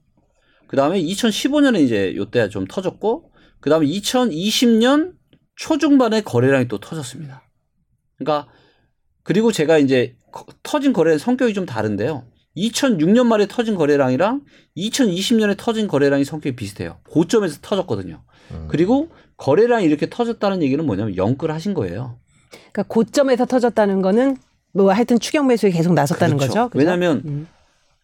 [0.68, 3.30] 그 다음에 2015년에 이제 요때 좀 터졌고,
[3.60, 5.12] 그 다음에 2020년
[5.56, 7.42] 초중반에 거래량이 또 터졌습니다.
[8.18, 8.50] 그러니까
[9.22, 12.24] 그리고 제가 이제 거- 터진 거래의 성격이 좀 다른데요.
[12.56, 14.42] 2006년 말에 터진 거래량이랑
[14.76, 16.98] 2020년에 터진 거래량이 성격이 비슷해요.
[17.10, 18.22] 고점에서 터졌거든요.
[18.52, 18.66] 음.
[18.68, 22.18] 그리고 거래량이 이렇게 터졌다는 얘기는 뭐냐면 영끌 하신 거예요.
[22.72, 24.36] 그러니까 고점에서 터졌다는 거는
[24.72, 26.52] 뭐 하여튼 추격 매수에 계속 나섰다는 그렇죠.
[26.52, 26.68] 거죠.
[26.68, 26.78] 그죠?
[26.78, 27.46] 왜냐하면 음.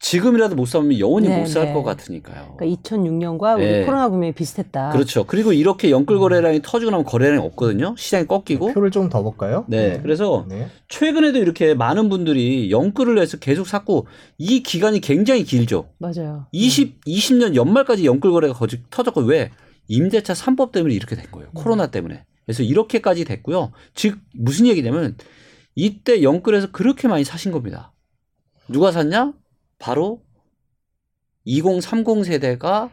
[0.01, 1.73] 지금이라도 못 사면 영원히 네, 못살 네.
[1.75, 2.55] 것 같으니까요.
[2.57, 3.85] 그러니까 2006년과 우리 네.
[3.85, 4.91] 코로나 분명히 비슷했다.
[4.91, 5.25] 그렇죠.
[5.25, 7.95] 그리고 이렇게 영끌 거래량이 터지고 나면 거래량이 없거든요.
[7.99, 8.73] 시장이 꺾이고.
[8.73, 9.65] 표를 좀 더 볼까요?
[9.69, 10.01] 네.
[10.03, 10.69] 그래서 네.
[10.89, 14.07] 최근에도 이렇게 많은 분들이 영끌을 해서 계속 샀고
[14.39, 15.91] 이 기간이 굉장히 길죠.
[15.99, 16.47] 맞아요.
[16.53, 19.51] 20, 20년 연말까지 영끌 거래가 거짓 터졌고 왜?
[19.89, 21.51] 임대차 3법 때문에 이렇게 된 거예요.
[21.53, 22.25] 코로나 때문에.
[22.47, 23.73] 그래서 이렇게까지 됐고요.
[23.95, 25.17] 즉 무슨 얘기냐면
[25.75, 27.93] 이때 영끌에서 그렇게 많이 사신 겁니다.
[28.69, 29.35] 누가 샀냐?
[29.81, 30.20] 바로
[31.45, 32.91] 2030 세대가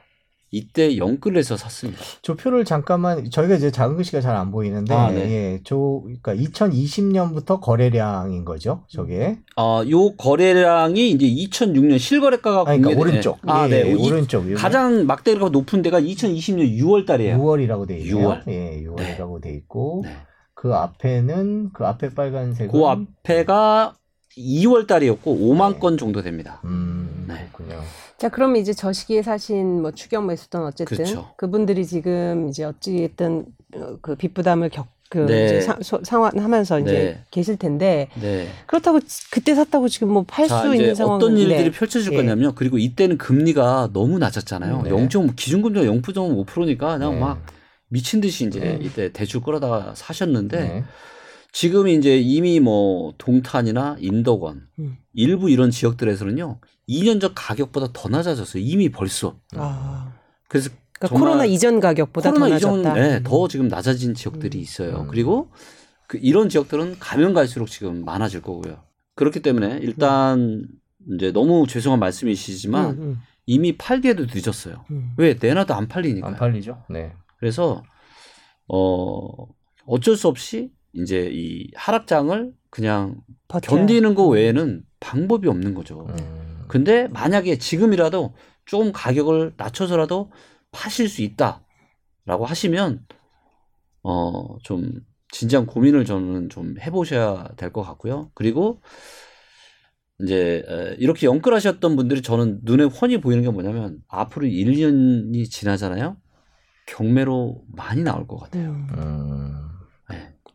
[0.49, 1.99] 이때 영끌에서 샀습니다.
[2.21, 5.19] 저 표를 잠깐만 저희가 이제 작은 글씨가 잘 안 보이는데 아, 네.
[5.29, 5.75] 예, 저
[6.05, 8.85] 그러니까 2020년부터 거래량인 거죠.
[8.87, 9.39] 저게.
[9.57, 12.89] 어, 요 거래량이 이제 2006년 실거래가가 아, 그러니까.
[12.97, 13.39] 오른쪽.
[13.45, 13.91] 아, 예, 네.
[13.91, 14.43] 이- 오른쪽.
[14.45, 14.53] 여기.
[14.53, 17.37] 가장 막대가 높은 데가 2020년 6월 달이에요.
[17.37, 18.29] 6월이라고 돼 있네요.
[18.29, 18.47] 6월.
[18.47, 20.15] 예, 6월이라고 돼 있고 네.
[20.53, 23.95] 그 앞에는 그 앞에 빨간색은 그 앞에가
[24.37, 26.61] 2월 달이었고 5만 건 정도 됩니다.
[26.65, 27.47] 음, 네.
[27.53, 27.81] 그렇군요.
[28.17, 31.29] 자, 그럼 이제 저 시기에 사신 뭐 추격 매수든 어쨌든 그렇죠.
[31.37, 35.45] 그분들이 지금 이제 어찌됐든 어, 그 빚부담을 겪, 그 네.
[35.45, 37.23] 이제 사- 소- 상환하면서 이제 네.
[37.31, 38.47] 계실 텐데 네.
[38.65, 41.71] 그렇다고 지- 그때 샀다고 지금 뭐팔 자, 수 있는 상황은 어떤 일들이 네.
[41.71, 42.17] 펼쳐질 예.
[42.17, 42.53] 거냐면요.
[42.55, 44.81] 그리고 이때는 금리가 너무 낮았잖아요.
[44.83, 44.89] 네.
[44.89, 45.07] 0.
[45.35, 47.19] 기준금리가 0.5%니까 그냥 네.
[47.19, 47.41] 막
[47.89, 48.79] 미친 듯이 이제 네.
[48.81, 50.83] 이때 대출 끌어다가 사셨는데 네.
[51.51, 54.97] 지금 이제 이미 뭐 동탄이나 인덕원 음.
[55.13, 56.59] 일부 이런 지역들에서는요.
[56.89, 58.61] 2년 전 가격보다 더 낮아졌어요.
[58.63, 59.39] 이미 벌써.
[59.55, 60.13] 아.
[60.47, 60.69] 그래서
[60.99, 63.01] 그러니까 코로나 이전 가격보다 코로나 더 이전 낮았다.
[63.07, 64.61] 네, 더 지금 낮아진 지역들이 음.
[64.61, 65.01] 있어요.
[65.01, 65.07] 음.
[65.07, 65.51] 그리고
[66.07, 68.83] 그 이런 지역들은 가면 갈수록 지금 많아질 거고요.
[69.15, 70.67] 그렇기 때문에 일단
[71.13, 74.85] 이제 너무 죄송한 말씀이시지만 음, 음, 이미 팔기에도 늦었어요.
[74.91, 75.13] 음.
[75.17, 76.27] 왜 내놔도 안 팔리니까.
[76.27, 76.83] 안 팔리죠?
[76.89, 77.13] 네.
[77.39, 77.83] 그래서
[78.67, 79.29] 어
[79.85, 83.77] 어쩔 수 없이 이제 이 하락장을 그냥 버텨야.
[83.77, 86.07] 견디는 거 외에는 방법이 없는 거죠.
[86.09, 86.65] 음.
[86.67, 88.33] 근데 만약에 지금이라도
[88.65, 90.31] 좀 가격을 낮춰서라도
[90.71, 93.05] 파실 수 있다라고 하시면
[94.03, 94.91] 어 좀
[95.31, 98.31] 진지한 고민을 저는 좀 해보셔야 될 것 같고요.
[98.33, 98.81] 그리고
[100.23, 106.17] 이제 에, 이렇게 연끌하셨던 분들이 저는 눈에 훤히 보이는 게 뭐냐면 앞으로 1년이 지나잖아요.
[106.87, 108.71] 경매로 많이 나올 것 같아요.
[108.71, 109.66] 음.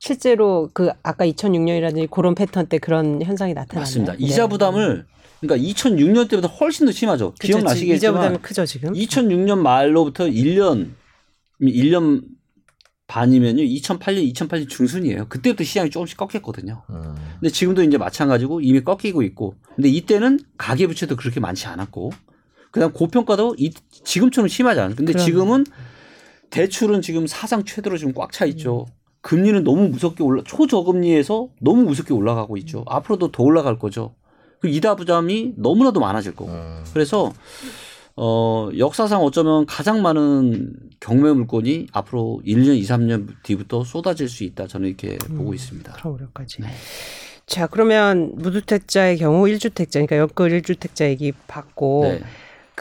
[0.03, 0.09] 음.
[0.09, 3.81] 네, 실제로 그 아까 2006년이라든지 그런 패턴 때 그런 현상이 나타났나요?
[3.81, 4.13] 맞습니다.
[4.15, 4.19] 네.
[4.21, 5.07] 이자 부담을
[5.41, 7.33] 그러니까 2006년 때보다 훨씬 더 심하죠.
[7.33, 8.93] 그쵸, 이자 기억나시겠지만 부담이 크죠 지금.
[8.93, 10.91] 2006년 말로부터 1년
[11.61, 12.23] 1년
[13.07, 13.63] 반이면요.
[13.63, 15.27] 2008년 2008년 중순이에요.
[15.29, 16.83] 그때부터 시장이 조금씩 꺾였거든요.
[16.91, 17.15] 음.
[17.41, 19.57] 근데 지금도 이제 마찬가지고 이미 꺾이고 있고.
[19.75, 22.11] 근데 이때는 가계 부채도 그렇게 많지 않았고.
[22.71, 23.71] 그다음 고평가도 이,
[24.05, 24.97] 지금처럼 심하지 않아요.
[24.97, 25.27] 근데 그러네.
[25.27, 25.67] 지금은
[26.49, 28.87] 대출은 지금 사상 최대로 지금 꽉 차 있죠.
[29.23, 32.85] 금리는 너무 무섭게 올라 초저금리에서 너무 무섭게 올라가고 있죠.
[32.87, 34.15] 앞으로도 더 올라갈 거죠.
[34.61, 36.51] 그 이자 부담이 너무나도 많아질 거고.
[36.51, 36.85] 음.
[36.93, 37.33] 그래서
[38.15, 44.67] 어 역사상 어쩌면 가장 많은 경매 물건이 앞으로 1년, 2, 3년 뒤부터 쏟아질 수 있다.
[44.67, 45.97] 저는 이렇게 보고 있습니다.
[46.05, 46.63] 올해까지.
[46.63, 46.69] 네.
[47.47, 52.21] 자 그러면 무주택자의 경우 1주택자 그러니까 연끌 1주택자 얘기 받고 네.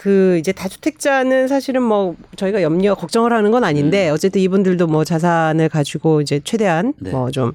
[0.02, 5.70] 그 이제 다주택자는 사실은 뭐 저희가 염려 걱정을 하는 건 아닌데 어쨌든 이분들도 뭐 자산을
[5.70, 6.94] 가지고 이제 최대한 음.
[6.98, 7.12] 네.
[7.12, 7.52] 뭐좀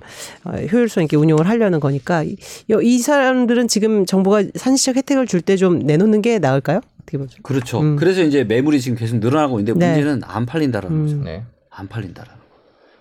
[0.72, 2.36] 효율성 있게 운용을 하려는 거니까 이,
[2.68, 6.80] 이 사람들은 지금 정부가 산시적 혜택을 줄 때 좀 내놓는 게 나을까요?
[7.02, 7.42] 어떻게 보죠?
[7.42, 7.80] 그렇죠.
[7.80, 7.96] 음.
[7.96, 9.92] 그래서 이제 매물이 지금 계속 늘어나고 있는데 네.
[9.94, 11.02] 문제는 안 팔린다라는 음.
[11.02, 11.16] 거죠.
[11.24, 11.42] 네.
[11.70, 12.46] 안 팔린다라는 거.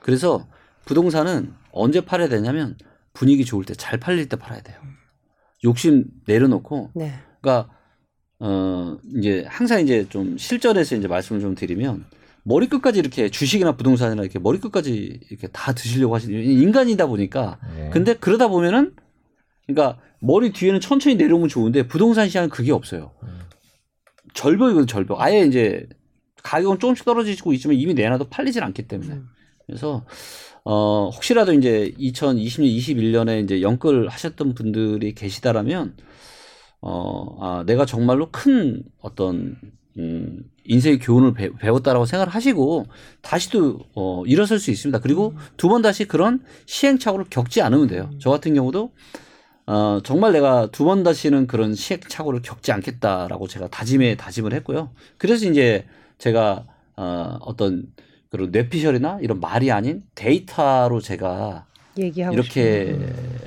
[0.01, 0.47] 그래서
[0.85, 2.77] 부동산은 언제 팔아야 되냐면
[3.13, 4.77] 분위기 좋을 때 잘 팔릴 때 팔아야 돼요.
[5.63, 7.13] 욕심 내려놓고 네.
[7.41, 7.69] 그러니까
[8.39, 12.05] 어 이제 항상 이제 좀 실전에서 이제 말씀을 좀 드리면
[12.43, 17.89] 머리 끝까지 이렇게 주식이나 부동산이나 이렇게 머리 끝까지 이렇게 다 드시려고 하시는 인간이다 보니까 네.
[17.91, 18.93] 근데 그러다 보면은
[19.65, 23.11] 그러니까 머리 뒤에는 천천히 내려오면 좋은데 부동산 시장은 그게 없어요.
[23.23, 23.39] 음.
[24.33, 25.21] 절벽이거든 절벽.
[25.21, 25.87] 아예 이제
[26.43, 29.13] 가격은 조금씩 떨어지고 있지만 이미 내놔도 팔리질 않기 때문에.
[29.13, 29.27] 음.
[29.65, 30.05] 그래서
[30.63, 35.95] 어 혹시라도 이제 2020년, 21년에 이제 연끌 하셨던 분들이 계시다라면
[36.87, 39.57] 어 아, 내가 정말로 큰 어떤
[39.97, 42.85] 음 인생의 교훈을 배, 배웠다라고 생각을 하시고
[43.21, 44.99] 다시 또 어, 일어설 수 있습니다.
[44.99, 48.09] 그리고 두 번 다시 그런 시행착오를 겪지 않으면 돼요.
[48.19, 48.91] 저 같은 경우도
[49.67, 54.91] 어, 정말 내가 두 번 다시는 그런 시행착오를 겪지 않겠다라고 제가 다짐에 다짐을 했고요.
[55.17, 55.85] 그래서 이제
[56.19, 56.65] 제가
[56.97, 57.87] 어, 어떤
[58.29, 61.65] 그런 뇌피셜이나 이런 말이 아닌 데이터로 제가
[62.33, 62.97] 이렇게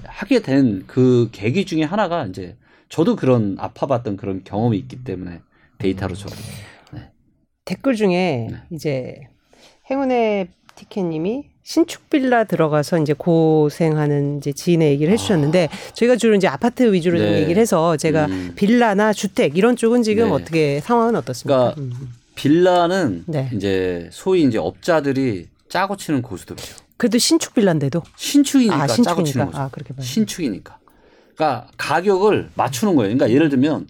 [0.06, 2.56] 하게 된 그 계기 중에 하나가 이제
[2.88, 5.40] 저도 그런 아파봤던 그런 경험이 있기 때문에
[5.78, 6.28] 데이터로 저
[7.64, 8.56] 댓글 중에 네.
[8.70, 9.20] 이제
[9.90, 16.90] 행운의 티켓님이 신축 빌라 들어가서 이제 고생하는 이제 지인의 얘기를 해주셨는데 저희가 주로 이제 아파트
[16.90, 17.30] 위주로 좀 아.
[17.30, 17.42] 네.
[17.42, 18.52] 얘기를 해서 제가 음.
[18.56, 20.30] 빌라나 주택 이런 쪽은 지금 네.
[20.30, 21.74] 어떻게 상황은 어떻습니까?
[21.74, 22.08] 그러니까 음.
[22.36, 23.50] 빌라는 네.
[23.52, 26.76] 이제 소위 이제 업자들이 짜고 치는 고수들이죠.
[26.96, 29.94] 그래도 신축 빌라인데도 신축이니까 아 짜고 치는 신축이니까 거죠.
[29.98, 30.02] 아.
[30.02, 30.78] 신축이니까.
[31.38, 33.14] 그러니까 가격을 맞추는 거예요.
[33.14, 33.86] 그러니까 예를 들면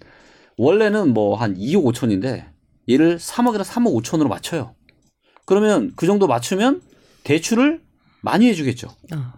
[0.57, 2.45] 원래는 뭐 한 2억 5천인데
[2.89, 4.75] 얘를 3억이나 3억 5천으로 맞춰요.
[5.45, 6.81] 그러면 그 정도 맞추면
[7.23, 7.81] 대출을
[8.21, 8.89] 많이 해주겠죠.
[9.11, 9.33] 아,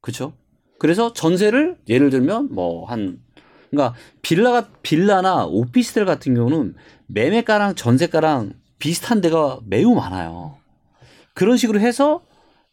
[0.00, 0.34] 그렇죠?
[0.78, 3.18] 그래서 전세를 예를 들면 뭐 한
[3.70, 6.74] 그러니까 빌라가 빌라나 오피스텔 같은 경우는
[7.08, 10.56] 매매가랑 전세가랑 비슷한 데가 매우 많아요.
[11.34, 12.22] 그런 식으로 해서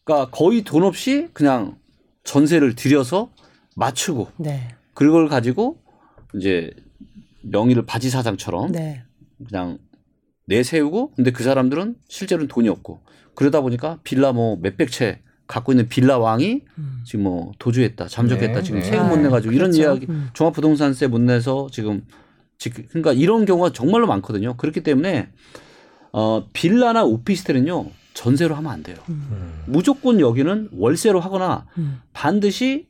[0.03, 1.77] 그러니까 거의 돈 없이 그냥
[2.23, 3.29] 전세를 들여서
[3.75, 5.77] 맞추고 네, 그걸 가지고
[6.33, 6.71] 이제
[7.43, 9.03] 명의를 바지 사장처럼 네,
[9.47, 9.77] 그냥
[10.47, 13.01] 내세우고 근데 그 사람들은 실제로는 돈이 없고
[13.35, 17.01] 그러다 보니까 빌라 뭐 몇백 채 갖고 있는 빌라 왕이 음.
[17.05, 18.85] 지금 뭐 도주했다 잠적했다 네, 지금 네.
[18.85, 19.81] 세금 못 아, 내가지고 이런 그렇죠.
[19.81, 20.29] 이야기 음.
[20.33, 22.03] 종합부동산세 못 내서 지금
[22.57, 25.29] 지금 그러니까 이런 경우가 정말로 많거든요 그렇기 때문에
[26.13, 29.61] 어 빌라나 오피스텔은요 전세로 하면 안 돼요 음.
[29.67, 32.01] 무조건 여기는 월세로 하거나 음.
[32.13, 32.87] 반드시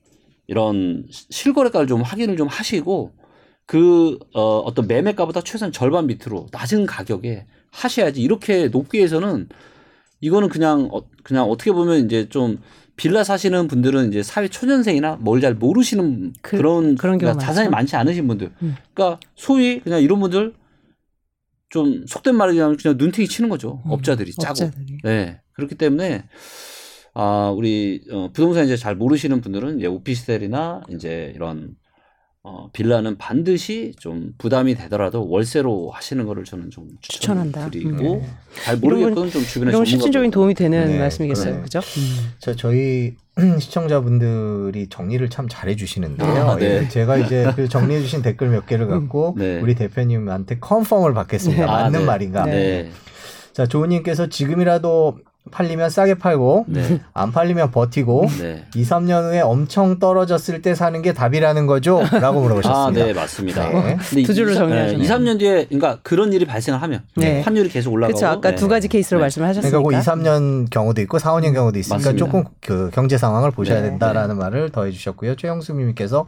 [0.47, 3.13] 이런 실거래가를 좀 확인을 좀 하시고
[3.65, 9.49] 그 어, 어떤 매매가보다 최소한 절반 밑으로 낮은 가격에 하셔야지 이렇게 높게 해서는
[10.21, 12.59] 이거는 그냥 어, 그냥 어떻게 보면 이제 좀
[12.95, 17.67] 빌라 사시는 분들은 이제 사회 초년생이나 뭘 잘 모르시는 그- 그, 런 그런 경우 자산이
[17.69, 17.71] 많죠.
[17.71, 18.53] 많지 않으신 분들.
[18.61, 18.75] 음.
[18.93, 20.53] 그러니까 소위 그냥 이런 분들
[21.69, 23.81] 좀 속된 말로 그냥 눈탱이 치는 거죠.
[23.85, 24.51] 음, 업자들이 짜고.
[24.51, 24.97] 업자들이.
[25.03, 25.41] 네.
[25.53, 26.23] 그렇기 때문에
[27.15, 31.75] 아, 우리 어, 부동산 이제 잘 모르시는 분들은 이제 오피스텔이나 이제 이런
[32.43, 37.71] 어, 빌라는 반드시 좀 부담이 되더라도 월세로 하시는 거를 저는 좀 추천한다.
[37.71, 38.21] 드리고 음.
[38.63, 40.29] 잘 모르겠거든 좀 주변에 이런 건 실질적인.
[40.29, 41.63] 도움이 되는 네, 말씀이겠어요.
[41.63, 41.79] 그죠?
[41.79, 42.33] 음.
[42.37, 43.15] 자, 저희
[43.59, 46.29] 시청자분들이 정리를 참 잘해 주시는데요.
[46.29, 46.83] 아, 네.
[46.83, 49.59] 예, 제가 이제 그 정리해 주신 댓글 몇 개를 갖고 네.
[49.61, 51.65] 우리 대표님한테 컨펌을 받겠습니다.
[51.65, 51.71] 네.
[51.71, 52.05] 아, 맞는 네.
[52.05, 52.45] 말인가?
[52.45, 52.91] 네.
[53.53, 55.17] 자, 조우님께서 지금이라도
[55.51, 57.01] 팔리면 싸게 팔고 네.
[57.13, 58.65] 안 팔리면 버티고 네.
[58.75, 62.01] 2, 3년 후에 엄청 떨어졌을 때 사는 게 답이라는 거죠?
[62.13, 63.05] 라고 아, 물어보셨습니다.
[63.05, 63.69] 네, 맞습니다.
[63.69, 63.97] 네.
[64.23, 65.03] 줄로 이- 정리하셨네요.
[65.03, 67.41] 2, 3년 뒤에 그러니까 그런 일이 발생을 하면 네.
[67.41, 68.27] 환율이 계속 올라가고 그렇죠.
[68.31, 68.55] 아까 네.
[68.55, 69.25] 두 가지 케이스로 네.
[69.25, 69.77] 말씀하셨으니까.
[69.81, 72.25] 그러니까 그 2, 3년 경우도 있고 4, 5년 경우도 있으니까 맞습니다.
[72.25, 73.89] 조금 그 경제 상황을 보셔야 네.
[73.89, 75.35] 된다라는 말을 더해 주셨고요.
[75.35, 76.25] 최영수 님께서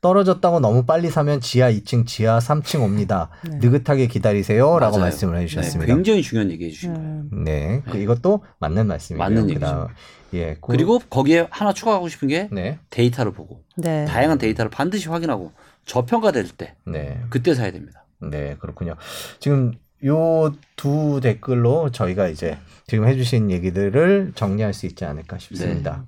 [0.00, 3.28] 떨어졌다고 너무 빨리 사면 지하 2층, 지하 3층 옵니다.
[3.48, 3.58] 네.
[3.58, 5.04] 느긋하게 기다리세요라고 맞아요.
[5.04, 5.92] 말씀을 해 네, 주셨습니다.
[5.94, 7.08] 굉장히 중요한 얘기 해 주신 거예요.
[7.32, 7.44] 음.
[7.44, 7.82] 네.
[7.90, 9.22] 그 이것도 맞는 말씀이고요.
[9.22, 9.88] 맞는 그다음,
[10.34, 10.54] 예.
[10.54, 12.78] 그- 그리고 거기에 하나 추가하고 싶은 게 네.
[12.88, 14.06] 데이터를 보고 네.
[14.06, 15.52] 다양한 데이터를 반드시 확인하고
[15.84, 17.20] 저평가될 때 네.
[17.28, 18.04] 그때 사야 됩니다.
[18.20, 18.96] 네, 그렇군요.
[19.38, 19.72] 지금
[20.02, 26.04] 요두 댓글로 저희가 이제 지금 해주신 얘기들을 정리할 수 있지 않을까 싶습니다.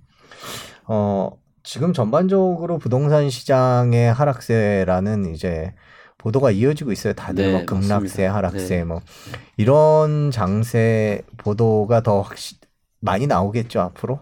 [0.87, 1.31] 어,
[1.63, 5.75] 지금 전반적으로 부동산 시장의 하락세라는 이제
[6.19, 7.13] 보도가 이어지고 있어요.
[7.15, 8.35] 다들 네, 뭐 급락세, 맞습니다.
[8.35, 8.85] 하락세 네.
[8.85, 9.01] 뭐
[9.57, 12.57] 이런 장세 보도가 더 확시,
[13.01, 14.21] 많이 나오겠죠 앞으로.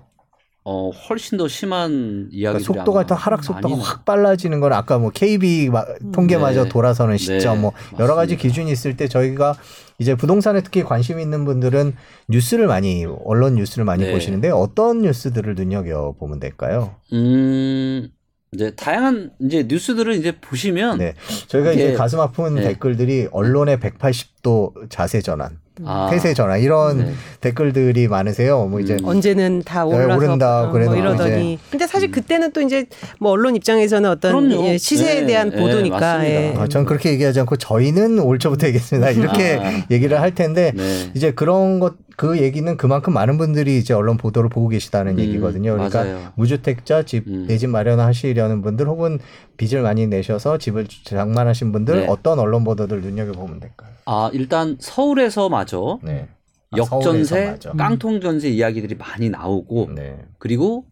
[0.64, 4.98] 어 훨씬 더 심한 그러니까 이야기들이 속도가 더 하락 속도가 많이 확 빨라지는 건 아까
[4.98, 6.68] 뭐 KB 마- 통계마저 네.
[6.68, 8.42] 돌아서는 시점 네, 뭐 여러 가지 맞습니다.
[8.42, 9.54] 기준이 있을 때 저희가
[9.98, 11.94] 이제 부동산에 특히 관심 있는 분들은
[12.28, 14.12] 뉴스를 많이 언론 뉴스를 많이 네.
[14.12, 16.94] 보시는데 어떤 뉴스들을 눈여겨 보면 될까요?
[17.14, 18.08] 음
[18.52, 21.14] 이제 다양한 이제 뉴스들을 이제 보시면 네.
[21.46, 22.62] 저희가 이제 가슴 아픈 네.
[22.64, 27.12] 댓글들이 언론의 180도 자세 전환, 아, 태세 전환 이런 네.
[27.40, 28.66] 댓글들이 많으세요.
[28.66, 29.04] 뭐 이제 음.
[29.04, 32.86] 언제는 다 네, 올라서 오른다, 어, 그래도 뭐 이러더니 근데 사실 그때는 또 이제
[33.18, 34.50] 뭐 언론 입장에서는 어떤.
[34.64, 36.26] 예, 시세에 네, 대한 네, 보도니까.
[36.26, 36.54] 예.
[36.56, 39.10] 어, 전 그렇게 얘기하지 않고 저희는 올 초부터 얘기했습니다.
[39.10, 39.84] 이렇게 아.
[39.90, 41.10] 얘기를 할 텐데 네.
[41.14, 45.72] 이제 그런 것그 얘기는 그만큼 많은 분들이 이제 언론 보도를 보고 계시다는 음, 얘기거든요.
[45.72, 46.32] 그러니까 맞아요.
[46.36, 47.46] 무주택자 집 음.
[47.46, 49.18] 내집 마련하시려는 분들 혹은
[49.56, 52.06] 빚을 많이 내셔서 집을 장만하신 분들 네.
[52.08, 53.90] 어떤 언론 보도들 눈여겨 보면 될까요?
[54.06, 56.28] 아 일단 서울에서 마저 네.
[56.70, 57.72] 아, 역전세, 서울에서 맞아.
[57.72, 60.18] 깡통 전세 이야기들이 많이 나오고 네.
[60.38, 60.84] 그리고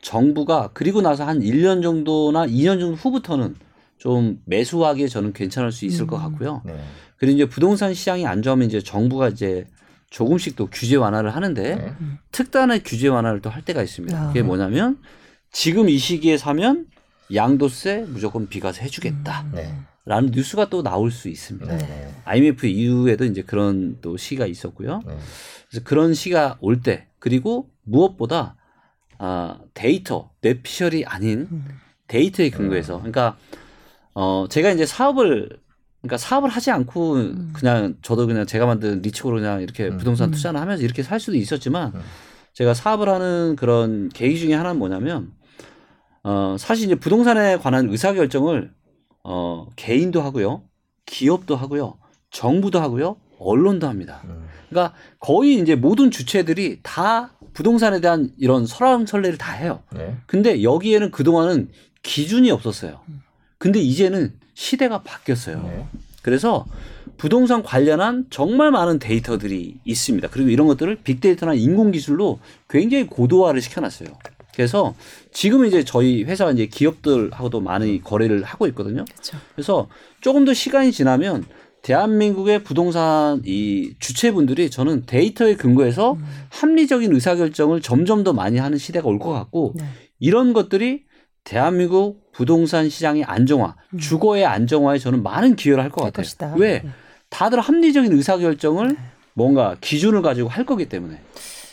[0.00, 3.56] 정부가 그리고 나서 한 1년 정도나 2년 정도 후부터는
[3.96, 6.60] 좀 매수하기에 저는 괜찮을 수 있을 것 같고요.
[6.64, 6.74] 네.
[7.16, 9.66] 그리고 이제 부동산 시장이 안 좋으면 이제 정부가 이제
[10.18, 11.92] 조금씩 또 규제 완화를 하는데 네.
[12.30, 14.16] 특단의 규제 완화를 또 할 때가 있습니다.
[14.16, 14.28] 아.
[14.28, 14.98] 그게 뭐냐면
[15.50, 16.86] 지금 이 시기에 사면
[17.34, 19.46] 양도세 무조건 비과세 해주겠다.
[19.52, 19.74] 네.
[20.04, 21.76] 라는 뉴스가 또 나올 수 있습니다.
[21.78, 22.14] 네.
[22.26, 25.00] IMF 이후에도 이제 그런 또 시기가 있었고요.
[25.04, 25.16] 네.
[25.68, 28.54] 그래서 그런 시기가 올 때 그리고 무엇보다
[29.18, 31.64] 아, 데이터 뇌피셜이 아닌 음.
[32.06, 33.36] 데이터에 근거해서 그러니까
[34.12, 35.58] 어 제가 이제 사업을
[36.04, 37.14] 그러니까 사업을 하지 않고
[37.54, 39.96] 그냥 저도 그냥 제가 만든 리치고로 그냥 이렇게 음.
[39.96, 40.32] 부동산 음.
[40.32, 42.00] 투자를 하면서 이렇게 살 수도 있었지만 음.
[42.52, 45.32] 제가 사업을 하는 그런 계기 중에 하나는 뭐냐면
[46.22, 48.70] 어 사실 이제 부동산에 관한 의사 결정을
[49.22, 50.62] 어 개인도 하고요.
[51.06, 51.96] 기업도 하고요.
[52.30, 53.16] 정부도 하고요.
[53.38, 54.20] 언론도 합니다.
[54.24, 54.46] 음.
[54.68, 59.82] 그러니까 거의 이제 모든 주체들이 다 부동산에 대한 이런 설왕설래를 다 해요.
[59.94, 60.16] 네.
[60.26, 61.70] 근데 여기에는 그동안은
[62.02, 63.00] 기준이 없었어요.
[63.56, 65.62] 근데 이제는 시대가 바뀌었어요.
[65.62, 65.86] 네.
[66.22, 66.64] 그래서
[67.18, 70.28] 부동산 관련한 정말 많은 데이터들이 있습니다.
[70.28, 72.38] 그리고 이런 것들을 빅데이터나 인공기술로
[72.68, 74.08] 굉장히 고도화를 시켜놨어요.
[74.54, 74.94] 그래서
[75.32, 79.04] 지금 이제 저희 회사가 이제 기업들하고도 많이 거래를 하고 있거든요.
[79.04, 79.36] 그렇죠.
[79.54, 79.88] 그래서
[80.20, 81.44] 조금 더 시간이 지나면
[81.82, 86.16] 대한민국의 부동산 이 주체분들이 저는 데이터에 근거해서
[86.48, 89.84] 합리적인 의사결정을 점점 더 많이 하는 시대가 올 것 같고 네.
[90.18, 91.02] 이런 것들이
[91.44, 93.98] 대한민국 부동산 시장의 안정화, 음.
[93.98, 96.24] 주거의 안정화에 저는 많은 기여를 할것할 같아요.
[96.24, 96.54] 것이다.
[96.56, 96.80] 왜?
[96.82, 96.90] 네.
[97.28, 98.96] 다들 합리적인 의사결정을
[99.34, 101.20] 뭔가 기준을 가지고 할 거기 때문에.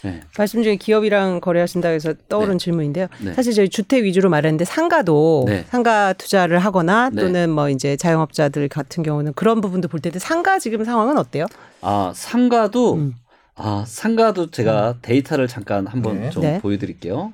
[0.03, 0.19] 네.
[0.35, 3.07] 말씀 중에 기업이랑 거래하신다 해서 떠오른 질문인데요.
[3.23, 3.33] 네.
[3.33, 5.63] 사실 저희 주택 위주로 말했는데 상가도 네.
[5.69, 7.21] 상가 투자를 하거나 네.
[7.21, 11.45] 또는 뭐 이제 자영업자들 같은 경우는 그런 부분도 볼 텐데 상가 지금 상황은 어때요?
[11.81, 13.13] 아, 상가도 음.
[13.55, 16.29] 아, 상가도 제가 데이터를 잠깐 한번 네.
[16.31, 16.59] 좀 네.
[16.59, 17.33] 보여드릴게요.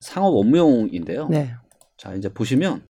[0.00, 1.28] 상업 업무용인데요.
[1.98, 2.10] 네.
[2.10, 2.82] 자, 이제 보시면,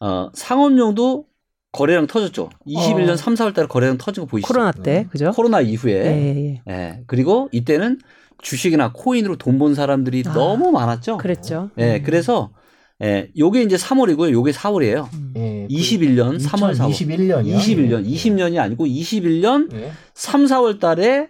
[0.00, 1.26] 어, 상업용도
[1.72, 2.50] 거래량 터졌죠.
[2.66, 3.16] 21년 어.
[3.16, 4.52] 3, 4월 달에 거래량 터진 거 보이시죠?
[4.52, 5.06] 코로나 때 네.
[5.10, 5.30] 그죠?
[5.32, 5.92] 코로나 이후에.
[5.92, 6.62] 예, 예, 예.
[6.72, 7.02] 예.
[7.06, 7.98] 그리고 이때는
[8.42, 11.18] 주식이나 코인으로 돈번 사람들이 아, 너무 많았죠.
[11.18, 11.70] 그랬죠.
[11.78, 12.02] 예, 음.
[12.04, 12.50] 그래서,
[13.02, 14.32] 예, 요게 이제 3월이고요.
[14.32, 15.12] 요게 4월이에요.
[15.12, 15.32] 음.
[15.36, 16.90] 예, 그 21년 3월, 4월.
[16.90, 17.58] 21년이요.
[17.58, 19.92] 21년, 20년이 아니고 21년 예.
[20.14, 21.28] 3, 4월 달에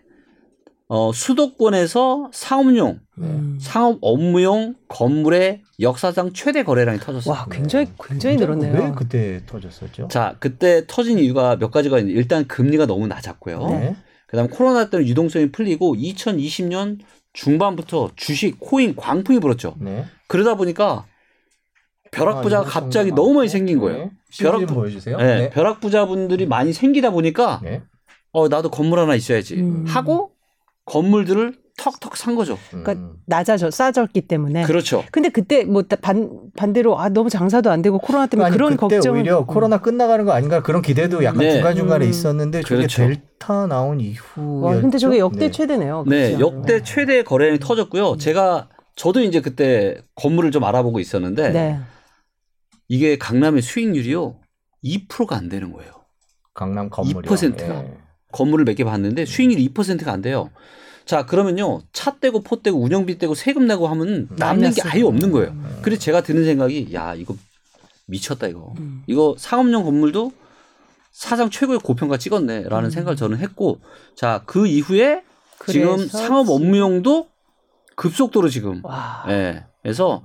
[0.91, 3.59] 어, 수도권에서 상업용, 음.
[3.61, 7.35] 상업 업무용 건물의 역사상 최대 거래량이 터졌어요.
[7.35, 8.73] 와, 굉장히 굉장히 늘었네요.
[8.73, 10.09] 왜 그때 터졌었죠?
[10.09, 13.67] 자, 그때 터진 이유가 몇 가지가 있는데 일단 금리가 너무 낮았고요.
[13.69, 13.97] 네.
[14.29, 17.01] 그다음 코로나 때문에 유동성이 풀리고 2020년
[17.35, 19.77] 중반부터 주식, 코인, 광풍이 불었죠.
[19.81, 20.07] 네.
[20.27, 21.05] 그러다 보니까
[22.11, 24.05] 벼락 부자가 아, 갑자기 너무 많이 생긴 거예요.
[24.05, 24.11] 네.
[24.41, 25.19] 벼락 좀 벼락- 보여주세요.
[25.19, 25.51] 네, 네.
[25.51, 27.83] 벼락 부자분들이 많이 생기다 보니까 네.
[28.33, 29.85] 어 나도 건물 하나 있어야지 음.
[29.87, 30.33] 하고
[30.89, 32.59] 건물들을 턱턱 산 거죠.
[32.71, 33.13] 그러니까 음.
[33.27, 34.65] 낮아져 싸졌기 때문에.
[34.65, 35.05] 그렇죠.
[35.13, 38.97] 근데 그때 뭐 반 반대로 아 너무 장사도 안 되고 코로나 때문에 아니, 그런 그때
[38.97, 41.53] 걱정은 오히려 코로나 끝나가는 거 아닌가 그런 기대도 약간 네.
[41.53, 42.11] 중간 중간에 음.
[42.11, 43.07] 있었는데 저게 그렇죠.
[43.07, 44.61] 델타 나온 이후.
[44.63, 46.05] 와, 근데 저게 역대 최대네요.
[46.09, 46.57] 네, 그렇죠?
[46.57, 48.17] 역대 최대 거래량이 터졌고요.
[48.17, 51.79] 제가 저도 이제 그때 건물을 좀 알아보고 있었는데 네.
[52.89, 54.35] 이게 강남의 수익률이요
[54.83, 55.93] 2%가 안 되는 거예요.
[56.55, 57.85] 강남 건물이 2%가.
[57.85, 58.08] 예.
[58.33, 60.51] 건물을 몇 개 봤는데 수익률이 2%가 안 돼요.
[61.07, 64.83] 자 그러면요 차 떼고 포 떼고 운영비 떼고 세금 내고 하면 남는 게.
[64.85, 65.51] 아예 없는 거예요.
[65.53, 65.79] 음.
[65.83, 67.35] 그래서 제가 드는 생각이 야 이거
[68.07, 68.75] 미쳤다 이거.
[68.79, 69.03] 음.
[69.07, 70.33] 이거 상업용 건물도
[71.13, 72.91] 사상 최고의 고평가 찍었네라는 음.
[72.91, 73.81] 생각을 저는 했고
[74.15, 75.23] 자 그 이후에
[75.67, 77.29] 지금 상업 업무용도
[77.97, 79.25] 급속도로 지금 와.
[79.29, 79.65] 예.
[79.83, 80.23] 그래서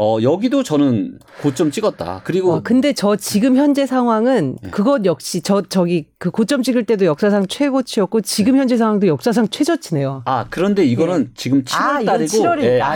[0.00, 2.20] 어 여기도 저는 고점 찍었다.
[2.22, 4.70] 그리고 와, 근데 저 지금 현재 상황은 네.
[4.70, 10.22] 그것 역시 저 저기 그 고점 찍을 때도 역사상 최고치였고 지금 현재 상황도 역사상 최저치네요.
[10.24, 11.84] 아 그런데 이거는 지금 7월 예.
[11.84, 12.62] 아, 이건 달이고 7월이니까.
[12.62, 12.88] 예, 아.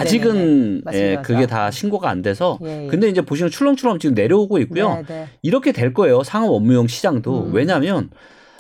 [0.85, 1.19] 맞습니다, 예.
[1.25, 2.87] 그게 다 신고가 안 돼서 예, 예.
[2.87, 4.95] 근데 이제 보시면 출렁출렁 지금 내려오고 있고요.
[4.95, 5.29] 네, 네.
[5.43, 6.23] 이렇게 될 거예요.
[6.23, 7.47] 상업 업무용 시장도.
[7.47, 7.51] 음.
[7.53, 8.11] 왜냐하면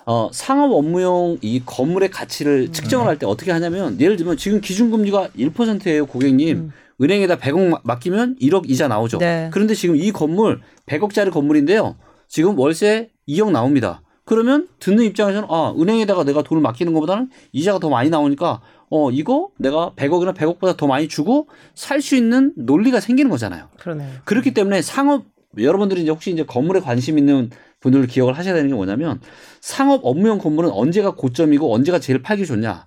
[0.04, 2.72] 어, 상업 업무용 이 건물의 가치를 음.
[2.72, 6.56] 측정을 할 때 어떻게 하냐면 예를 들면 지금 기준금리가 1%예요, 고객님.
[6.58, 6.72] 음.
[7.02, 9.18] 은행에다 100억 마- 맡기면 1억 이자 나오죠.
[9.18, 9.48] 네.
[9.52, 11.96] 그런데 지금 이 건물 100억짜리 건물인데요.
[12.28, 14.02] 지금 월세 2억 나옵니다.
[14.24, 18.60] 그러면 듣는 입장에서는 아, 은행에다가 내가 돈을 맡기는 것보다는 이자가 더 많이 나오니까
[18.90, 23.68] 어, 이거 내가 100억이나 100억보다 더 많이 주고 살 수 있는 논리가 생기는 거잖아요.
[23.78, 24.08] 그러네요.
[24.24, 25.24] 그렇기 때문에 상업
[25.58, 27.50] 여러분들이 이제 혹시 이제 건물에 관심 있는
[27.80, 29.20] 분들 기억을 하셔야 되는 게 뭐냐면
[29.60, 32.86] 상업 업무용 건물은 언제가 고점이고 언제가 제일 팔기 좋냐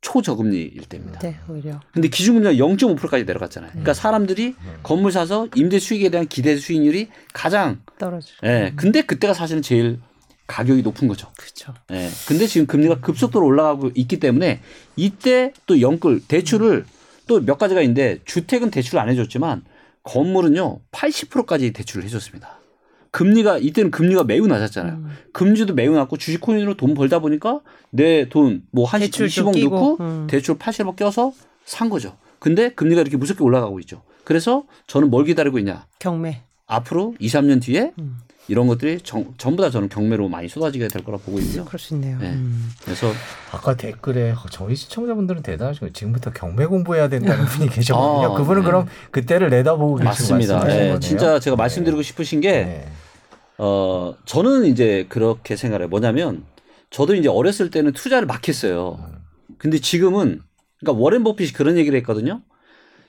[0.00, 1.18] 초저금리일 때입니다.
[1.20, 1.80] 네, 오히려.
[1.92, 3.70] 근데 기준금리가 0.5%까지 내려갔잖아요.
[3.72, 8.28] 그러니까 사람들이 건물 사서 임대 수익에 대한 기대 수익률이 가장 떨어져.
[8.44, 8.72] 예.
[8.76, 9.98] 근데 그때가 사실은 제일
[10.46, 11.30] 가격이 높은 거죠.
[11.36, 11.74] 그렇죠.
[11.90, 12.08] 예.
[12.26, 14.60] 근데 지금 금리가 급속도로 올라가고 있기 때문에
[14.96, 16.84] 이때 또 영끌 대출을
[17.26, 19.62] 또 몇 가지가 있는데 주택은 대출 안 해줬지만
[20.04, 22.57] 건물은요 80%까지 대출을 해줬습니다.
[23.10, 24.94] 금리가 이때는 금리가 매우 낮았잖아요.
[24.94, 25.10] 음.
[25.32, 27.60] 금리도 매우 낮고 주식 코인으로 돈 벌다 보니까
[27.90, 30.26] 내 돈 뭐한 대출 좀 20억 끼고, 넣고 음.
[30.28, 31.32] 대출 80억 껴서
[31.64, 32.16] 산 거죠.
[32.38, 34.02] 근데 금리가 이렇게 무섭게 올라가고 있죠.
[34.24, 35.86] 그래서 저는 뭘 기다리고 있냐?
[35.98, 36.42] 경매.
[36.66, 38.18] 앞으로 2, 3년 뒤에 음.
[38.48, 41.64] 이런 것들이 전, 전부 다 저는 경매로 많이 쏟아지게 될 거라 보고 있고요.
[41.66, 42.18] 그럴 수 있네요.
[42.18, 42.30] 네.
[42.32, 42.70] 음.
[42.82, 43.12] 그래서
[43.52, 45.42] 아까 댓글에 어, 저희 시청자분들은
[45.80, 45.92] 거예요.
[45.92, 48.32] 지금부터 경매 공부해야 된다는 분이 계셨거든요.
[48.34, 48.66] 아, 그분은 네.
[48.66, 50.60] 그럼 그때를 내다보고 맞습니다.
[50.60, 50.98] 거네요.
[51.00, 52.88] 진짜 제가 말씀드리고 싶으신 게 네.
[53.58, 55.88] 어, 저는 이제 그렇게 생각해요.
[55.88, 56.44] 뭐냐면
[56.90, 58.98] 저도 이제 어렸을 때는 투자를 막 했어요.
[59.58, 60.40] 근데 지금은
[60.80, 62.40] 그러니까 워렌 버핏이 그런 얘기를 했거든요.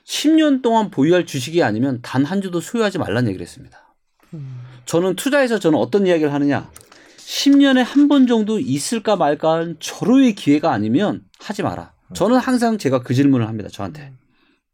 [0.04, 3.94] 10년 동안 보유할 주식이 아니면 단 한 주도 소유하지 말라는 얘기를 했습니다.
[4.34, 4.60] 음.
[4.90, 6.68] 저는 투자에서 저는 어떤 이야기를 하느냐.
[7.16, 11.92] 10년에 한 번 정도 있을까 말까 한 절호의 기회가 아니면 하지 마라.
[12.12, 13.68] 저는 항상 제가 그 질문을 합니다.
[13.70, 14.12] 저한테.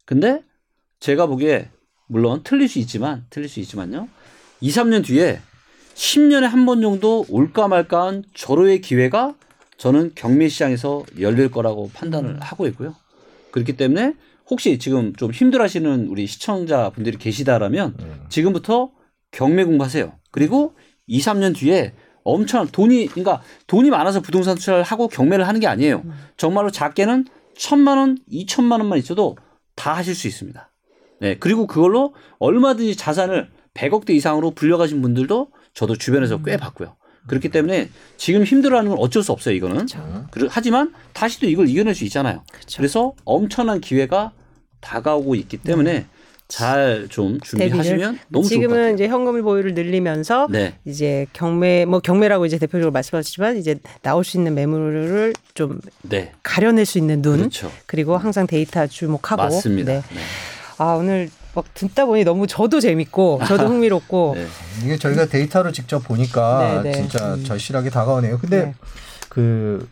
[0.05, 0.41] 근데
[0.99, 1.69] 제가 보기에
[2.07, 4.07] 물론 틀릴 수 있지만 틀릴 수 있지만요.
[4.61, 5.39] 2, 3년 뒤에
[5.93, 9.35] 10년에 한 번 정도 올까 말까 한 절호의 기회가
[9.77, 12.95] 저는 경매 시장에서 열릴 거라고 판단을 하고 있고요.
[13.51, 14.15] 그렇기 때문에
[14.49, 18.25] 혹시 지금 좀 힘들어하시는 우리 시청자 분들이 계시다라면 음.
[18.29, 18.89] 지금부터
[19.31, 20.13] 경매 공부하세요.
[20.31, 20.73] 그리고
[21.07, 21.93] 2, 3년 뒤에
[22.23, 26.03] 엄청 돈이 그러니까 돈이 많아서 부동산 투자를 하고 경매를 하는 게 아니에요.
[26.35, 27.25] 정말로 작게는
[27.57, 29.37] 천만 원, 이천만 원만 있어도
[29.75, 30.71] 다 하실 수 있습니다.
[31.21, 31.37] 네.
[31.39, 36.95] 그리고 그걸로 얼마든지 자산을 100억대 이상으로 불려가신 분들도 저도 주변에서 꽤 봤고요.
[37.27, 39.53] 그렇기 때문에 지금 힘들어하는 건 어쩔 수 없어요.
[39.55, 39.85] 이거는.
[40.31, 42.43] 그렇- 하지만 다시 또 이걸 이겨낼 수 있잖아요.
[42.51, 42.77] 그렇죠.
[42.77, 44.31] 그래서 엄청난 기회가
[44.81, 46.05] 다가오고 있기 때문에
[46.47, 48.93] 잘 좀 준비하시면 너무 지금은.
[48.93, 50.75] 이제 현금을 보유를 늘리면서 네.
[50.85, 56.31] 이제 경매 뭐 경매라고 이제 대표적으로 말씀하시지만 이제 나올 수 있는 매물을 좀 네.
[56.43, 57.71] 가려낼 수 있는 눈 그렇죠.
[57.85, 59.91] 그리고 항상 데이터 주목하고 맞습니다.
[59.91, 59.99] 네.
[59.99, 60.21] 네.
[60.77, 64.47] 아 오늘 막 듣다 보니 너무 저도 재밌고 저도 흥미롭고 네.
[64.85, 67.01] 이게 저희가 데이터로 직접 보니까 네, 네.
[67.01, 67.43] 진짜 음.
[67.43, 68.37] 절실하게 다가오네요.
[68.39, 68.75] 근데 네.
[69.27, 69.89] 그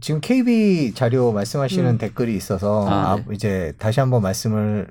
[0.00, 1.98] 지금 KB 자료 말씀하시는 음.
[1.98, 4.88] 댓글이 있어서 아, 아, 이제 다시 한번 말씀을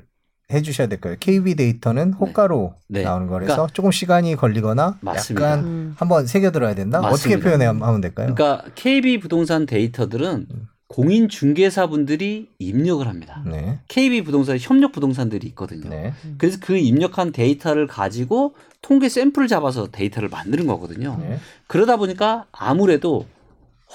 [0.52, 1.18] 해주셔야 될 거예요.
[1.20, 3.04] KB 데이터는 호가로 네.
[3.04, 5.46] 나오는 거라서 그러니까 조금 시간이 걸리거나 맞습니다.
[5.46, 5.96] 약간 음.
[5.98, 7.02] 한번 새겨 들어야 된다.
[7.02, 7.38] 맞습니다.
[7.38, 8.34] 어떻게 표현하면 될까요?
[8.36, 10.48] 그러니까 KB 부동산 데이터들은
[10.88, 13.42] 공인 중개사 분들이 입력을 합니다.
[13.46, 15.90] 네, KB 부동산 협력 부동산들이 있거든요.
[15.90, 18.54] 네, 그래서 그 입력한 데이터를 가지고
[18.84, 21.18] 통계 샘플을 잡아서 데이터를 만드는 거거든요.
[21.20, 21.40] 네.
[21.66, 23.26] 그러다 보니까 아무래도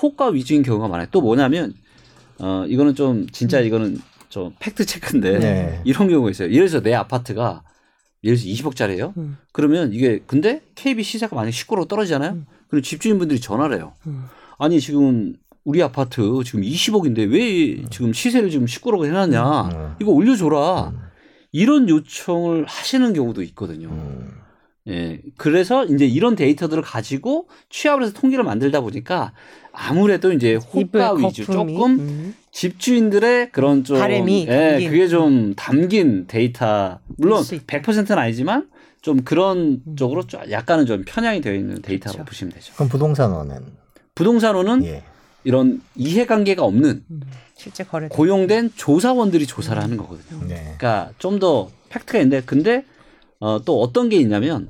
[0.02, 1.06] 호가 위주인 경우가 많아요.
[1.12, 1.74] 또 뭐냐면
[2.40, 3.98] 어 이거는 좀 진짜 이거는
[4.30, 5.82] 좀 팩트 체크인데 네.
[5.84, 6.48] 이런 경우가 있어요.
[6.50, 7.62] 예를 들어서 내 아파트가
[8.24, 9.16] 예를 들어서 20억짜리예요.
[9.18, 9.36] 음.
[9.52, 12.32] 그러면 이게 근데 KB 시세가 만약 19로 떨어지잖아요.
[12.32, 12.46] 음.
[12.68, 13.92] 그럼 집주인분들이 전화를 해요.
[14.06, 14.26] 음.
[14.58, 15.34] 아니 지금
[15.64, 19.62] 우리 아파트 지금 20억인데 왜 지금 시세를 지금 19억 해놨냐?
[19.62, 19.94] 음.
[20.00, 20.90] 이거 올려줘라.
[20.90, 20.98] 음.
[21.52, 23.88] 이런 요청을 하시는 경우도 있거든요.
[24.86, 24.92] 음.
[24.92, 25.20] 예.
[25.36, 29.32] 그래서 이제 이런 데이터들을 가지고 취합을 해서 통계를 만들다 보니까
[29.72, 31.74] 아무래도 이제 호가 위주 거품이.
[31.74, 32.34] 조금 음.
[32.50, 34.90] 집주인들의 그런 좀 바람이 예, 담긴.
[34.90, 37.64] 그게 좀 담긴 데이터 물론 수 있다.
[37.80, 38.68] 100%는 아니지만
[39.02, 39.96] 좀 그런 음.
[39.96, 42.28] 쪽으로 좀 약간은 좀 편향이 되어 있는 데이터라고 그렇죠.
[42.28, 42.72] 보시면 되죠.
[42.74, 43.56] 그럼 부동산원은
[44.14, 45.02] 부동산원은 예.
[45.44, 47.20] 이런 이해관계가 없는 음.
[47.54, 48.08] 실제 거래.
[48.08, 50.40] 고용된 조사원들이 조사를 하는 거거든요.
[50.48, 50.74] 네.
[50.78, 52.84] 그러니까 좀 더 팩트가 있는데 근데
[53.40, 54.68] 어, 또 어떤 게 있냐면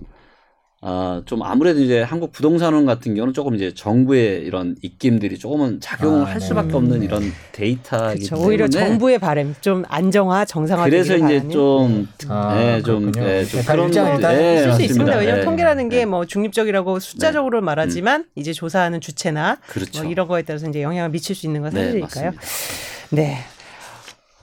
[0.82, 6.22] 어, 좀 아무래도 이제 한국 부동산원 같은 경우는 조금 이제 정부의 이런 입김들이 조금은 작용을
[6.22, 6.40] 아, 할 네.
[6.40, 7.20] 수밖에 없는 이런
[7.52, 8.34] 데이터이기 그렇죠.
[8.36, 10.84] 때문에 오히려 정부의 바램 좀 안정화, 정상화.
[10.84, 13.12] 그래서 이제 좀 아, 예, 좀.
[13.18, 14.84] 예, 좀다 그런 일장 것도- 일단 예, 쓸수 맞습니다.
[14.84, 15.16] 있습니다.
[15.18, 15.44] 왜냐하면 예.
[15.44, 16.04] 통계라는 게 예.
[16.06, 20.02] 뭐 중립적이라고 숫자적으로 말하지만 이제 조사하는 주체나 그렇죠.
[20.02, 22.32] 뭐 이런 거에 따라서 이제 영향을 미칠 수 있는 건 네, 사실이니까요.
[22.36, 23.10] 맞습니다.
[23.10, 23.36] 네.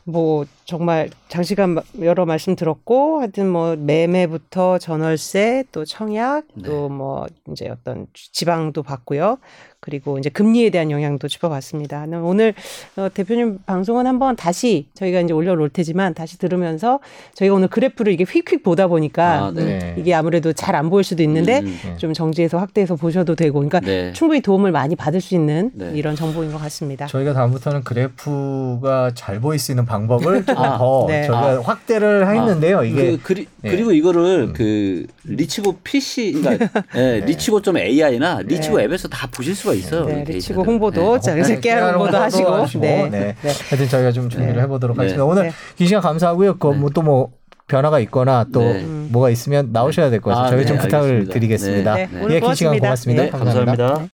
[0.09, 6.63] 뭐 정말 장시간 마- 여러 말씀 들었고 하여튼 뭐 매매부터 전월세 또 청약 네.
[6.69, 9.37] 또뭐 이제 어떤 지방도 봤고요.
[9.79, 12.05] 그리고 이제 금리에 대한 영향도 짚어봤습니다.
[12.07, 12.53] 그럼 오늘
[12.95, 16.99] 어, 대표님 방송은 한번 다시 저희가 이제 올려놓을 테지만 다시 들으면서
[17.35, 19.77] 저희가 오늘 그래프를 이게 휙휙 보다 보니까 아, 네.
[19.79, 19.95] 네.
[19.97, 21.97] 이게 아무래도 잘 안 보일 수도 있는데 음, 네.
[21.97, 24.13] 좀 정지해서 확대해서 보셔도 되고 그러니까 네.
[24.13, 25.91] 충분히 도움을 많이 받을 수 있는 네.
[25.95, 27.07] 이런 정보인 것 같습니다.
[27.07, 31.25] 저희가 다음부터는 그래프가 잘 보일 수 있는 방법을 조금 아, 더 네.
[31.25, 31.61] 저희가 아.
[31.61, 32.83] 확대를 했는데요.
[32.83, 33.69] 이게 그, 그리, 예.
[33.71, 38.83] 그리고 이거를 그 리치고 PC 그러니까 예, 리치고 좀 AI나 리치고 네.
[38.83, 40.05] 앱에서 다 보실 수가 있어요.
[40.05, 40.63] 네, 이 리치고.
[40.63, 43.07] 홍보도 자, 네, 깨알 홍보도 하시고, 네.
[43.09, 43.35] 네.
[43.41, 43.51] 네.
[43.69, 44.61] 하여튼 저희가 좀 준비를 네.
[44.63, 45.01] 해보도록 네.
[45.01, 45.25] 하겠습니다.
[45.25, 45.51] 오늘 네.
[45.75, 46.57] 긴 시간 감사하고요.
[46.57, 47.31] 그뭐또뭐
[47.67, 48.83] 변화가 있거나 또 네.
[48.83, 49.09] 음.
[49.11, 50.45] 뭐가 있으면 나오셔야 될 것 같아요.
[50.45, 51.33] 아, 저희 네, 좀 부탁을 알겠습니다.
[51.33, 51.93] 드리겠습니다.
[51.95, 52.25] 네, 네.
[52.35, 53.23] 예, 긴 시간 고맙습니다.
[53.23, 54.07] 네, 감사합니다.